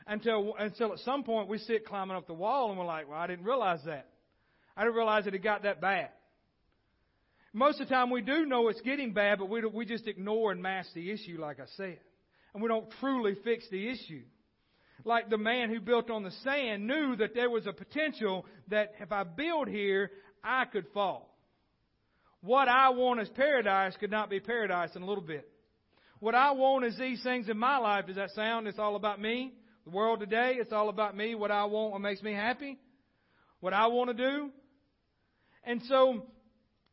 Until, 0.07 0.55
until 0.59 0.93
at 0.93 1.01
some 1.01 1.25
point 1.25 1.49
we 1.49 1.59
sit 1.59 1.85
climbing 1.85 2.17
up 2.17 2.27
the 2.27 2.33
wall 2.33 2.71
and 2.71 2.79
we're 2.79 2.87
like, 2.87 3.09
well, 3.09 3.19
I 3.19 3.27
didn't 3.27 3.45
realize 3.45 3.81
that. 3.85 4.07
I 4.77 4.83
didn't 4.83 4.95
realize 4.95 5.25
that 5.25 5.35
it 5.35 5.43
got 5.43 5.65
that 5.65 5.81
bad. 5.81 6.11
Most 7.53 7.81
of 7.81 7.89
the 7.89 7.95
time 7.95 8.11
we 8.11 8.23
do 8.23 8.47
know 8.47 8.69
it's 8.69 8.81
getting 8.83 9.13
bad, 9.13 9.41
but 9.41 9.51
we, 9.51 9.61
we 9.67 9.85
just 9.85 10.07
ignore 10.07 10.53
and 10.53 10.63
mask 10.63 10.91
the 10.95 11.11
issue, 11.11 11.39
like 11.41 11.59
I 11.59 11.65
said. 11.77 11.99
And 12.55 12.63
we 12.63 12.69
don't 12.69 12.89
truly 13.01 13.35
fix 13.43 13.69
the 13.71 13.89
issue. 13.89 14.23
Like 15.05 15.29
the 15.29 15.39
man 15.39 15.69
who 15.69 15.81
built 15.81 16.11
on 16.11 16.23
the 16.23 16.31
sand 16.45 16.87
knew 16.87 17.17
that 17.17 17.35
there 17.35 17.51
was 17.51 17.67
a 17.67 17.73
potential 17.73 18.47
that 18.69 18.93
if 19.01 19.11
I 19.11 19.25
build 19.25 19.69
here, 19.69 20.13
I 20.45 20.65
could 20.67 20.87
fall. 20.95 21.37
What 22.41 22.69
I 22.69 22.91
want 22.91 23.21
as 23.21 23.29
paradise 23.31 23.95
could 23.99 24.13
not 24.13 24.31
be 24.31 24.39
paradise 24.39 24.95
in 24.95 25.03
a 25.03 25.07
little 25.07 25.25
bit. 25.25 25.51
What 26.21 26.35
I 26.35 26.51
want 26.51 26.85
is 26.85 26.99
these 26.99 27.23
things 27.23 27.49
in 27.49 27.59
my 27.59 27.79
life. 27.79 28.07
Does 28.07 28.17
that 28.17 28.31
sound? 28.31 28.67
It's 28.67 28.79
all 28.79 28.97
about 28.97 29.21
me. 29.21 29.53
The 29.85 29.91
world 29.91 30.21
today, 30.21 30.57
it's 30.59 30.73
all 30.73 30.89
about 30.89 31.17
me. 31.17 31.35
What 31.35 31.51
I 31.51 31.65
want, 31.67 31.93
what 31.93 32.01
makes 32.01 32.23
me 32.23 32.33
happy. 32.33 32.79
What 33.61 33.73
I 33.73 33.87
want 33.87 34.17
to 34.17 34.31
do. 34.31 34.51
And 35.65 35.81
so 35.89 36.27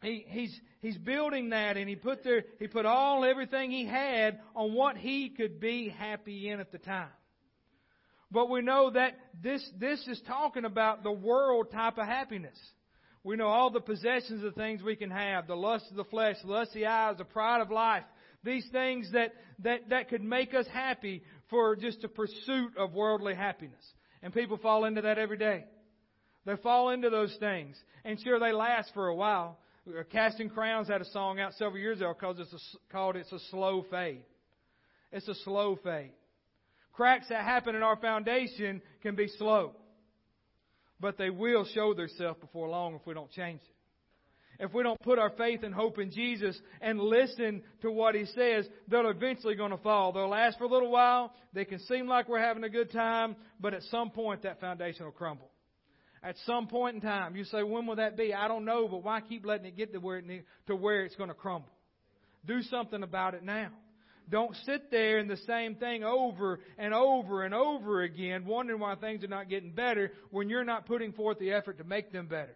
he, 0.01 0.25
he's 0.27 0.59
he's 0.81 0.97
building 0.97 1.49
that, 1.49 1.75
and 1.77 1.89
he 1.89 1.95
put 1.95 2.23
there 2.23 2.43
he 2.59 2.67
put 2.67 2.85
all 2.85 3.25
everything 3.25 3.71
he 3.71 3.85
had 3.85 4.39
on 4.55 4.73
what 4.73 4.97
he 4.97 5.29
could 5.29 5.59
be 5.59 5.89
happy 5.89 6.49
in 6.49 6.59
at 6.59 6.71
the 6.71 6.77
time. 6.77 7.09
But 8.31 8.49
we 8.49 8.61
know 8.61 8.91
that 8.91 9.17
this 9.41 9.67
this 9.79 10.05
is 10.07 10.21
talking 10.27 10.65
about 10.65 11.03
the 11.03 11.11
world 11.11 11.71
type 11.71 11.97
of 11.97 12.05
happiness. 12.05 12.57
We 13.23 13.37
know 13.37 13.47
all 13.47 13.71
the 13.71 13.81
possessions 13.81 14.43
of 14.43 14.53
things 14.53 14.83
we 14.83 14.95
can 14.95 15.09
have, 15.09 15.47
the 15.47 15.55
lust 15.55 15.85
of 15.89 15.97
the 15.97 16.03
flesh, 16.03 16.35
the 16.43 16.51
lust 16.51 16.71
of 16.71 16.75
the 16.75 16.85
eyes, 16.85 17.17
the 17.17 17.25
pride 17.25 17.61
of 17.61 17.71
life, 17.71 18.03
these 18.45 18.65
things 18.71 19.11
that, 19.11 19.33
that, 19.59 19.89
that 19.89 20.09
could 20.09 20.23
make 20.23 20.53
us 20.53 20.65
happy 20.71 21.23
for 21.49 21.75
just 21.75 22.03
a 22.03 22.07
pursuit 22.07 22.77
of 22.77 22.93
worldly 22.93 23.35
happiness. 23.35 23.83
And 24.21 24.33
people 24.33 24.57
fall 24.57 24.85
into 24.85 25.01
that 25.01 25.17
every 25.17 25.37
day. 25.37 25.65
They 26.45 26.55
fall 26.57 26.91
into 26.91 27.09
those 27.09 27.35
things. 27.39 27.75
And 28.05 28.19
sure, 28.23 28.39
they 28.39 28.53
last 28.53 28.91
for 28.93 29.07
a 29.07 29.15
while. 29.15 29.57
Uh, 29.87 30.03
Casting 30.11 30.49
Crowns 30.49 30.87
had 30.87 31.01
a 31.01 31.05
song 31.11 31.39
out 31.39 31.53
several 31.53 31.79
years 31.79 31.97
ago 31.97 32.13
called 32.19 32.39
it's 32.39 32.53
a, 32.53 32.91
called 32.91 33.15
It's 33.15 33.31
a 33.31 33.39
Slow 33.51 33.85
Fade. 33.89 34.23
It's 35.11 35.27
a 35.27 35.35
slow 35.35 35.79
fade. 35.81 36.11
Cracks 36.91 37.27
that 37.29 37.45
happen 37.45 37.73
in 37.73 37.83
our 37.83 37.95
foundation 37.95 38.81
can 39.01 39.15
be 39.15 39.27
slow, 39.37 39.71
but 40.99 41.17
they 41.17 41.29
will 41.29 41.65
show 41.73 41.93
themselves 41.93 42.39
before 42.41 42.67
long 42.67 42.95
if 42.95 43.01
we 43.05 43.13
don't 43.13 43.31
change 43.31 43.61
it. 43.61 43.74
If 44.59 44.73
we 44.73 44.83
don't 44.83 45.01
put 45.01 45.19
our 45.19 45.31
faith 45.31 45.63
and 45.63 45.73
hope 45.73 45.99
in 45.99 46.11
Jesus 46.11 46.59
and 46.81 46.99
listen 46.99 47.61
to 47.81 47.91
what 47.91 48.15
He 48.15 48.25
says, 48.25 48.65
they're 48.87 49.09
eventually 49.09 49.55
going 49.55 49.71
to 49.71 49.77
fall. 49.77 50.11
They'll 50.11 50.29
last 50.29 50.57
for 50.57 50.63
a 50.65 50.69
little 50.69 50.91
while. 50.91 51.33
They 51.53 51.65
can 51.65 51.79
seem 51.79 52.07
like 52.07 52.29
we're 52.29 52.39
having 52.39 52.63
a 52.63 52.69
good 52.69 52.91
time, 52.91 53.35
but 53.59 53.73
at 53.73 53.83
some 53.83 54.11
point 54.11 54.43
that 54.43 54.59
foundation 54.59 55.05
will 55.05 55.11
crumble. 55.11 55.49
At 56.23 56.35
some 56.45 56.67
point 56.67 56.95
in 56.95 57.01
time, 57.01 57.35
you 57.35 57.43
say, 57.43 57.61
when 57.61 57.85
will 57.85 57.97
that 57.97 58.17
be? 58.17 58.33
I 58.33 58.47
don't 58.47 58.65
know, 58.65 58.87
but 58.87 59.03
why 59.03 59.21
keep 59.21 59.45
letting 59.45 59.67
it 59.67 59.77
get 59.77 59.93
to 59.93 59.99
where, 59.99 60.17
it, 60.17 60.45
to 60.67 60.75
where 60.75 61.05
it's 61.05 61.15
going 61.15 61.29
to 61.29 61.35
crumble? 61.35 61.69
Do 62.45 62.61
something 62.63 63.03
about 63.03 63.35
it 63.35 63.43
now. 63.43 63.69
Don't 64.29 64.55
sit 64.65 64.89
there 64.89 65.19
in 65.19 65.27
the 65.27 65.37
same 65.37 65.75
thing 65.75 66.03
over 66.03 66.59
and 66.79 66.95
over 66.95 67.43
and 67.43 67.53
over 67.53 68.01
again, 68.01 68.45
wondering 68.45 68.79
why 68.79 68.95
things 68.95 69.23
are 69.23 69.27
not 69.27 69.49
getting 69.49 69.71
better 69.71 70.11
when 70.31 70.49
you're 70.49 70.63
not 70.63 70.87
putting 70.87 71.11
forth 71.11 71.37
the 71.37 71.51
effort 71.51 71.77
to 71.77 71.83
make 71.83 72.11
them 72.11 72.25
better. 72.25 72.55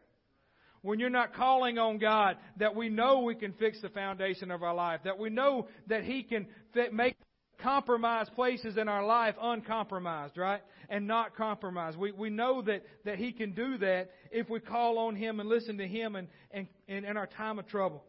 When 0.81 0.99
you're 0.99 1.09
not 1.09 1.33
calling 1.33 1.77
on 1.77 1.97
God 1.97 2.37
that 2.57 2.75
we 2.75 2.89
know 2.89 3.21
we 3.21 3.35
can 3.35 3.53
fix 3.53 3.81
the 3.81 3.89
foundation 3.89 4.51
of 4.51 4.63
our 4.63 4.73
life, 4.73 5.01
that 5.03 5.17
we 5.17 5.29
know 5.29 5.67
that 5.87 6.03
He 6.03 6.23
can 6.23 6.47
make 6.93 7.15
compromised 7.61 8.33
places 8.35 8.77
in 8.77 8.87
our 8.87 9.05
life 9.05 9.35
uncompromised, 9.41 10.37
right? 10.37 10.61
And 10.87 11.07
not 11.07 11.35
compromised. 11.35 11.97
We, 11.97 12.11
we 12.11 12.29
know 12.29 12.61
that, 12.61 12.83
that 13.05 13.17
He 13.17 13.31
can 13.33 13.51
do 13.51 13.77
that 13.79 14.11
if 14.31 14.49
we 14.49 14.59
call 14.59 14.97
on 14.99 15.15
Him 15.15 15.39
and 15.39 15.49
listen 15.49 15.77
to 15.79 15.87
Him 15.87 16.15
and, 16.15 16.27
and, 16.51 16.67
and 16.87 17.05
in 17.05 17.17
our 17.17 17.27
time 17.27 17.59
of 17.59 17.67
trouble. 17.67 18.03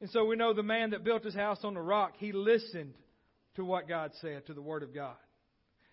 And 0.00 0.10
so 0.10 0.24
we 0.24 0.36
know 0.36 0.54
the 0.54 0.62
man 0.62 0.90
that 0.90 1.04
built 1.04 1.24
his 1.24 1.34
house 1.34 1.58
on 1.62 1.74
the 1.74 1.80
rock, 1.80 2.14
he 2.18 2.32
listened 2.32 2.94
to 3.56 3.64
what 3.64 3.88
God 3.88 4.12
said, 4.20 4.46
to 4.46 4.54
the 4.54 4.62
Word 4.62 4.82
of 4.82 4.94
God. 4.94 5.16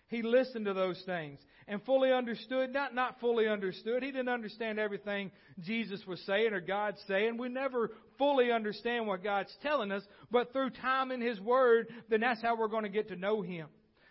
He 0.08 0.22
listened 0.22 0.64
to 0.64 0.72
those 0.72 1.02
things 1.04 1.38
and 1.68 1.82
fully 1.84 2.10
understood, 2.10 2.72
not, 2.72 2.94
not 2.94 3.20
fully 3.20 3.46
understood. 3.46 4.02
He 4.02 4.10
didn't 4.10 4.30
understand 4.30 4.78
everything 4.78 5.30
Jesus 5.60 6.00
was 6.06 6.18
saying 6.26 6.54
or 6.54 6.60
God 6.60 6.94
saying. 7.06 7.36
We 7.36 7.50
never 7.50 7.90
fully 8.16 8.50
understand 8.50 9.06
what 9.06 9.22
God's 9.22 9.54
telling 9.62 9.92
us, 9.92 10.02
but 10.30 10.52
through 10.52 10.70
time 10.70 11.12
in 11.12 11.20
His 11.20 11.38
Word, 11.38 11.88
then 12.08 12.20
that's 12.20 12.40
how 12.40 12.56
we're 12.56 12.68
going 12.68 12.84
to 12.84 12.88
get 12.88 13.08
to 13.08 13.16
know 13.16 13.42
Him. 13.42 13.68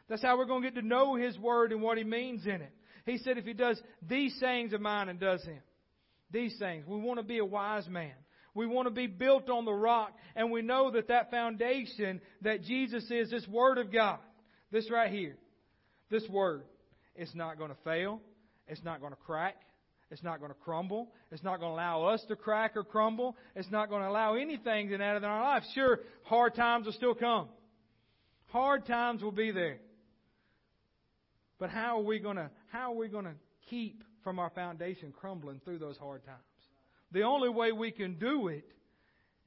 That's 0.08 0.22
how 0.22 0.38
we're 0.38 0.46
going 0.46 0.62
to 0.62 0.70
get 0.70 0.80
to 0.80 0.88
know 0.88 1.16
His 1.16 1.38
Word 1.40 1.72
and 1.72 1.82
what 1.82 1.98
He 1.98 2.04
means 2.04 2.46
in 2.46 2.62
it. 2.62 2.72
He 3.06 3.18
said 3.18 3.40
if 3.40 3.46
He 3.46 3.54
does 3.54 3.82
these 4.08 4.38
sayings 4.40 4.72
of 4.74 4.80
mine 4.80 5.10
and 5.10 5.20
does 5.20 5.42
them, 5.44 5.60
these 6.30 6.56
things, 6.60 6.86
we 6.88 6.98
want 6.98 7.20
to 7.20 7.26
be 7.26 7.40
a 7.40 7.46
wise 7.46 7.88
man. 7.88 8.14
We 8.54 8.68
want 8.68 8.88
to 8.88 8.94
be 8.94 9.08
built 9.08 9.50
on 9.50 9.66
the 9.66 9.74
rock, 9.74 10.12
and 10.36 10.52
we 10.52 10.62
know 10.62 10.92
that 10.92 11.08
that 11.10 11.32
foundation 11.32 12.22
that 12.42 12.64
Jesus 12.64 13.04
is, 13.10 13.32
this 13.32 13.48
Word 13.48 13.80
of 13.80 13.92
God, 13.92 14.20
this 14.72 14.92
right 14.92 15.12
here, 15.12 15.38
this 16.10 16.28
Word, 16.30 16.64
it's 17.18 17.36
not 17.36 17.58
going 17.58 17.72
to 17.72 17.78
fail. 17.84 18.22
It's 18.68 18.84
not 18.84 19.02
going 19.02 19.12
to 19.12 19.20
crack. 19.26 19.56
It's 20.10 20.24
not 20.24 20.40
going 20.40 20.52
to 20.52 20.58
crumble. 20.58 21.10
It's 21.32 21.44
not 21.44 21.60
going 21.60 21.72
to 21.72 21.76
allow 21.76 22.06
us 22.06 22.24
to 22.30 22.36
crack 22.36 22.78
or 22.78 22.84
crumble. 22.84 23.36
It's 23.56 23.70
not 23.70 23.90
going 23.90 24.04
to 24.04 24.08
allow 24.08 24.36
anything 24.36 24.90
to 24.90 24.98
happen 24.98 25.24
in 25.24 25.30
our 25.30 25.44
life. 25.44 25.64
Sure, 25.76 26.00
hard 26.24 26.56
times 26.56 26.86
will 26.86 26.94
still 26.94 27.16
come. 27.16 27.50
Hard 28.48 28.86
times 28.86 29.22
will 29.22 29.34
be 29.34 29.52
there. 29.52 29.80
But 31.60 31.70
how 31.72 32.00
are 32.00 32.04
we 32.04 32.20
going 32.20 32.38
to 32.38 32.50
how 32.68 32.94
are 32.94 32.96
we 32.96 33.08
going 33.08 33.26
to 33.26 33.34
keep 33.70 34.04
from 34.24 34.40
our 34.40 34.50
foundation 34.52 35.14
crumbling 35.20 35.60
through 35.66 35.80
those 35.80 35.98
hard 35.98 36.24
times? 36.26 36.38
The 37.12 37.24
only 37.24 37.50
way 37.50 37.72
we 37.72 37.92
can 37.92 38.20
do 38.20 38.48
it 38.48 38.66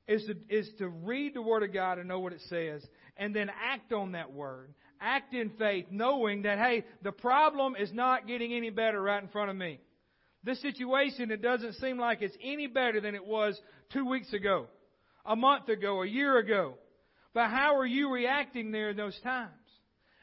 is 0.08 0.24
to, 0.26 0.36
is 0.54 0.68
to 0.78 0.88
read 0.88 1.34
the 1.34 1.42
Word 1.42 1.62
of 1.62 1.72
God 1.72 1.98
and 1.98 2.08
know 2.08 2.18
what 2.18 2.32
it 2.32 2.40
says, 2.48 2.84
and 3.16 3.34
then 3.34 3.50
act 3.50 3.92
on 3.92 4.12
that 4.12 4.32
Word. 4.32 4.74
Act 5.00 5.32
in 5.34 5.50
faith, 5.58 5.86
knowing 5.90 6.42
that, 6.42 6.58
hey, 6.58 6.84
the 7.02 7.12
problem 7.12 7.74
is 7.74 7.92
not 7.92 8.26
getting 8.26 8.52
any 8.52 8.70
better 8.70 9.00
right 9.00 9.22
in 9.22 9.28
front 9.28 9.50
of 9.50 9.56
me. 9.56 9.80
This 10.42 10.60
situation, 10.62 11.30
it 11.30 11.42
doesn't 11.42 11.74
seem 11.74 11.98
like 11.98 12.22
it's 12.22 12.36
any 12.42 12.66
better 12.66 13.00
than 13.00 13.14
it 13.14 13.24
was 13.24 13.58
two 13.92 14.04
weeks 14.04 14.32
ago, 14.32 14.66
a 15.24 15.36
month 15.36 15.68
ago, 15.68 16.02
a 16.02 16.06
year 16.06 16.38
ago. 16.38 16.74
But 17.32 17.48
how 17.50 17.76
are 17.76 17.86
you 17.86 18.12
reacting 18.12 18.72
there 18.72 18.90
in 18.90 18.96
those 18.96 19.18
times? 19.22 19.52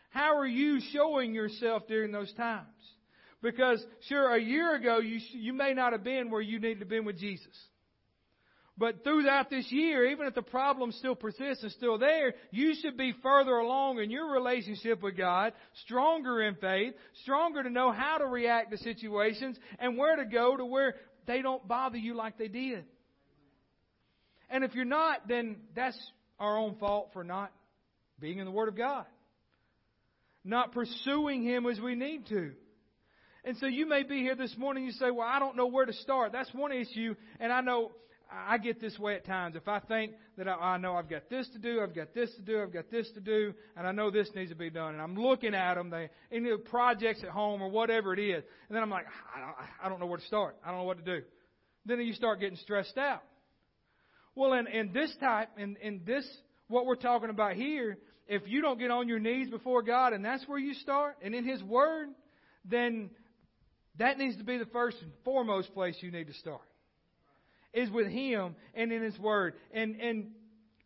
How 0.09 0.37
are 0.37 0.47
you 0.47 0.79
showing 0.93 1.33
yourself 1.33 1.87
during 1.87 2.11
those 2.11 2.33
times? 2.33 2.65
Because 3.41 3.83
sure, 4.07 4.33
a 4.33 4.41
year 4.41 4.75
ago 4.75 4.99
you 4.99 5.19
you 5.33 5.53
may 5.53 5.73
not 5.73 5.91
have 5.91 6.03
been 6.03 6.31
where 6.31 6.41
you 6.41 6.59
needed 6.59 6.79
to 6.79 6.85
be 6.85 6.99
with 6.99 7.19
Jesus. 7.19 7.55
But 8.77 9.03
throughout 9.03 9.49
this 9.49 9.71
year, 9.71 10.05
even 10.07 10.27
if 10.27 10.35
the 10.35 10.43
problem 10.43 10.91
still 10.91 11.15
persists 11.15 11.63
and 11.63 11.71
still 11.71 11.97
there, 11.97 12.35
you 12.51 12.75
should 12.79 12.95
be 12.95 13.13
further 13.23 13.55
along 13.55 13.99
in 13.99 14.11
your 14.11 14.31
relationship 14.31 15.01
with 15.01 15.17
God, 15.17 15.53
stronger 15.85 16.43
in 16.43 16.55
faith, 16.55 16.93
stronger 17.23 17.63
to 17.63 17.69
know 17.71 17.91
how 17.91 18.19
to 18.19 18.27
react 18.27 18.69
to 18.71 18.77
situations 18.77 19.57
and 19.79 19.97
where 19.97 20.15
to 20.17 20.25
go 20.25 20.55
to 20.55 20.63
where 20.63 20.95
they 21.25 21.41
don't 21.41 21.67
bother 21.67 21.97
you 21.97 22.15
like 22.15 22.37
they 22.37 22.49
did. 22.49 22.85
And 24.49 24.63
if 24.63 24.75
you're 24.75 24.85
not, 24.85 25.27
then 25.27 25.57
that's 25.75 25.97
our 26.39 26.55
own 26.57 26.75
fault 26.75 27.09
for 27.13 27.23
not 27.23 27.51
being 28.19 28.37
in 28.37 28.45
the 28.45 28.51
Word 28.51 28.69
of 28.69 28.77
God. 28.77 29.05
Not 30.43 30.71
pursuing 30.71 31.43
Him 31.43 31.65
as 31.65 31.79
we 31.79 31.95
need 31.95 32.27
to. 32.27 32.51
And 33.43 33.57
so 33.57 33.65
you 33.65 33.87
may 33.87 34.03
be 34.03 34.19
here 34.19 34.35
this 34.35 34.55
morning, 34.57 34.85
you 34.85 34.91
say, 34.91 35.09
well, 35.09 35.27
I 35.27 35.39
don't 35.39 35.57
know 35.57 35.67
where 35.67 35.85
to 35.85 35.93
start. 35.93 36.31
That's 36.31 36.53
one 36.53 36.71
issue, 36.71 37.15
and 37.39 37.51
I 37.51 37.61
know 37.61 37.91
I 38.31 38.57
get 38.57 38.81
this 38.81 38.97
way 38.99 39.15
at 39.15 39.25
times. 39.25 39.55
If 39.55 39.67
I 39.67 39.79
think 39.79 40.13
that 40.37 40.47
I, 40.47 40.53
I 40.53 40.77
know 40.77 40.95
I've 40.95 41.09
got 41.09 41.29
this 41.29 41.47
to 41.53 41.59
do, 41.59 41.81
I've 41.81 41.95
got 41.95 42.13
this 42.13 42.29
to 42.35 42.41
do, 42.41 42.61
I've 42.61 42.73
got 42.73 42.91
this 42.91 43.09
to 43.13 43.21
do, 43.21 43.53
and 43.75 43.87
I 43.87 43.91
know 43.91 44.11
this 44.11 44.29
needs 44.35 44.51
to 44.51 44.55
be 44.55 44.69
done, 44.69 44.93
and 44.93 45.01
I'm 45.01 45.15
looking 45.15 45.53
at 45.55 45.75
them, 45.75 45.89
they, 45.89 46.09
any 46.31 46.49
projects 46.57 47.23
at 47.23 47.29
home 47.29 47.61
or 47.61 47.69
whatever 47.69 48.13
it 48.13 48.19
is, 48.19 48.43
and 48.67 48.75
then 48.75 48.83
I'm 48.83 48.89
like, 48.89 49.05
I 49.35 49.39
don't, 49.39 49.55
I 49.83 49.89
don't 49.89 49.99
know 49.99 50.05
where 50.07 50.19
to 50.19 50.25
start. 50.25 50.57
I 50.65 50.69
don't 50.69 50.79
know 50.79 50.85
what 50.85 51.03
to 51.03 51.19
do. 51.19 51.25
Then 51.85 52.01
you 52.01 52.13
start 52.13 52.39
getting 52.39 52.57
stressed 52.57 52.97
out. 52.97 53.23
Well, 54.35 54.53
in, 54.53 54.67
in 54.67 54.91
this 54.93 55.15
type, 55.19 55.49
in, 55.57 55.77
in 55.81 56.01
this, 56.05 56.27
what 56.67 56.85
we're 56.85 56.95
talking 56.95 57.29
about 57.29 57.53
here, 57.53 57.97
if 58.27 58.43
you 58.45 58.61
don't 58.61 58.77
get 58.77 58.91
on 58.91 59.07
your 59.07 59.19
knees 59.19 59.49
before 59.49 59.81
God 59.81 60.11
and 60.13 60.23
that's 60.23 60.45
where 60.47 60.59
you 60.59 60.73
start, 60.73 61.15
and 61.21 61.33
in 61.33 61.45
His 61.45 61.63
Word, 61.63 62.09
then 62.65 63.09
that 63.97 64.17
needs 64.17 64.37
to 64.37 64.43
be 64.43 64.57
the 64.57 64.65
first 64.65 64.97
and 65.01 65.11
foremost 65.23 65.73
place 65.73 65.95
you 66.01 66.11
need 66.11 66.27
to 66.27 66.33
start. 66.33 66.61
Is 67.77 67.91
with 67.91 68.07
Him 68.07 68.55
and 68.73 68.91
in 68.91 69.03
His 69.03 69.19
Word. 69.19 69.53
And 69.71 70.01
and 70.01 70.31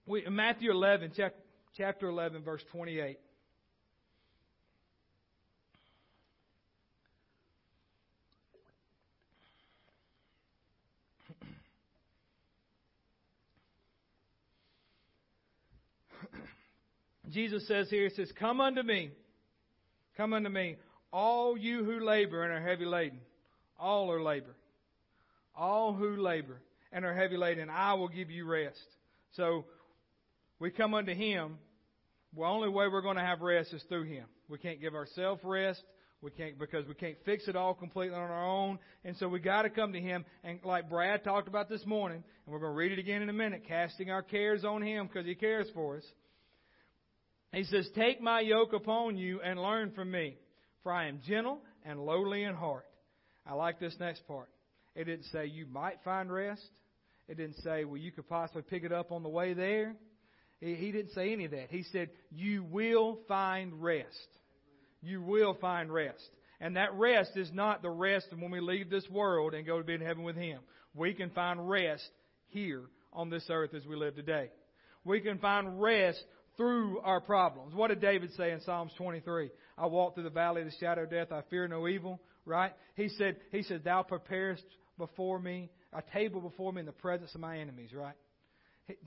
we, 0.05 0.25
Matthew 0.29 0.71
11, 0.71 1.13
chapter 1.77 2.09
11, 2.09 2.43
verse 2.43 2.61
28. 2.73 3.17
Jesus 17.29 17.65
says 17.69 17.89
here, 17.89 18.09
He 18.09 18.15
says, 18.15 18.33
Come 18.37 18.59
unto 18.59 18.83
me. 18.83 19.11
Come 20.17 20.33
unto 20.33 20.49
me, 20.49 20.75
all 21.13 21.57
you 21.57 21.85
who 21.85 22.01
labor 22.01 22.43
and 22.43 22.51
are 22.51 22.61
heavy 22.61 22.83
laden, 22.83 23.21
all 23.79 24.11
are 24.11 24.21
labor. 24.21 24.57
All 25.55 25.93
who 25.93 26.17
labor 26.17 26.61
and 26.91 27.05
are 27.05 27.13
heavy 27.13 27.37
laden, 27.37 27.69
I 27.69 27.93
will 27.93 28.07
give 28.07 28.29
you 28.29 28.45
rest. 28.45 28.79
So 29.33 29.65
we 30.59 30.71
come 30.71 30.93
unto 30.93 31.13
Him. 31.13 31.57
The 32.35 32.43
only 32.43 32.69
way 32.69 32.87
we're 32.87 33.01
going 33.01 33.17
to 33.17 33.23
have 33.23 33.41
rest 33.41 33.73
is 33.73 33.83
through 33.89 34.03
Him. 34.03 34.25
We 34.49 34.57
can't 34.57 34.81
give 34.81 34.95
ourselves 34.95 35.41
rest. 35.43 35.81
We 36.21 36.29
can't 36.29 36.59
because 36.59 36.87
we 36.87 36.93
can't 36.93 37.17
fix 37.25 37.47
it 37.47 37.55
all 37.55 37.73
completely 37.73 38.15
on 38.15 38.21
our 38.21 38.45
own. 38.45 38.77
And 39.03 39.17
so 39.17 39.27
we 39.27 39.39
got 39.39 39.63
to 39.63 39.69
come 39.69 39.93
to 39.93 39.99
Him. 39.99 40.23
And 40.43 40.59
like 40.63 40.89
Brad 40.89 41.23
talked 41.23 41.47
about 41.47 41.67
this 41.67 41.85
morning, 41.85 42.23
and 42.45 42.53
we're 42.53 42.59
going 42.59 42.73
to 42.73 42.77
read 42.77 42.91
it 42.91 42.99
again 42.99 43.21
in 43.21 43.29
a 43.29 43.33
minute, 43.33 43.63
casting 43.67 44.11
our 44.11 44.21
cares 44.21 44.63
on 44.63 44.81
Him 44.81 45.07
because 45.07 45.25
He 45.25 45.35
cares 45.35 45.67
for 45.73 45.97
us. 45.97 46.03
He 47.53 47.63
says, 47.65 47.89
Take 47.95 48.21
my 48.21 48.39
yoke 48.41 48.73
upon 48.73 49.17
you 49.17 49.41
and 49.41 49.59
learn 49.59 49.91
from 49.91 50.11
me. 50.11 50.37
For 50.83 50.91
I 50.91 51.07
am 51.07 51.19
gentle 51.27 51.59
and 51.85 51.99
lowly 51.99 52.43
in 52.43 52.55
heart. 52.55 52.85
I 53.45 53.53
like 53.53 53.79
this 53.79 53.95
next 53.99 54.25
part. 54.27 54.49
It 54.95 55.05
didn't 55.05 55.25
say 55.31 55.45
you 55.45 55.65
might 55.65 55.99
find 56.03 56.31
rest. 56.31 56.61
It 57.27 57.37
didn't 57.37 57.57
say, 57.63 57.85
well, 57.85 57.97
you 57.97 58.11
could 58.11 58.27
possibly 58.27 58.63
pick 58.63 58.83
it 58.83 58.91
up 58.91 59.11
on 59.11 59.23
the 59.23 59.29
way 59.29 59.53
there. 59.53 59.95
He 60.59 60.91
didn't 60.91 61.13
say 61.13 61.33
any 61.33 61.45
of 61.45 61.51
that. 61.51 61.67
He 61.69 61.83
said, 61.91 62.09
you 62.29 62.63
will 62.63 63.19
find 63.27 63.81
rest. 63.81 64.07
You 65.01 65.21
will 65.21 65.55
find 65.59 65.91
rest. 65.91 66.23
And 66.59 66.75
that 66.75 66.93
rest 66.93 67.31
is 67.35 67.49
not 67.51 67.81
the 67.81 67.89
rest 67.89 68.27
of 68.31 68.39
when 68.39 68.51
we 68.51 68.59
leave 68.59 68.89
this 68.89 69.09
world 69.09 69.55
and 69.55 69.65
go 69.65 69.79
to 69.79 69.83
be 69.83 69.95
in 69.95 70.01
heaven 70.01 70.23
with 70.23 70.35
Him. 70.35 70.59
We 70.93 71.13
can 71.13 71.31
find 71.31 71.67
rest 71.67 72.07
here 72.49 72.83
on 73.11 73.31
this 73.31 73.45
earth 73.49 73.73
as 73.73 73.85
we 73.85 73.95
live 73.95 74.15
today. 74.15 74.49
We 75.03 75.21
can 75.21 75.39
find 75.39 75.81
rest 75.81 76.23
through 76.57 76.99
our 76.99 77.21
problems. 77.21 77.73
What 77.73 77.87
did 77.87 78.01
David 78.01 78.31
say 78.37 78.51
in 78.51 78.61
Psalms 78.61 78.91
23? 78.97 79.49
I 79.77 79.87
walk 79.87 80.13
through 80.13 80.25
the 80.25 80.29
valley 80.29 80.61
of 80.61 80.67
the 80.67 80.75
shadow 80.79 81.03
of 81.03 81.09
death, 81.09 81.31
I 81.31 81.41
fear 81.49 81.67
no 81.67 81.87
evil, 81.87 82.21
right? 82.45 82.73
He 82.95 83.09
said, 83.09 83.37
he 83.51 83.63
said, 83.63 83.83
thou 83.83 84.03
preparest 84.03 84.63
before 85.01 85.39
me 85.39 85.71
a 85.93 86.01
table 86.13 86.39
before 86.39 86.71
me 86.71 86.79
in 86.81 86.85
the 86.85 86.91
presence 86.91 87.33
of 87.35 87.41
my 87.41 87.57
enemies, 87.57 87.89
right? 87.93 88.15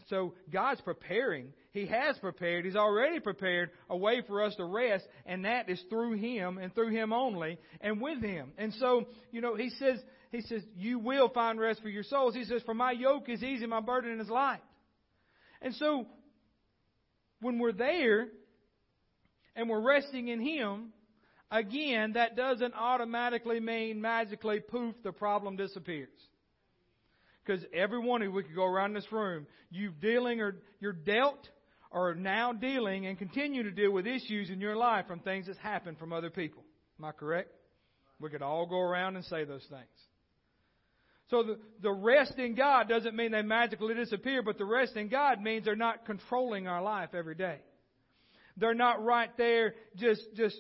So 0.08 0.34
God's 0.52 0.80
preparing. 0.80 1.52
He 1.72 1.86
has 1.86 2.16
prepared. 2.18 2.64
He's 2.64 2.76
already 2.76 3.20
prepared 3.20 3.70
a 3.88 3.96
way 3.96 4.22
for 4.26 4.42
us 4.42 4.54
to 4.56 4.64
rest, 4.64 5.04
and 5.26 5.44
that 5.44 5.68
is 5.68 5.82
through 5.90 6.16
Him 6.16 6.58
and 6.58 6.74
through 6.74 6.90
Him 6.90 7.12
only 7.12 7.58
and 7.80 8.00
with 8.00 8.22
Him. 8.22 8.52
And 8.58 8.72
so, 8.74 9.06
you 9.30 9.40
know, 9.40 9.56
He 9.56 9.70
says, 9.70 9.98
He 10.30 10.40
says, 10.42 10.62
you 10.76 10.98
will 10.98 11.28
find 11.28 11.60
rest 11.60 11.82
for 11.82 11.88
your 11.88 12.02
souls. 12.02 12.34
He 12.34 12.44
says, 12.44 12.62
for 12.64 12.74
my 12.74 12.92
yoke 12.92 13.28
is 13.28 13.42
easy, 13.42 13.66
my 13.66 13.80
burden 13.80 14.20
is 14.20 14.28
light. 14.28 14.62
And 15.60 15.74
so, 15.74 16.06
when 17.40 17.58
we're 17.58 17.72
there 17.72 18.28
and 19.54 19.68
we're 19.68 19.86
resting 19.86 20.28
in 20.28 20.40
Him, 20.40 20.93
again, 21.54 22.14
that 22.14 22.36
doesn't 22.36 22.74
automatically 22.74 23.60
mean 23.60 24.00
magically, 24.00 24.60
poof, 24.60 24.94
the 25.02 25.12
problem 25.12 25.56
disappears. 25.56 26.08
Because 27.44 27.64
every 27.72 28.00
one 28.00 28.22
of 28.22 28.28
you, 28.28 28.32
we 28.32 28.42
could 28.42 28.54
go 28.54 28.64
around 28.64 28.94
this 28.94 29.10
room, 29.12 29.46
you 29.70 29.90
dealing 29.90 30.40
or 30.40 30.56
you're 30.80 30.92
dealt 30.92 31.48
or 31.90 32.14
now 32.14 32.52
dealing 32.52 33.06
and 33.06 33.18
continue 33.18 33.62
to 33.62 33.70
deal 33.70 33.92
with 33.92 34.06
issues 34.06 34.50
in 34.50 34.60
your 34.60 34.76
life 34.76 35.06
from 35.06 35.20
things 35.20 35.46
that's 35.46 35.58
happened 35.58 35.98
from 35.98 36.12
other 36.12 36.30
people. 36.30 36.64
Am 36.98 37.04
I 37.04 37.12
correct? 37.12 37.50
We 38.18 38.30
could 38.30 38.42
all 38.42 38.66
go 38.66 38.78
around 38.78 39.16
and 39.16 39.24
say 39.26 39.44
those 39.44 39.64
things. 39.68 39.84
So 41.30 41.42
the, 41.42 41.58
the 41.82 41.92
rest 41.92 42.38
in 42.38 42.54
God 42.54 42.88
doesn't 42.88 43.14
mean 43.14 43.32
they 43.32 43.42
magically 43.42 43.94
disappear, 43.94 44.42
but 44.42 44.58
the 44.58 44.64
rest 44.64 44.96
in 44.96 45.08
God 45.08 45.40
means 45.40 45.64
they're 45.64 45.76
not 45.76 46.06
controlling 46.06 46.66
our 46.66 46.82
life 46.82 47.10
every 47.14 47.34
day. 47.34 47.58
They're 48.56 48.74
not 48.74 49.02
right 49.02 49.30
there 49.36 49.74
just, 49.96 50.22
just 50.36 50.56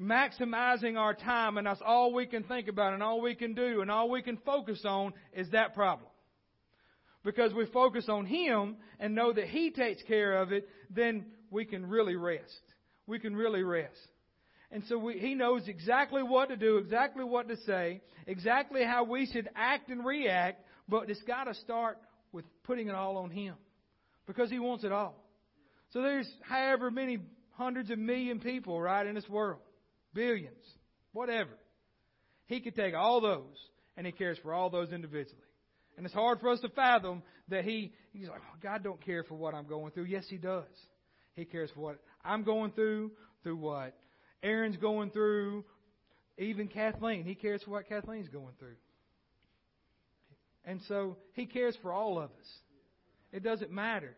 maximizing 0.00 0.96
our 0.98 1.14
time 1.14 1.56
and 1.56 1.66
that's 1.66 1.80
all 1.84 2.12
we 2.12 2.26
can 2.26 2.42
think 2.44 2.68
about 2.68 2.94
and 2.94 3.02
all 3.02 3.20
we 3.20 3.34
can 3.34 3.54
do 3.54 3.80
and 3.80 3.90
all 3.90 4.10
we 4.10 4.22
can 4.22 4.36
focus 4.38 4.82
on 4.84 5.12
is 5.32 5.48
that 5.50 5.74
problem 5.74 6.08
because 7.24 7.54
we 7.54 7.66
focus 7.66 8.06
on 8.08 8.26
Him 8.26 8.76
and 9.00 9.14
know 9.14 9.32
that 9.32 9.46
He 9.46 9.70
takes 9.70 10.02
care 10.02 10.40
of 10.42 10.52
it, 10.52 10.68
then 10.90 11.26
we 11.50 11.64
can 11.64 11.86
really 11.86 12.16
rest. 12.16 12.60
We 13.06 13.18
can 13.18 13.34
really 13.34 13.62
rest. 13.62 13.96
And 14.70 14.84
so 14.88 14.98
we, 14.98 15.18
He 15.18 15.34
knows 15.34 15.66
exactly 15.66 16.22
what 16.22 16.50
to 16.50 16.56
do, 16.56 16.76
exactly 16.76 17.24
what 17.24 17.48
to 17.48 17.56
say, 17.58 18.02
exactly 18.26 18.84
how 18.84 19.04
we 19.04 19.26
should 19.26 19.48
act 19.56 19.88
and 19.88 20.04
react, 20.04 20.62
but 20.88 21.08
it's 21.08 21.22
got 21.22 21.44
to 21.44 21.54
start 21.54 21.98
with 22.32 22.44
putting 22.64 22.88
it 22.88 22.94
all 22.94 23.16
on 23.16 23.30
Him 23.30 23.54
because 24.26 24.50
He 24.50 24.58
wants 24.58 24.84
it 24.84 24.92
all. 24.92 25.14
So 25.92 26.02
there's 26.02 26.28
however 26.42 26.90
many 26.90 27.18
hundreds 27.52 27.90
of 27.90 27.98
million 27.98 28.40
people, 28.40 28.80
right, 28.80 29.06
in 29.06 29.14
this 29.14 29.28
world, 29.28 29.60
billions, 30.14 30.64
whatever. 31.12 31.50
He 32.46 32.60
could 32.60 32.76
take 32.76 32.94
all 32.94 33.20
those 33.20 33.56
and 33.96 34.06
He 34.06 34.12
cares 34.12 34.38
for 34.42 34.52
all 34.52 34.70
those 34.70 34.92
individually. 34.92 35.42
And 35.96 36.06
it's 36.06 36.14
hard 36.14 36.40
for 36.40 36.50
us 36.50 36.60
to 36.60 36.68
fathom 36.70 37.22
that 37.48 37.64
he, 37.64 37.92
he's 38.12 38.28
like, 38.28 38.40
oh, 38.40 38.58
God 38.62 38.82
don't 38.82 39.00
care 39.04 39.22
for 39.22 39.34
what 39.34 39.54
I'm 39.54 39.66
going 39.66 39.92
through. 39.92 40.04
Yes, 40.04 40.24
he 40.28 40.38
does. 40.38 40.64
He 41.36 41.44
cares 41.44 41.70
for 41.74 41.80
what 41.80 41.98
I'm 42.24 42.42
going 42.42 42.72
through, 42.72 43.12
through 43.42 43.56
what 43.56 43.96
Aaron's 44.42 44.76
going 44.76 45.10
through, 45.10 45.64
even 46.38 46.68
Kathleen. 46.68 47.24
He 47.24 47.34
cares 47.34 47.62
for 47.62 47.72
what 47.72 47.88
Kathleen's 47.88 48.28
going 48.28 48.54
through. 48.58 48.76
And 50.64 50.80
so 50.88 51.16
he 51.34 51.46
cares 51.46 51.76
for 51.82 51.92
all 51.92 52.18
of 52.18 52.30
us. 52.30 52.58
It 53.32 53.42
doesn't 53.42 53.70
matter. 53.70 54.16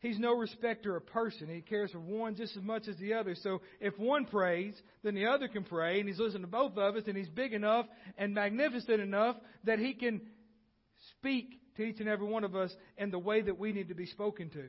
He's 0.00 0.18
no 0.18 0.36
respecter 0.36 0.96
of 0.96 1.06
person. 1.06 1.48
He 1.48 1.60
cares 1.60 1.90
for 1.90 1.98
one 1.98 2.36
just 2.36 2.56
as 2.56 2.62
much 2.62 2.86
as 2.86 2.96
the 2.98 3.14
other. 3.14 3.34
So 3.34 3.62
if 3.80 3.98
one 3.98 4.26
prays, 4.26 4.74
then 5.02 5.14
the 5.14 5.26
other 5.26 5.48
can 5.48 5.64
pray, 5.64 5.98
and 5.98 6.08
he's 6.08 6.20
listening 6.20 6.42
to 6.42 6.48
both 6.48 6.76
of 6.76 6.96
us, 6.96 7.02
and 7.08 7.16
he's 7.16 7.28
big 7.28 7.52
enough 7.52 7.86
and 8.16 8.32
magnificent 8.32 9.00
enough 9.00 9.36
that 9.64 9.80
he 9.80 9.94
can 9.94 10.20
speak 11.18 11.60
to 11.76 11.82
each 11.82 11.98
and 11.98 12.08
every 12.08 12.26
one 12.26 12.44
of 12.44 12.54
us 12.54 12.72
in 12.96 13.10
the 13.10 13.18
way 13.18 13.42
that 13.42 13.58
we 13.58 13.72
need 13.72 13.88
to 13.88 13.94
be 13.94 14.06
spoken 14.06 14.50
to 14.50 14.68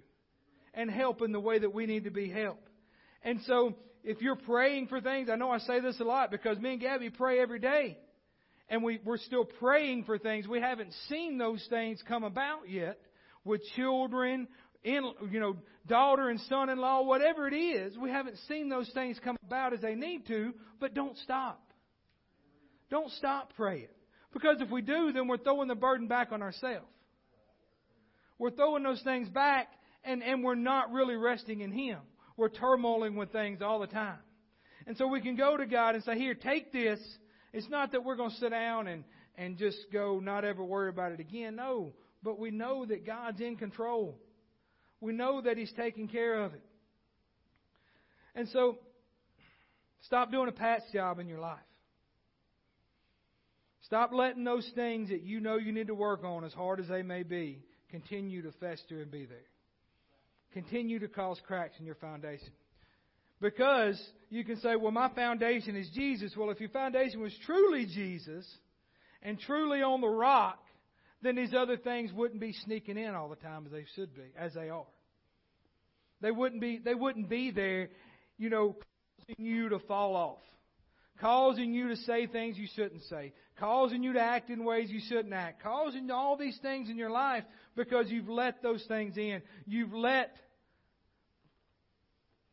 and 0.74 0.90
help 0.90 1.22
in 1.22 1.32
the 1.32 1.40
way 1.40 1.60
that 1.60 1.74
we 1.74 1.86
need 1.86 2.06
to 2.06 2.12
be 2.12 2.30
helped. 2.30 2.68
And 3.24 3.40
so, 3.46 3.76
if 4.04 4.22
you're 4.22 4.36
praying 4.36 4.88
for 4.88 5.02
things, 5.02 5.30
I 5.30 5.36
know 5.36 5.52
I 5.52 5.60
say 5.60 5.80
this 5.80 6.00
a 6.00 6.06
lot 6.06 6.32
because 6.32 6.58
me 6.58 6.74
and 6.74 6.82
Gabby 6.82 7.10
pray 7.10 7.40
every 7.40 7.60
day. 7.60 7.98
And 8.70 8.84
we, 8.84 9.00
we're 9.04 9.18
still 9.18 9.46
praying 9.46 10.06
for 10.06 10.18
things. 10.18 10.48
We 10.48 10.62
haven't 10.62 10.94
seen 11.10 11.38
those 11.38 11.66
things 11.70 12.02
come 12.08 12.24
about 12.24 12.70
yet 12.70 13.00
with 13.44 13.62
children, 13.76 14.48
in, 14.84 15.12
you 15.30 15.40
know, 15.40 15.58
daughter 15.88 16.30
and 16.30 16.40
son-in-law, 16.42 17.04
whatever 17.04 17.48
it 17.48 17.54
is. 17.54 17.98
We 17.98 18.10
haven't 18.10 18.38
seen 18.48 18.70
those 18.70 18.90
things 18.94 19.20
come 19.24 19.38
about 19.46 19.74
as 19.74 19.82
they 19.82 19.96
need 19.96 20.28
to, 20.28 20.54
but 20.80 20.94
don't 20.94 21.18
stop. 21.18 21.62
Don't 22.90 23.12
stop 23.14 23.54
praying. 23.56 23.88
Because 24.34 24.58
if 24.60 24.70
we 24.70 24.82
do, 24.82 25.12
then 25.12 25.28
we're 25.28 25.38
throwing 25.38 25.68
the 25.68 25.76
burden 25.76 26.08
back 26.08 26.32
on 26.32 26.42
ourselves. 26.42 26.86
We're 28.38 28.52
throwing 28.52 28.84
those 28.84 29.02
things 29.02 29.28
back 29.30 29.68
and, 30.04 30.24
and 30.24 30.44
we're 30.44 30.56
not 30.56 30.92
really 30.92 31.16
resting 31.16 31.62
in 31.62 31.72
Him. 31.72 32.00
We're 32.38 32.50
turmoiling 32.50 33.16
with 33.16 33.32
things 33.32 33.62
all 33.62 33.80
the 33.80 33.88
time. 33.88 34.20
And 34.88 34.98
so 34.98 35.08
we 35.08 35.22
can 35.22 35.36
go 35.36 35.58
to 35.58 35.66
God 35.66 35.96
and 35.96 36.04
say, 36.04 36.18
Here, 36.18 36.34
take 36.34 36.72
this. 36.72 37.00
It's 37.52 37.70
not 37.70 37.92
that 37.92 38.04
we're 38.04 38.16
going 38.16 38.30
to 38.30 38.36
sit 38.38 38.52
down 38.52 38.88
and, 38.88 39.04
and 39.36 39.58
just 39.58 39.78
go, 39.92 40.20
not 40.20 40.46
ever 40.46 40.64
worry 40.64 40.90
about 40.90 41.12
it 41.12 41.20
again. 41.20 41.56
No. 41.56 41.94
But 42.24 42.40
we 42.40 42.52
know 42.52 42.86
that 42.86 43.06
God's 43.06 43.42
in 43.42 43.56
control. 43.56 44.20
We 45.02 45.14
know 45.14 45.42
that 45.42 45.58
He's 45.58 45.72
taking 45.74 46.08
care 46.08 46.44
of 46.44 46.54
it. 46.54 46.64
And 48.36 48.48
so, 48.50 48.78
stop 50.02 50.32
doing 50.32 50.50
a 50.50 50.54
patch 50.54 50.84
job 50.94 51.20
in 51.20 51.28
your 51.28 51.40
life. 51.40 51.60
Stop 53.84 54.12
letting 54.14 54.44
those 54.44 54.70
things 54.76 55.10
that 55.10 55.24
you 55.24 55.40
know 55.40 55.58
you 55.58 55.72
need 55.72 55.88
to 55.88 55.96
work 55.96 56.24
on, 56.24 56.44
as 56.44 56.54
hard 56.54 56.80
as 56.80 56.88
they 56.88 57.02
may 57.02 57.24
be, 57.24 57.60
continue 57.90 58.44
to 58.44 58.52
fester 58.60 59.02
and 59.02 59.10
be 59.10 59.26
there. 59.26 59.38
Continue 60.54 61.00
to 61.00 61.08
cause 61.08 61.40
cracks 61.48 61.76
in 61.80 61.86
your 61.86 61.96
foundation. 61.96 62.50
Because 63.42 64.00
you 64.30 64.44
can 64.44 64.60
say, 64.60 64.76
well, 64.76 64.92
my 64.92 65.10
foundation 65.10 65.76
is 65.76 65.90
Jesus. 65.94 66.34
Well, 66.36 66.50
if 66.50 66.60
your 66.60 66.70
foundation 66.70 67.22
was 67.22 67.34
truly 67.46 67.86
Jesus 67.86 68.46
and 69.22 69.40
truly 69.40 69.82
on 69.82 70.02
the 70.02 70.08
rock, 70.08 70.60
then 71.22 71.36
these 71.36 71.54
other 71.54 71.78
things 71.78 72.12
wouldn't 72.14 72.40
be 72.40 72.54
sneaking 72.54 72.98
in 72.98 73.14
all 73.16 73.30
the 73.30 73.36
time 73.36 73.66
as 73.66 73.72
they 73.72 73.86
should 73.96 74.16
be, 74.16 74.32
as 74.38 74.54
they 74.54 74.70
are. 74.70 74.86
They 76.22 76.32
wouldn't 76.32 76.62
be, 76.62 76.80
they 76.84 76.96
wouldn't 76.96 77.30
be 77.30 77.52
there, 77.52 77.90
you 78.38 78.50
know, 78.50 78.76
causing 79.28 79.46
you 79.46 79.70
to 79.70 79.80
fall 79.80 80.16
off 80.16 80.40
causing 81.20 81.74
you 81.74 81.90
to 81.90 81.96
say 81.98 82.28
things 82.28 82.58
you 82.58 82.68
shouldn't 82.76 83.04
say, 83.04 83.34
causing 83.60 84.04
you 84.04 84.14
to 84.14 84.20
act 84.20 84.50
in 84.50 84.64
ways 84.64 84.90
you 84.90 85.02
shouldn't 85.08 85.34
act, 85.34 85.62
causing 85.62 86.10
all 86.12 86.38
these 86.38 86.58
things 86.62 86.90
in 86.90 86.98
your 86.98 87.10
life 87.10 87.44
because 87.76 88.10
you've 88.10 88.30
let 88.30 88.62
those 88.62 88.84
things 88.88 89.18
in. 89.18 89.42
You've 89.66 89.94
let 89.94 90.36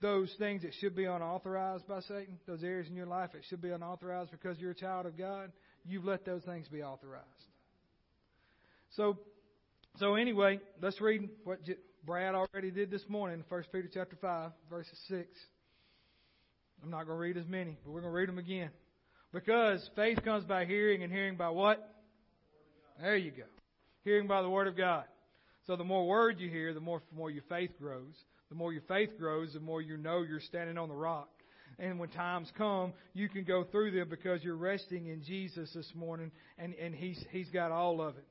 those 0.01 0.35
things 0.39 0.63
that 0.63 0.73
should 0.81 0.95
be 0.95 1.05
unauthorized 1.05 1.87
by 1.87 2.01
Satan, 2.01 2.39
those 2.47 2.63
areas 2.63 2.89
in 2.89 2.97
your 2.97 3.07
life 3.07 3.31
that 3.33 3.43
should 3.49 3.63
be 3.63 3.71
unauthorized 3.71 4.31
because 4.31 4.59
you're 4.59 4.73
a 4.73 4.75
child 4.75 5.07
of 5.07 5.17
God, 5.17 5.53
you've 5.85 6.05
let 6.05 6.25
those 6.25 6.43
things 6.43 6.69
be 6.69 6.83
authorized. 6.83 7.25
So, 8.97 9.19
so 9.99 10.15
anyway, 10.15 10.59
let's 10.81 10.99
read 11.03 11.29
what 11.45 11.59
Brad 12.07 12.35
already 12.35 12.71
did 12.71 12.91
this 12.91 13.03
morning, 13.11 13.45
1 13.47 13.65
Peter 13.71 13.91
chapter 13.93 14.17
5, 14.19 14.53
verses 14.71 14.99
6. 15.09 15.29
I'm 16.83 16.91
not 16.91 17.05
going 17.05 17.17
to 17.17 17.21
read 17.21 17.37
as 17.37 17.47
many, 17.47 17.77
but 17.85 17.91
we're 17.93 18.01
going 18.01 18.13
to 18.15 18.17
read 18.17 18.31
them 18.31 18.39
again. 18.39 18.71
Because 19.35 19.87
faith 19.97 20.25
comes 20.25 20.45
by 20.45 20.65
hearing, 20.65 21.03
and 21.03 21.13
hearing 21.13 21.37
by 21.37 21.51
what? 21.51 21.87
There 22.99 23.19
you 23.19 23.33
go. 23.33 23.43
Hearing 24.03 24.29
by 24.29 24.41
the 24.41 24.49
Word 24.49 24.67
of 24.67 24.79
God. 24.79 25.05
So 25.67 25.77
the 25.77 25.85
more 25.85 26.07
word 26.07 26.41
you 26.41 26.49
hear, 26.49 26.73
the 26.73 26.81
more, 26.81 27.03
the 27.11 27.19
more 27.19 27.31
your 27.31 27.43
faith 27.51 27.73
grows. 27.79 28.15
The 28.49 28.55
more 28.55 28.73
your 28.73 28.85
faith 28.89 29.11
grows, 29.19 29.53
the 29.53 29.61
more 29.61 29.83
you 29.83 29.99
know 29.99 30.23
you're 30.23 30.41
standing 30.41 30.79
on 30.79 30.89
the 30.89 30.95
rock. 30.95 31.29
And 31.79 31.99
when 31.99 32.09
times 32.09 32.51
come, 32.57 32.95
you 33.13 33.29
can 33.29 33.45
go 33.45 33.65
through 33.65 33.91
them 33.91 34.09
because 34.09 34.43
you're 34.43 34.57
resting 34.57 35.09
in 35.09 35.23
Jesus 35.23 35.71
this 35.75 35.93
morning, 35.95 36.31
and, 36.57 36.73
and 36.75 36.95
he's, 36.95 37.23
he's 37.31 37.51
got 37.51 37.73
all 37.73 38.01
of 38.01 38.17
it. 38.17 38.25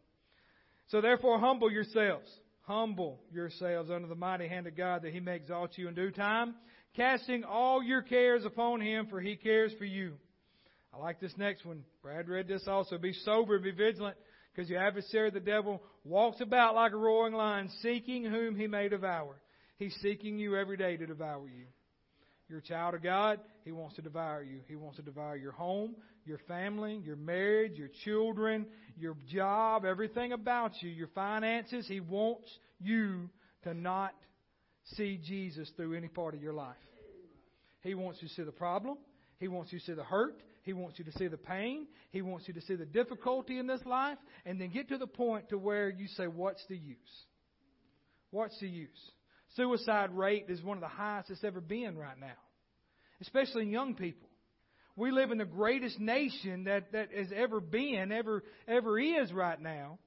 So 0.88 1.02
therefore, 1.02 1.40
humble 1.40 1.72
yourselves. 1.72 2.30
Humble 2.62 3.20
yourselves 3.32 3.90
under 3.92 4.08
the 4.08 4.16
mighty 4.16 4.48
hand 4.48 4.68
of 4.68 4.76
God 4.76 5.04
that 5.04 5.14
He 5.14 5.20
may 5.20 5.36
exalt 5.36 5.78
you 5.78 5.88
in 5.88 5.96
due 5.96 6.12
time 6.12 6.56
casting 6.96 7.44
all 7.44 7.84
your 7.84 8.02
cares 8.02 8.46
upon 8.46 8.82
him, 8.82 9.08
for 9.08 9.20
he 9.20 9.36
cares 9.36 9.74
for 9.78 9.86
you. 9.86 10.14
I 10.94 10.98
like 10.98 11.20
this 11.20 11.34
next 11.38 11.66
one. 11.66 11.84
Brad 12.02 12.30
read 12.30 12.48
this 12.48 12.68
also. 12.68 12.98
Be 12.98 13.14
sober, 13.14 13.60
be 13.60 13.72
vigilant, 13.72 14.16
because 14.54 14.70
your 14.70 14.82
adversary, 14.82 15.30
the 15.30 15.40
devil, 15.40 15.82
walks 16.04 16.40
about 16.40 16.76
like 16.76 16.94
a 16.94 16.98
roaring 16.98 17.34
lion, 17.34 17.70
seeking 17.82 18.24
whom 18.24 18.56
he 18.56 18.68
may 18.68 18.88
devour. 18.88 19.36
He's 19.78 19.96
seeking 20.02 20.40
you 20.40 20.56
every 20.56 20.78
day 20.78 20.96
to 20.96 21.06
devour 21.06 21.48
you. 21.48 21.66
You're 22.48 22.60
a 22.60 22.64
child 22.64 22.94
of 22.94 23.02
God. 23.02 23.40
He 23.64 23.72
wants 23.72 23.96
to 23.96 24.02
devour 24.02 24.44
you. 24.44 24.60
He 24.68 24.76
wants 24.76 24.98
to 24.98 25.04
devour 25.04 25.36
your 25.36 25.52
home, 25.52 25.96
your 26.26 26.38
family, 26.48 27.02
your 27.04 27.16
marriage, 27.16 27.74
your 27.76 27.90
children, 28.04 28.68
your 28.96 29.16
job, 29.28 29.84
everything 29.86 30.32
about 30.32 30.72
you, 30.82 30.90
your 30.90 31.08
finances. 31.08 31.88
He 31.88 32.00
wants 32.00 32.48
you 32.80 33.30
to 33.64 33.74
not 33.74 34.14
see 34.96 35.20
Jesus 35.24 35.72
through 35.76 35.96
any 35.96 36.08
part 36.08 36.36
of 36.36 36.42
your 36.42 36.54
life. 36.54 36.76
He 37.82 37.96
wants 37.96 38.22
you 38.22 38.28
to 38.28 38.34
see 38.34 38.44
the 38.44 38.52
problem. 38.52 38.98
He 39.40 39.48
wants 39.48 39.74
you 39.74 39.80
to 39.80 39.86
see 39.86 39.94
the 39.94 40.04
hurt. 40.04 40.42
He 40.64 40.74
wants 40.74 40.98
you 40.98 41.06
to 41.06 41.12
see 41.14 41.28
the 41.28 41.38
pain. 41.38 41.88
He 42.12 42.22
wants 42.22 42.48
you 42.48 42.54
to 42.56 42.62
see 42.62 42.76
the 42.76 42.86
difficulty 42.86 43.60
in 43.60 43.68
this 43.68 43.82
life 43.86 44.18
and 44.46 44.60
then 44.60 44.70
get 44.70 44.90
to 44.90 44.98
the 44.98 45.08
point 45.08 45.50
to 45.50 45.58
where 45.58 45.90
you 45.90 46.08
say, 46.08 46.26
what's 46.26 46.64
the 46.68 46.78
use? 46.78 46.98
What's 48.32 48.60
the 48.60 48.68
use? 48.68 48.90
Suicide 49.56 50.12
rate 50.12 50.46
is 50.50 50.62
one 50.64 50.78
of 50.78 50.82
the 50.82 50.88
highest 50.88 51.30
it's 51.30 51.44
ever 51.44 51.62
been 51.62 51.98
right 51.98 52.20
now, 52.20 52.36
especially 53.22 53.64
in 53.64 53.72
young 53.72 53.96
people. 53.96 54.28
We 54.96 55.12
live 55.12 55.32
in 55.32 55.38
the 55.38 55.46
greatest 55.46 56.00
nation 56.00 56.66
that, 56.66 56.94
that 56.94 57.12
has 57.14 57.28
ever 57.36 57.60
been, 57.60 58.12
ever, 58.12 58.44
ever 58.68 59.00
is 59.00 59.32
right 59.34 59.60
now. 59.60 60.00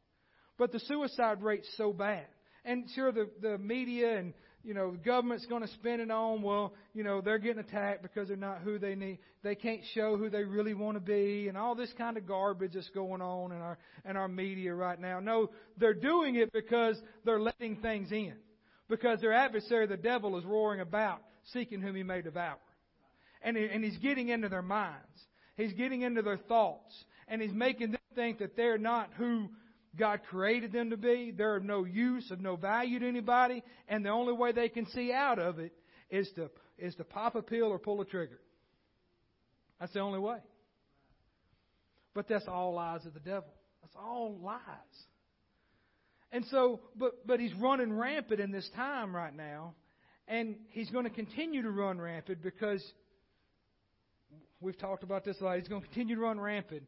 But 0.59 0.73
the 0.73 0.81
suicide 0.81 1.43
rate's 1.43 1.69
so 1.77 1.93
bad. 1.93 2.27
And 2.65 2.89
sure, 2.95 3.13
the, 3.13 3.29
the 3.41 3.59
media 3.59 4.19
and 4.19 4.35
you 4.65 4.75
know, 4.75 4.93
the 4.93 4.99
government's 4.99 5.47
going 5.47 5.63
to 5.63 5.69
spend 5.69 6.03
it 6.03 6.11
on, 6.11 6.43
well, 6.43 6.75
you 6.93 7.05
know, 7.05 7.21
they're 7.21 7.39
getting 7.39 7.61
attacked 7.61 8.03
because 8.03 8.29
they're 8.29 8.37
not 8.37 8.61
who 8.61 8.79
they 8.79 8.95
need. 8.95 9.19
They 9.43 9.55
can't 9.55 9.81
show 9.95 10.17
who 10.17 10.29
they 10.29 10.45
really 10.45 10.75
want 10.75 10.97
to 10.97 11.01
be 11.01 11.49
and 11.49 11.57
all 11.57 11.75
this 11.75 11.93
kind 11.97 12.17
of 12.17 12.27
garbage 12.27 12.73
that's 12.75 12.91
going 12.91 13.23
on 13.23 13.53
in 13.53 13.59
our, 13.59 13.79
in 14.05 14.17
our 14.17 14.29
media 14.29 14.75
right 14.75 15.01
now. 15.01 15.21
No, 15.21 15.51
they're 15.79 15.95
doing 15.95 16.35
it 16.35 16.53
because 16.53 17.01
they're 17.25 17.41
letting 17.41 17.77
things 17.77 18.11
in. 18.11 18.35
Because 18.89 19.21
their 19.21 19.33
adversary, 19.33 19.87
the 19.87 19.97
devil, 19.97 20.39
is 20.39 20.45
roaring 20.45 20.81
about, 20.81 21.21
seeking 21.53 21.81
whom 21.81 21.95
he 21.95 22.03
may 22.03 22.23
devour. 22.23 22.59
And, 23.43 23.57
he, 23.57 23.67
and 23.67 23.85
he's 23.85 23.99
getting 23.99 24.29
into 24.29 24.49
their 24.49 24.63
minds. 24.63 25.05
He's 25.57 25.73
getting 25.75 26.03
into 26.03 26.23
their 26.23 26.39
thoughts. 26.39 26.95
And 27.29 27.43
he's 27.43 27.53
making 27.53 27.93
them 27.93 28.01
think 28.15 28.39
that 28.39 28.57
they're 28.57 28.79
not 28.79 29.11
who 29.17 29.49
God 29.97 30.21
created 30.31 30.73
them 30.73 30.91
to 30.91 30.97
be. 30.97 31.33
They're 31.37 31.57
of 31.57 31.65
no 31.65 31.85
use, 31.85 32.31
of 32.31 32.41
no 32.41 32.57
value 32.57 32.99
to 32.99 33.09
anybody, 33.09 33.63
and 33.89 34.05
the 34.05 34.11
only 34.11 34.33
way 34.33 34.53
they 34.53 34.69
can 34.69 34.87
see 34.87 35.13
out 35.13 35.39
of 35.39 35.59
it 35.59 35.73
is 36.11 36.29
to 36.37 36.51
is 36.79 36.95
to 36.95 37.05
pop 37.05 37.35
a 37.35 37.43
pill 37.43 37.67
or 37.67 37.79
pull 37.79 38.01
a 38.01 38.05
trigger. 38.05 38.39
That's 39.81 39.93
the 39.93 40.01
only 40.01 40.21
way. 40.21 40.39
But 42.15 42.29
that's 42.29 42.47
all 42.47 42.75
lies 42.75 43.05
of 43.05 43.15
the 43.15 43.21
devil. 43.21 43.53
That's 43.83 43.95
all 43.97 44.39
lies. 44.43 44.61
And 46.31 46.45
so, 46.51 46.81
but 46.97 47.27
but 47.27 47.41
he's 47.41 47.55
running 47.55 47.93
rampant 47.93 48.41
in 48.41 48.51
this 48.53 48.69
time 48.77 49.15
right 49.15 49.35
now, 49.35 49.75
and 50.27 50.57
he's 50.71 50.91
going 50.91 51.05
to 51.05 51.11
continue 51.11 51.63
to 51.63 51.71
run 51.71 52.01
rampant 52.01 52.43
because 52.43 52.85
we've 54.61 54.79
talked 54.79 55.03
about 55.03 55.25
this 55.25 55.37
a 55.41 55.45
lot. 55.45 55.59
He's 55.59 55.69
going 55.69 55.81
to 55.81 55.87
continue 55.89 56.17
to 56.17 56.21
run 56.21 56.39
rampant 56.39 56.83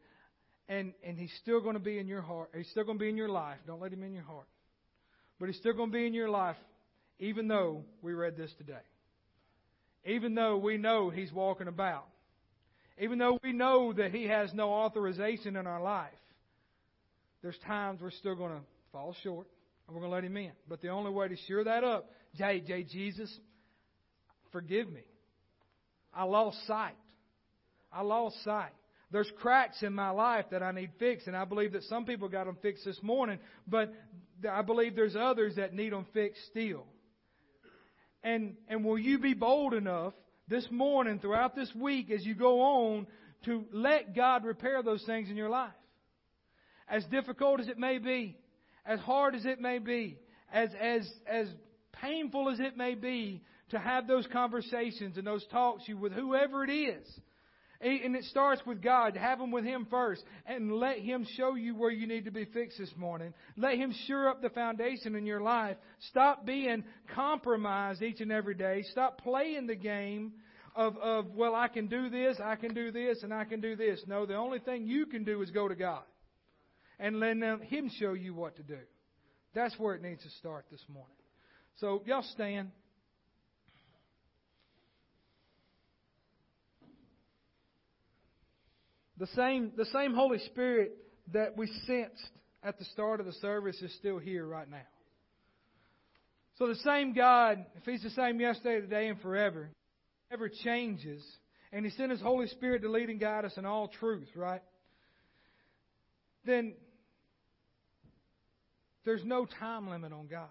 and, 0.70 0.92
and 1.02 1.18
he's 1.18 1.32
still 1.42 1.60
going 1.60 1.74
to 1.74 1.80
be 1.80 1.98
in 1.98 2.06
your 2.06 2.22
heart. 2.22 2.50
He's 2.56 2.68
still 2.70 2.84
going 2.84 2.96
to 2.96 3.02
be 3.02 3.08
in 3.08 3.16
your 3.16 3.28
life. 3.28 3.58
Don't 3.66 3.82
let 3.82 3.92
him 3.92 4.04
in 4.04 4.14
your 4.14 4.22
heart. 4.22 4.46
But 5.40 5.48
he's 5.48 5.58
still 5.58 5.72
going 5.72 5.90
to 5.90 5.92
be 5.92 6.06
in 6.06 6.14
your 6.14 6.30
life, 6.30 6.56
even 7.18 7.48
though 7.48 7.82
we 8.02 8.14
read 8.14 8.36
this 8.36 8.52
today. 8.56 8.84
Even 10.04 10.36
though 10.36 10.56
we 10.58 10.76
know 10.76 11.10
he's 11.10 11.32
walking 11.32 11.66
about. 11.66 12.06
Even 12.98 13.18
though 13.18 13.36
we 13.42 13.52
know 13.52 13.92
that 13.92 14.14
he 14.14 14.28
has 14.28 14.54
no 14.54 14.70
authorization 14.70 15.56
in 15.56 15.66
our 15.66 15.82
life. 15.82 16.10
There's 17.42 17.58
times 17.66 18.00
we're 18.00 18.12
still 18.12 18.36
going 18.36 18.52
to 18.52 18.60
fall 18.92 19.14
short, 19.22 19.46
and 19.86 19.94
we're 19.94 20.00
going 20.00 20.10
to 20.10 20.14
let 20.14 20.24
him 20.24 20.36
in. 20.36 20.52
But 20.68 20.80
the 20.80 20.88
only 20.88 21.10
way 21.10 21.28
to 21.28 21.36
sure 21.48 21.64
that 21.64 21.84
up, 21.84 22.10
J, 22.36 22.60
J, 22.66 22.84
Jesus, 22.84 23.32
forgive 24.52 24.90
me. 24.90 25.02
I 26.12 26.24
lost 26.24 26.58
sight. 26.66 26.96
I 27.92 28.02
lost 28.02 28.42
sight. 28.44 28.72
There's 29.12 29.30
cracks 29.40 29.82
in 29.82 29.92
my 29.92 30.10
life 30.10 30.46
that 30.52 30.62
I 30.62 30.70
need 30.70 30.90
fixed, 30.98 31.26
and 31.26 31.36
I 31.36 31.44
believe 31.44 31.72
that 31.72 31.82
some 31.84 32.04
people 32.04 32.28
got 32.28 32.46
them 32.46 32.56
fixed 32.62 32.84
this 32.84 33.00
morning, 33.02 33.38
but 33.66 33.92
I 34.48 34.62
believe 34.62 34.94
there's 34.94 35.16
others 35.16 35.56
that 35.56 35.74
need 35.74 35.92
them 35.92 36.06
fixed 36.12 36.40
still. 36.46 36.86
And, 38.22 38.56
and 38.68 38.84
will 38.84 38.98
you 38.98 39.18
be 39.18 39.34
bold 39.34 39.74
enough 39.74 40.12
this 40.46 40.66
morning, 40.70 41.18
throughout 41.18 41.56
this 41.56 41.72
week, 41.74 42.10
as 42.10 42.24
you 42.24 42.34
go 42.34 42.60
on, 42.60 43.06
to 43.46 43.64
let 43.72 44.14
God 44.14 44.44
repair 44.44 44.82
those 44.82 45.02
things 45.04 45.28
in 45.28 45.36
your 45.36 45.48
life? 45.48 45.72
As 46.88 47.04
difficult 47.06 47.60
as 47.60 47.68
it 47.68 47.78
may 47.78 47.98
be, 47.98 48.36
as 48.86 49.00
hard 49.00 49.34
as 49.34 49.44
it 49.44 49.60
may 49.60 49.78
be, 49.78 50.18
as, 50.52 50.70
as, 50.80 51.10
as 51.26 51.48
painful 51.92 52.50
as 52.50 52.60
it 52.60 52.76
may 52.76 52.94
be, 52.94 53.42
to 53.70 53.78
have 53.78 54.06
those 54.06 54.26
conversations 54.32 55.16
and 55.16 55.26
those 55.26 55.46
talks 55.52 55.84
you 55.86 55.96
with 55.96 56.12
whoever 56.12 56.64
it 56.64 56.70
is 56.70 57.06
and 57.80 58.14
it 58.14 58.24
starts 58.24 58.60
with 58.66 58.82
God. 58.82 59.16
Have 59.16 59.38
them 59.38 59.50
with 59.50 59.64
Him 59.64 59.86
first. 59.90 60.22
And 60.46 60.72
let 60.72 60.98
Him 60.98 61.26
show 61.36 61.54
you 61.54 61.74
where 61.74 61.90
you 61.90 62.06
need 62.06 62.26
to 62.26 62.30
be 62.30 62.44
fixed 62.44 62.78
this 62.78 62.92
morning. 62.96 63.32
Let 63.56 63.76
Him 63.76 63.94
sure 64.06 64.28
up 64.28 64.42
the 64.42 64.50
foundation 64.50 65.14
in 65.14 65.24
your 65.24 65.40
life. 65.40 65.76
Stop 66.10 66.44
being 66.44 66.84
compromised 67.14 68.02
each 68.02 68.20
and 68.20 68.30
every 68.30 68.54
day. 68.54 68.82
Stop 68.90 69.22
playing 69.22 69.66
the 69.66 69.76
game 69.76 70.32
of, 70.76 70.96
of, 70.98 71.34
well, 71.34 71.54
I 71.54 71.68
can 71.68 71.86
do 71.86 72.10
this, 72.10 72.36
I 72.42 72.54
can 72.56 72.74
do 72.74 72.92
this, 72.92 73.22
and 73.22 73.32
I 73.32 73.44
can 73.44 73.60
do 73.60 73.74
this. 73.76 74.00
No, 74.06 74.26
the 74.26 74.36
only 74.36 74.58
thing 74.58 74.86
you 74.86 75.06
can 75.06 75.24
do 75.24 75.40
is 75.42 75.50
go 75.50 75.66
to 75.66 75.74
God. 75.74 76.02
And 77.00 77.18
let 77.18 77.36
Him 77.62 77.90
show 77.98 78.12
you 78.12 78.34
what 78.34 78.56
to 78.56 78.62
do. 78.62 78.78
That's 79.54 79.76
where 79.78 79.94
it 79.94 80.02
needs 80.02 80.22
to 80.22 80.30
start 80.38 80.66
this 80.70 80.84
morning. 80.88 81.16
So, 81.78 82.02
y'all 82.06 82.24
stand. 82.34 82.70
The 89.18 89.26
same, 89.28 89.72
the 89.76 89.86
same 89.86 90.14
Holy 90.14 90.38
Spirit 90.40 90.92
that 91.32 91.56
we 91.56 91.66
sensed 91.86 92.30
at 92.62 92.78
the 92.78 92.84
start 92.86 93.20
of 93.20 93.26
the 93.26 93.32
service 93.34 93.80
is 93.80 93.94
still 93.94 94.18
here 94.18 94.46
right 94.46 94.70
now. 94.70 94.78
So 96.58 96.66
the 96.66 96.76
same 96.76 97.14
God, 97.14 97.64
if 97.76 97.84
He's 97.84 98.02
the 98.02 98.10
same 98.10 98.38
yesterday, 98.38 98.82
today, 98.82 99.08
and 99.08 99.18
forever, 99.20 99.70
never 100.30 100.50
changes, 100.50 101.24
and 101.72 101.84
He 101.84 101.90
sent 101.92 102.10
His 102.10 102.20
Holy 102.20 102.46
Spirit 102.48 102.82
to 102.82 102.90
lead 102.90 103.08
and 103.08 103.18
guide 103.18 103.46
us 103.46 103.54
in 103.56 103.64
all 103.64 103.88
truth, 103.88 104.28
right? 104.36 104.62
Then 106.44 106.74
there's 109.04 109.24
no 109.24 109.46
time 109.58 109.88
limit 109.88 110.12
on 110.12 110.26
God. 110.26 110.48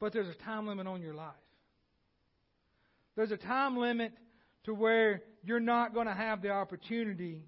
But 0.00 0.12
there's 0.12 0.28
a 0.28 0.44
time 0.44 0.66
limit 0.66 0.86
on 0.86 1.02
your 1.02 1.14
life. 1.14 1.34
There's 3.16 3.30
a 3.30 3.36
time 3.36 3.76
limit 3.76 4.12
to 4.64 4.74
where 4.74 5.22
you're 5.42 5.60
not 5.60 5.94
going 5.94 6.06
to 6.06 6.14
have 6.14 6.42
the 6.42 6.50
opportunity 6.50 7.44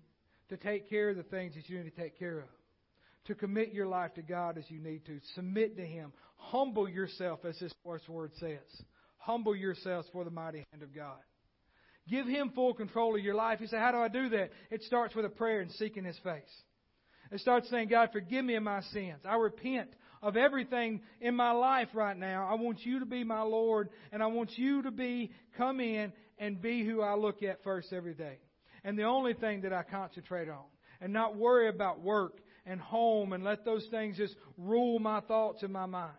to 0.49 0.57
take 0.57 0.89
care 0.89 1.11
of 1.11 1.17
the 1.17 1.23
things 1.23 1.55
that 1.55 1.69
you 1.69 1.79
need 1.79 1.95
to 1.95 2.03
take 2.03 2.19
care 2.19 2.39
of. 2.39 2.49
To 3.27 3.35
commit 3.35 3.73
your 3.73 3.87
life 3.87 4.15
to 4.15 4.23
God 4.23 4.59
as 4.59 4.65
you 4.69 4.81
need 4.81 5.07
to. 5.07 5.19
Submit 5.35 5.77
to 5.77 5.87
Him. 5.87 6.13
Humble 6.37 6.89
yourself, 6.89 7.45
as 7.45 7.59
this 7.59 7.73
word 7.85 8.33
says. 8.39 8.59
Humble 9.19 9.55
yourselves 9.55 10.09
for 10.13 10.25
the 10.25 10.31
mighty 10.31 10.67
hand 10.73 10.83
of 10.83 10.95
God. 10.95 11.19
Give 12.09 12.27
Him 12.27 12.51
full 12.55 12.75
control 12.75 13.15
of 13.15 13.23
your 13.23 13.37
life. 13.37 13.61
You 13.61 13.69
say, 13.69 13.79
How 13.79 13.93
do 13.93 13.99
I 13.99 14.09
do 14.09 14.29
that? 14.31 14.51
It 14.71 14.83
starts 14.83 15.15
with 15.15 15.25
a 15.25 15.29
prayer 15.29 15.61
and 15.61 15.71
seeking 15.73 16.05
His 16.05 16.19
face. 16.19 16.43
It 17.33 17.41
starts 17.41 17.69
saying, 17.71 17.89
God, 17.89 18.11
forgive 18.13 18.45
me 18.45 18.55
of 18.57 18.63
my 18.63 18.83
sins. 18.93 19.21
I 19.25 19.37
repent 19.37 19.89
of 20.23 20.37
everything 20.37 21.01
in 21.21 21.35
my 21.35 21.53
life 21.53 21.89
right 21.95 22.17
now. 22.17 22.47
I 22.49 22.55
want 22.55 22.85
you 22.85 23.01
to 23.01 23.07
be 23.07 23.25
my 23.25 23.41
Lord, 23.41 23.89
and 24.13 24.23
I 24.23 24.27
want 24.27 24.51
you 24.57 24.83
to 24.83 24.91
be, 24.91 25.33
come 25.57 25.81
in 25.81 26.13
and 26.39 26.61
be 26.61 26.85
who 26.85 27.01
I 27.01 27.15
look 27.15 27.43
at 27.43 27.65
first 27.65 27.93
every 27.93 28.15
day. 28.15 28.39
And 28.85 28.99
the 28.99 29.05
only 29.05 29.33
thing 29.33 29.63
that 29.63 29.73
I 29.73 29.83
concentrate 29.83 30.49
on. 30.49 30.65
And 31.01 31.13
not 31.13 31.37
worry 31.37 31.69
about 31.69 32.01
work 32.01 32.39
and 32.65 32.81
home 32.81 33.33
and 33.33 33.43
let 33.43 33.65
those 33.65 33.87
things 33.91 34.17
just 34.17 34.37
rule 34.57 35.01
my 35.01 35.21
thoughts 35.21 35.65
in 35.65 35.73
my 35.73 35.87
mind. 35.87 36.13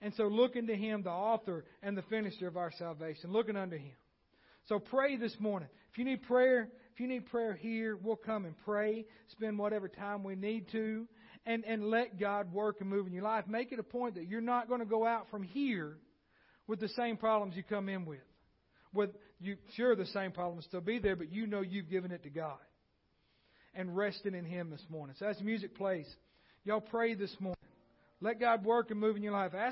And 0.00 0.12
so 0.14 0.24
looking 0.24 0.66
to 0.68 0.74
Him, 0.74 1.02
the 1.02 1.10
author 1.10 1.64
and 1.82 1.96
the 1.96 2.02
finisher 2.02 2.48
of 2.48 2.56
our 2.56 2.72
salvation, 2.78 3.30
looking 3.30 3.56
unto 3.56 3.76
Him. 3.76 3.94
So 4.66 4.78
pray 4.78 5.16
this 5.16 5.34
morning. 5.38 5.68
If 5.92 5.98
you 5.98 6.04
need 6.04 6.22
prayer, 6.22 6.68
if 6.98 7.02
you 7.02 7.06
need 7.06 7.26
prayer 7.26 7.54
here, 7.54 7.96
we'll 7.96 8.16
come 8.16 8.44
and 8.44 8.56
pray, 8.64 9.06
spend 9.28 9.56
whatever 9.56 9.86
time 9.86 10.24
we 10.24 10.34
need 10.34 10.66
to, 10.72 11.06
and, 11.46 11.64
and 11.64 11.90
let 11.90 12.18
God 12.18 12.52
work 12.52 12.80
and 12.80 12.90
move 12.90 13.06
in 13.06 13.12
your 13.12 13.22
life. 13.22 13.44
Make 13.46 13.70
it 13.70 13.78
a 13.78 13.84
point 13.84 14.16
that 14.16 14.26
you're 14.26 14.40
not 14.40 14.66
going 14.66 14.80
to 14.80 14.86
go 14.86 15.06
out 15.06 15.28
from 15.30 15.44
here 15.44 15.96
with 16.66 16.80
the 16.80 16.88
same 16.88 17.16
problems 17.16 17.54
you 17.54 17.62
come 17.62 17.88
in 17.88 18.04
with 18.04 18.18
with 18.92 19.10
you 19.38 19.58
sure 19.76 19.94
the 19.94 20.06
same 20.06 20.32
problem 20.32 20.56
will 20.56 20.64
still 20.64 20.80
be 20.80 20.98
there, 20.98 21.14
but 21.14 21.30
you 21.30 21.46
know 21.46 21.60
you've 21.60 21.88
given 21.88 22.10
it 22.10 22.24
to 22.24 22.30
God. 22.30 22.58
And 23.76 23.96
resting 23.96 24.34
in 24.34 24.44
Him 24.44 24.70
this 24.70 24.84
morning. 24.88 25.14
So 25.20 25.26
as 25.26 25.40
music 25.40 25.76
plays, 25.76 26.06
y'all 26.64 26.80
pray 26.80 27.14
this 27.14 27.32
morning. 27.38 27.54
Let 28.20 28.40
God 28.40 28.64
work 28.64 28.90
and 28.90 28.98
move 28.98 29.14
in 29.14 29.22
your 29.22 29.34
life. 29.34 29.54
Ask 29.54 29.66